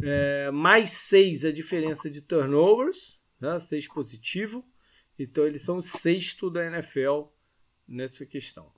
[0.00, 4.64] É, mais 6 a diferença de turnovers, né, 6 positivo.
[5.18, 7.24] Então eles são o sexto da NFL
[7.86, 8.72] nessa questão.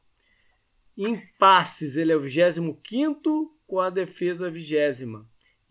[0.97, 4.77] Em passes, ele é o 25 com a defesa 20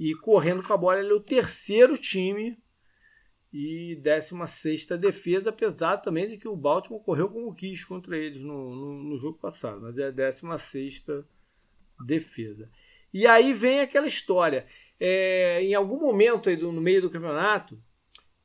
[0.03, 2.57] e correndo com a bola, ele é o terceiro time
[3.53, 8.76] e 16 defesa, apesar também de que o Baltimore correu como quis contra eles no,
[8.76, 11.06] no, no jogo passado, mas é a 16
[12.03, 12.68] defesa.
[13.14, 14.65] E aí vem aquela história.
[14.99, 17.80] É, em algum momento aí do, no meio do campeonato,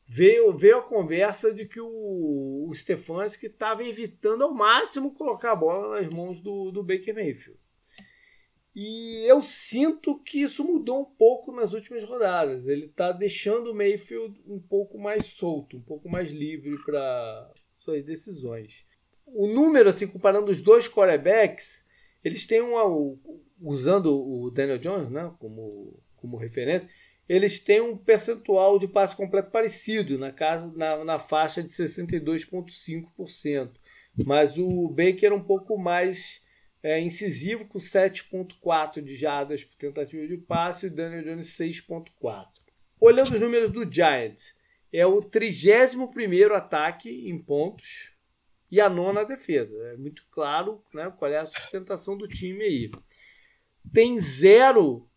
[0.06, 5.56] veio, veio a conversa de que o, o Stefanski estava evitando ao máximo colocar a
[5.56, 7.58] bola nas mãos do, do Baker Mayfield.
[8.78, 12.68] E eu sinto que isso mudou um pouco nas últimas rodadas.
[12.68, 18.04] Ele está deixando o Mayfield um pouco mais solto, um pouco mais livre para suas
[18.04, 18.84] decisões.
[19.24, 21.86] O número, assim, comparando os dois quarterbacks,
[22.22, 22.82] eles têm uma.
[23.62, 26.90] Usando o Daniel Jones né, como, como referência,
[27.26, 33.70] eles têm um percentual de passe completo parecido, na, casa, na, na faixa de 62,5%.
[34.26, 36.44] Mas o Baker é um pouco mais
[36.82, 42.46] é, incisivo com 7.4 de jardas por tentativa de passe e Daniel Jones 6.4.
[43.00, 44.54] Olhando os números do Giants,
[44.92, 48.12] é o 31º ataque em pontos
[48.70, 49.76] e a nona defesa.
[49.92, 52.90] É muito claro né, qual é a sustentação do time aí.
[53.92, 55.08] Tem zero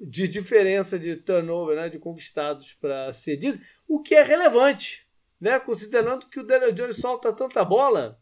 [0.00, 5.06] de diferença de turnover, né, de conquistados para cedidos, o que é relevante,
[5.40, 8.20] né, considerando que o Daniel Jones solta tanta bola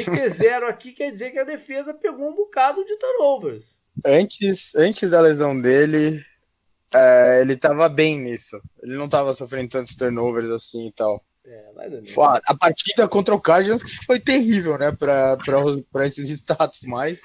[0.00, 3.80] e ter zero aqui quer dizer que a defesa pegou um bocado de turnovers.
[4.04, 6.24] Antes, antes da lesão dele,
[6.94, 8.60] é, ele tava bem nisso.
[8.82, 11.22] Ele não tava sofrendo tantos turnovers assim e tal.
[11.44, 11.70] É,
[12.20, 17.20] a, a partida contra o Cardinals foi terrível, né, para esses status mais.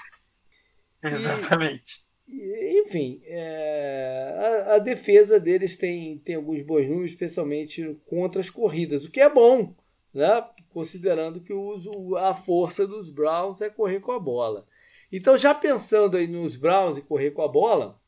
[1.03, 2.06] Exatamente.
[2.27, 8.49] E, enfim, é, a, a, defesa deles tem, tem alguns bons números, especialmente contra as
[8.49, 9.73] corridas, o que é bom,
[10.14, 10.46] né?
[10.70, 14.68] considerando que o uso, a força dos Browns é correr com a bola.
[15.12, 18.00] Então, já pensando aí nos Browns e correr com a bola,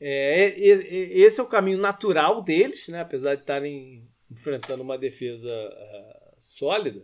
[0.00, 3.00] é, esse é o caminho natural deles, né?
[3.00, 7.02] apesar de estarem enfrentando uma defesa uh, sólida.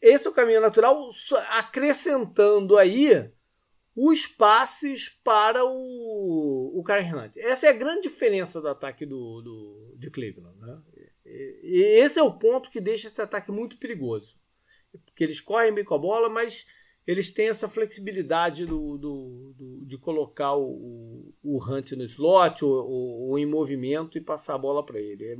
[0.00, 1.10] Esse é o caminho natural,
[1.50, 3.30] acrescentando aí
[3.96, 7.36] os passes para o, o Karen Hunt.
[7.36, 10.56] Essa é a grande diferença do ataque do, do, de Cleveland.
[10.60, 10.78] Né?
[11.62, 14.36] E esse é o ponto que deixa esse ataque muito perigoso.
[15.04, 16.66] Porque eles correm bem com a bola, mas
[17.06, 22.70] eles têm essa flexibilidade do, do, do de colocar o, o, Hunt no slot ou,
[22.70, 25.24] ou, ou, em movimento e passar a bola para ele.
[25.24, 25.36] É,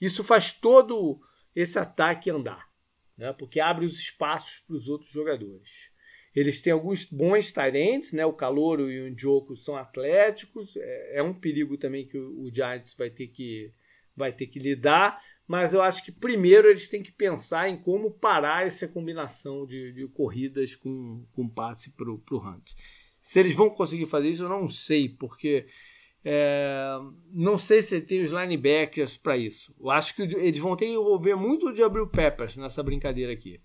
[0.00, 1.20] isso faz todo
[1.54, 2.68] esse ataque andar,
[3.16, 3.32] né?
[3.34, 5.92] porque abre os espaços para os outros jogadores.
[6.34, 8.26] Eles têm alguns bons talentos, né?
[8.26, 10.76] O Calouro e o Njoku são atléticos.
[10.76, 13.70] É, é, um perigo também que o, o, Giants vai ter que,
[14.16, 15.22] vai ter que lidar.
[15.46, 19.92] Mas eu acho que primeiro eles têm que pensar em como parar essa combinação de,
[19.92, 22.72] de corridas com, com passe para o Hunt.
[23.20, 25.66] Se eles vão conseguir fazer isso, eu não sei, porque
[26.24, 26.98] é,
[27.30, 29.74] não sei se tem os linebackers para isso.
[29.78, 33.60] Eu acho que eles vão ter que envolver muito o Jabril Peppers nessa brincadeira aqui.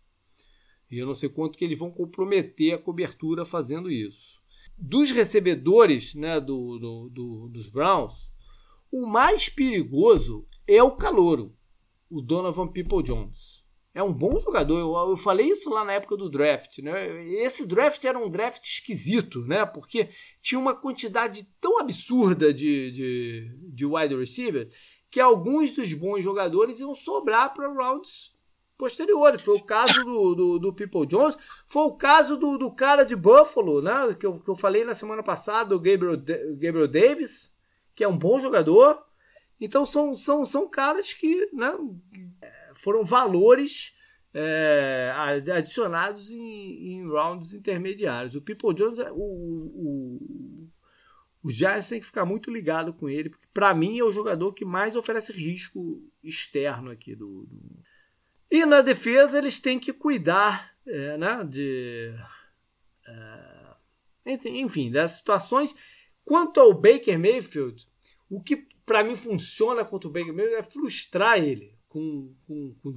[0.92, 4.40] E eu não sei quanto que eles vão comprometer a cobertura fazendo isso.
[4.78, 8.30] Dos recebedores né, do, do, do, dos Browns,
[8.92, 11.56] o mais perigoso é o calouro,
[12.10, 13.64] o Donovan People Jones.
[13.94, 14.78] É um bom jogador.
[14.78, 16.78] Eu, eu, falei isso lá na época do draft.
[16.80, 17.26] Né?
[17.42, 19.66] Esse draft era um draft esquisito, né?
[19.66, 20.10] Porque
[20.42, 24.70] tinha uma quantidade tão absurda de, de, de wide receiver
[25.10, 28.32] que alguns dos bons jogadores iam sobrar para rounds
[28.78, 29.42] posteriores.
[29.42, 31.36] Foi o caso do, do, do, People Jones,
[31.66, 34.16] foi o caso do, do cara de Buffalo, né?
[34.18, 36.16] Que eu, que eu falei na semana passada, o Gabriel,
[36.58, 37.52] Gabriel Davis,
[38.00, 38.98] que é um bom jogador.
[39.60, 41.78] Então são, são, são caras que né,
[42.76, 43.94] foram valores
[44.34, 45.12] é,
[45.54, 48.36] adicionados em, em, rounds intermediários.
[48.36, 50.68] O People Jones, é, o, o,
[51.44, 54.54] o Giants tem que ficar muito ligado com ele, porque para mim é o jogador
[54.54, 57.84] que mais oferece risco externo aqui do, do
[58.50, 62.16] e na defesa eles têm que cuidar é, né, de.
[63.06, 65.76] É, enfim, das situações.
[66.24, 67.89] Quanto ao Baker Mayfield,
[68.30, 72.92] o que para mim funciona contra o Baker Mayfield é frustrar ele com, com, com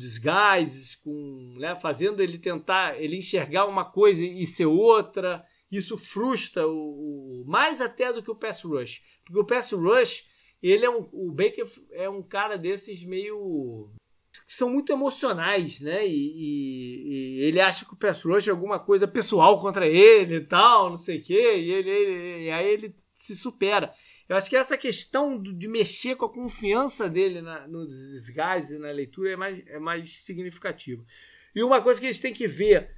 [1.02, 5.44] com, né, fazendo ele tentar ele enxergar uma coisa e ser outra.
[5.70, 10.30] Isso frustra o, o mais até do que o pass rush, porque o pass rush
[10.62, 13.90] ele é um, o Baker é um cara desses meio
[14.46, 16.06] que são muito emocionais, né?
[16.06, 20.36] E, e, e, ele acha que o pass rush é alguma coisa pessoal contra ele
[20.36, 23.92] e tal, não sei o quê, e, ele, ele, e aí ele se supera.
[24.32, 28.78] Eu acho que essa questão de mexer com a confiança dele na, nos desgastes e
[28.78, 31.04] na leitura é mais, é mais significativa.
[31.54, 32.96] E uma coisa que eles têm que ver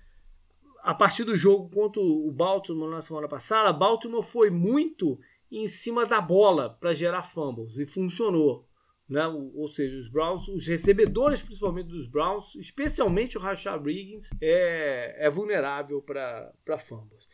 [0.81, 5.19] a partir do jogo contra o Baltimore na semana passada, Baltimore foi muito
[5.51, 8.69] em cima da bola para gerar fumbles e funcionou.
[9.09, 9.27] Né?
[9.27, 15.29] Ou seja, os Browns, os recebedores principalmente dos Browns, especialmente o Rashad Riggins, é, é
[15.29, 17.27] vulnerável para fumbles.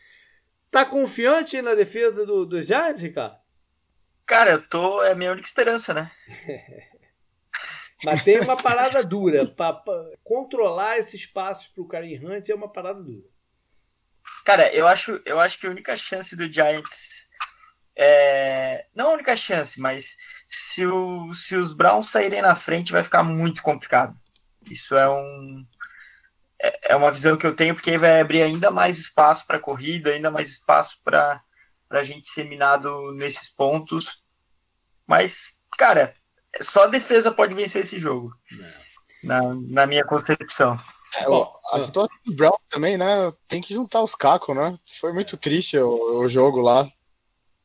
[0.70, 3.49] Tá confiante na defesa do, do Giants, Ricardo?
[4.30, 5.02] Cara, eu tô.
[5.02, 6.08] É a minha única esperança, né?
[8.04, 9.44] Mas tem uma parada dura.
[9.44, 9.82] Pra,
[10.22, 13.26] controlar esses passos pro Karen Hunt é uma parada dura.
[14.44, 17.28] Cara, eu acho, eu acho que a única chance do Giants.
[17.96, 18.86] É...
[18.94, 20.16] Não a única chance, mas
[20.48, 24.16] se, o, se os Browns saírem na frente, vai ficar muito complicado.
[24.70, 25.66] Isso é um.
[26.62, 30.10] É, é uma visão que eu tenho, porque vai abrir ainda mais espaço para corrida,
[30.10, 31.42] ainda mais espaço para
[31.90, 34.19] a gente ser minado nesses pontos.
[35.10, 36.14] Mas, cara,
[36.60, 38.32] só a defesa pode vencer esse jogo.
[39.24, 40.78] Na, na minha concepção.
[41.16, 41.24] É,
[41.72, 43.32] a situação do Brown também, né?
[43.48, 44.78] Tem que juntar os cacos, né?
[45.00, 46.88] Foi muito triste o, o jogo lá.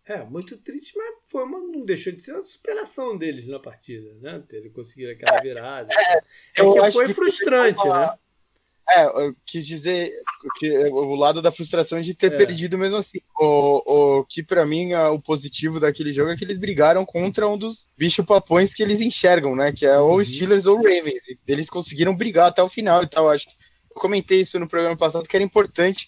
[0.07, 4.11] É, muito triste, mas foi uma, não deixou de ser uma superação deles na partida,
[4.21, 4.43] né?
[4.49, 5.93] Ter conseguido aquela virada.
[5.93, 8.17] É, é que foi frustrante, que né?
[8.89, 10.11] É, eu quis dizer
[10.59, 12.37] que o lado da frustração de ter é.
[12.37, 13.19] perdido mesmo assim.
[13.39, 17.47] O, o que para mim é o positivo daquele jogo é que eles brigaram contra
[17.47, 19.71] um dos bichos papões que eles enxergam, né?
[19.71, 20.25] Que é ou uhum.
[20.25, 21.27] Steelers ou Ravens.
[21.27, 23.29] E eles conseguiram brigar até o final e tal.
[23.29, 23.55] Acho que
[23.95, 26.07] eu comentei isso no programa passado que era importante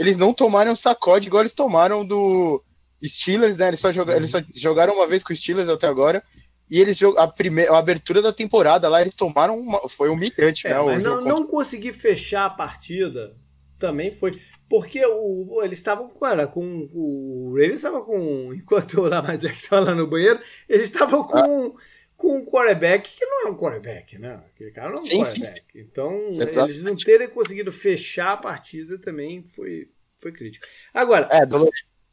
[0.00, 2.64] eles não tomarem um sacode igual eles tomaram do
[3.04, 3.68] Steelers, né?
[3.68, 6.22] Eles só, joga, eles só jogaram uma vez com os Steelers até agora.
[6.70, 10.70] E eles a primeira a abertura da temporada lá, eles tomaram uma, foi humilhante, é,
[10.70, 10.80] né?
[10.80, 13.34] Mas não, não consegui fechar a partida
[13.80, 14.38] também foi.
[14.68, 16.88] Porque o, eles estavam com, era, com.
[16.92, 18.52] O Ravens estava com.
[18.54, 20.38] Enquanto o Lamar Jackson estava lá no banheiro,
[20.68, 21.38] eles estavam com.
[21.38, 22.00] Ah.
[22.16, 24.42] Com um quarterback que não é um quarterback, né?
[24.54, 25.56] Aquele cara não é um sim, quarterback.
[25.56, 25.78] Sim, sim.
[25.80, 26.72] Então, Exatamente.
[26.72, 29.88] eles não terem conseguido fechar a partida também foi,
[30.18, 30.66] foi crítico.
[30.92, 31.46] Agora, é,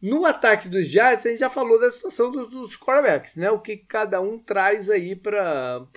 [0.01, 3.49] no ataque dos Giants, a gente já falou da situação dos, dos quarterbacks, né?
[3.49, 5.87] O que cada um traz aí para.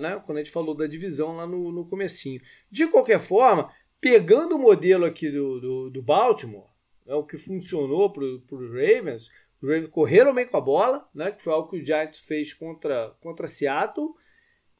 [0.00, 0.20] Né?
[0.24, 2.40] Quando a gente falou da divisão lá no, no comecinho.
[2.70, 3.70] De qualquer forma,
[4.00, 6.70] pegando o modelo aqui do, do, do Baltimore,
[7.06, 9.28] é o que funcionou para os Ravens,
[9.60, 12.54] os Ravens correram bem com a bola, né, que foi algo que o Giants fez
[12.54, 14.14] contra, contra Seattle,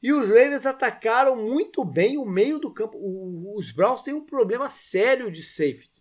[0.01, 2.97] e os Ravens atacaram muito bem o meio do campo.
[2.97, 6.00] O, os Browns têm um problema sério de safeties.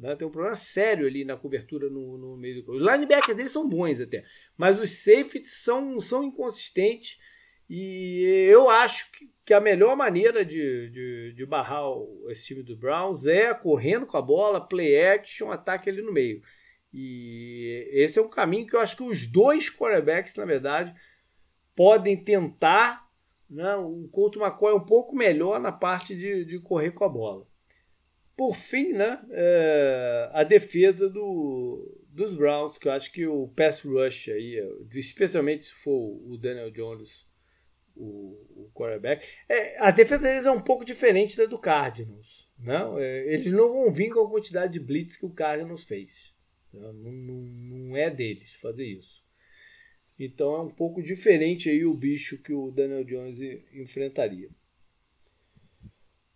[0.00, 0.16] Né?
[0.16, 2.78] Tem um problema sério ali na cobertura no, no meio do campo.
[2.78, 4.24] Os linebackers deles são bons até,
[4.56, 7.18] mas os safeties são, são inconsistentes.
[7.68, 11.84] E eu acho que, que a melhor maneira de, de, de barrar
[12.30, 16.42] esse time do Browns é correndo com a bola, play action, ataque ali no meio.
[16.92, 20.94] E esse é um caminho que eu acho que os dois quarterbacks, na verdade,
[21.76, 23.08] podem tentar.
[23.48, 23.76] Né?
[23.76, 27.49] O Couto McCoy é um pouco melhor na parte de, de correr com a bola.
[28.36, 33.82] Por fim, né, é, a defesa do, dos Browns, que eu acho que o pass
[33.82, 34.56] rush aí,
[34.94, 37.28] especialmente se for o Daniel Jones
[38.00, 39.26] o, o quarterback.
[39.48, 42.48] É, a defesa deles é um pouco diferente da do Cardinals.
[42.58, 46.34] Não, é, eles não vão vir com a quantidade de blitz que o Cardinals fez.
[46.72, 49.24] Não, não, não é deles fazer isso.
[50.18, 53.38] Então é um pouco diferente aí o bicho que o Daniel Jones
[53.72, 54.50] enfrentaria.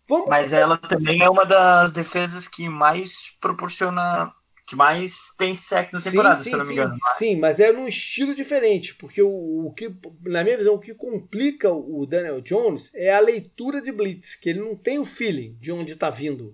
[0.07, 0.27] Vamos...
[0.27, 4.33] Mas ela também é uma das defesas que mais proporciona
[4.65, 6.97] que mais tem sexo na temporada, sim, sim, se eu não me engano.
[7.17, 10.95] Sim, mas é num estilo diferente, porque o, o, que, na minha visão, o que
[10.95, 15.55] complica o Daniel Jones é a leitura de blitz, que ele não tem o feeling
[15.61, 16.51] de onde está vindo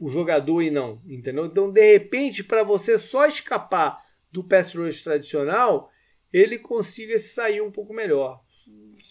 [0.00, 1.44] o jogador e não, entendeu?
[1.44, 4.02] Então, de repente, para você só escapar
[4.32, 5.90] do pass rush tradicional,
[6.32, 8.40] ele consiga sair um pouco melhor.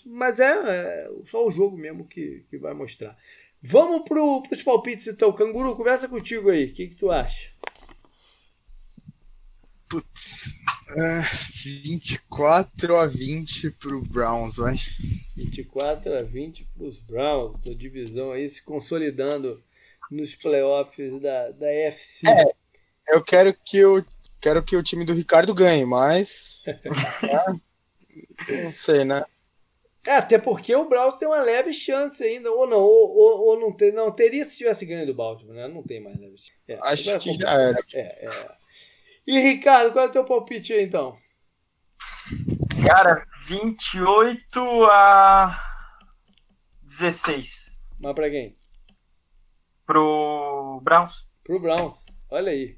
[0.05, 3.15] Mas é, é só o jogo mesmo que, que vai mostrar.
[3.61, 5.33] Vamos para os palpites então.
[5.33, 6.65] Canguru, começa contigo aí.
[6.65, 7.49] O que, que tu acha?
[9.89, 10.53] Putz.
[10.91, 11.23] Uh,
[11.83, 14.75] 24 a 20 pro Browns, vai.
[15.35, 17.59] 24 a 20 pros Browns.
[17.59, 19.61] Tua divisão aí se consolidando
[20.09, 22.27] nos playoffs da, da FC.
[22.27, 22.43] É,
[23.09, 24.03] eu quero que o,
[24.39, 26.61] quero que o time do Ricardo ganhe, mas.
[28.47, 29.23] é, não sei, né?
[30.05, 33.59] É, até porque o Browns tem uma leve chance ainda, ou não, ou, ou, ou
[33.59, 35.67] não, ter, não teria se tivesse ganho do Baltimore, né?
[35.67, 36.53] Não tem mais leve chance.
[36.67, 37.79] É, Acho que já era.
[37.93, 38.29] É, é.
[39.27, 41.15] E Ricardo, qual é o teu palpite aí então?
[42.85, 45.69] Cara, 28 a
[46.81, 47.77] 16.
[47.99, 48.55] Mas pra quem?
[49.85, 51.27] Pro Browns.
[51.43, 52.05] Pro Browns.
[52.31, 52.77] Olha aí.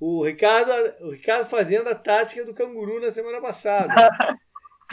[0.00, 0.72] O Ricardo,
[1.06, 3.94] o Ricardo fazendo a tática do canguru na semana passada.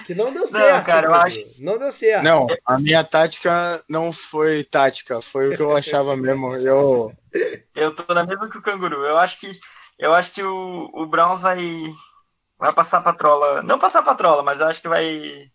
[0.06, 0.78] Que não deu certo.
[0.78, 1.40] Não, cara, eu acho.
[1.60, 2.24] Não deu certo.
[2.24, 6.56] Não, a minha tática não foi tática, foi o que eu achava mesmo.
[6.56, 7.14] Eu,
[7.76, 9.06] eu tô na mesma que o canguru.
[9.06, 9.60] Eu acho que
[10.00, 11.60] eu acho que o, o Browns vai,
[12.58, 13.62] vai passar a trola.
[13.62, 15.52] Não passar a trola, mas eu acho que vai.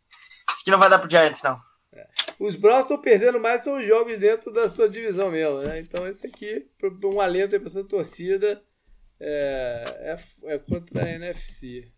[0.51, 1.59] Acho que não vai dar pro Giants, não.
[1.95, 2.07] É.
[2.39, 5.81] Os Browns estão perdendo mais são os jogos dentro da sua divisão mesmo, né?
[5.81, 6.69] Então esse aqui,
[7.05, 8.63] um alento aí pra sua torcida,
[9.19, 11.91] é, é, é contra a NFC.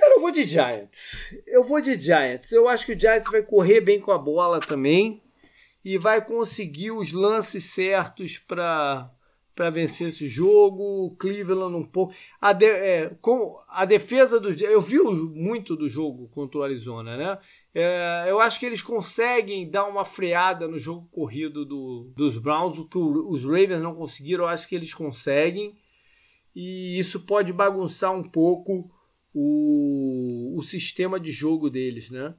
[0.00, 1.34] Cara, eu vou de Giants.
[1.46, 2.50] Eu vou de Giants.
[2.52, 5.22] Eu acho que o Giants vai correr bem com a bola também
[5.84, 9.10] e vai conseguir os lances certos para
[9.54, 11.04] para vencer esse jogo.
[11.04, 12.14] O Cleveland um pouco.
[12.40, 14.48] A, de, é, com a defesa do.
[14.64, 17.38] Eu vi muito do jogo contra o Arizona, né?
[17.74, 22.78] É, eu acho que eles conseguem dar uma freada no jogo corrido do, dos Browns,
[22.78, 25.76] o que os Ravens não conseguiram, eu acho que eles conseguem.
[26.56, 28.90] E isso pode bagunçar um pouco
[29.34, 32.34] o, o sistema de jogo deles, né?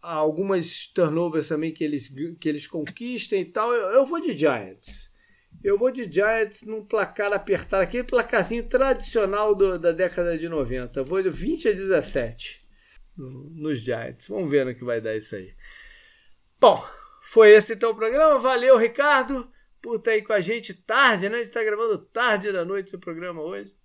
[0.00, 2.08] Há algumas turnovers também que eles,
[2.40, 3.72] que eles conquistem e tal.
[3.72, 5.08] Eu, eu vou de Giants.
[5.62, 11.02] Eu vou de Giants num placar apertado, aquele placarzinho tradicional do, da década de 90.
[11.02, 12.60] Vou de 20 a 17
[13.16, 14.28] nos Giants.
[14.28, 15.52] Vamos ver no que vai dar isso aí.
[16.60, 16.84] Bom,
[17.22, 18.38] foi esse então o programa.
[18.38, 19.50] Valeu, Ricardo,
[19.82, 21.36] por estar aí com a gente tarde, né?
[21.36, 23.77] A gente está gravando tarde da noite o programa hoje.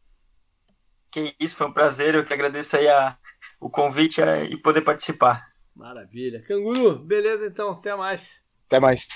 [1.13, 2.15] Que isso, foi um prazer.
[2.15, 3.15] Eu que agradeço aí a,
[3.61, 5.47] o convite a, e poder participar.
[5.75, 6.41] Maravilha.
[6.41, 7.69] Canguru, beleza então.
[7.69, 8.43] Até mais.
[8.65, 9.07] Até mais.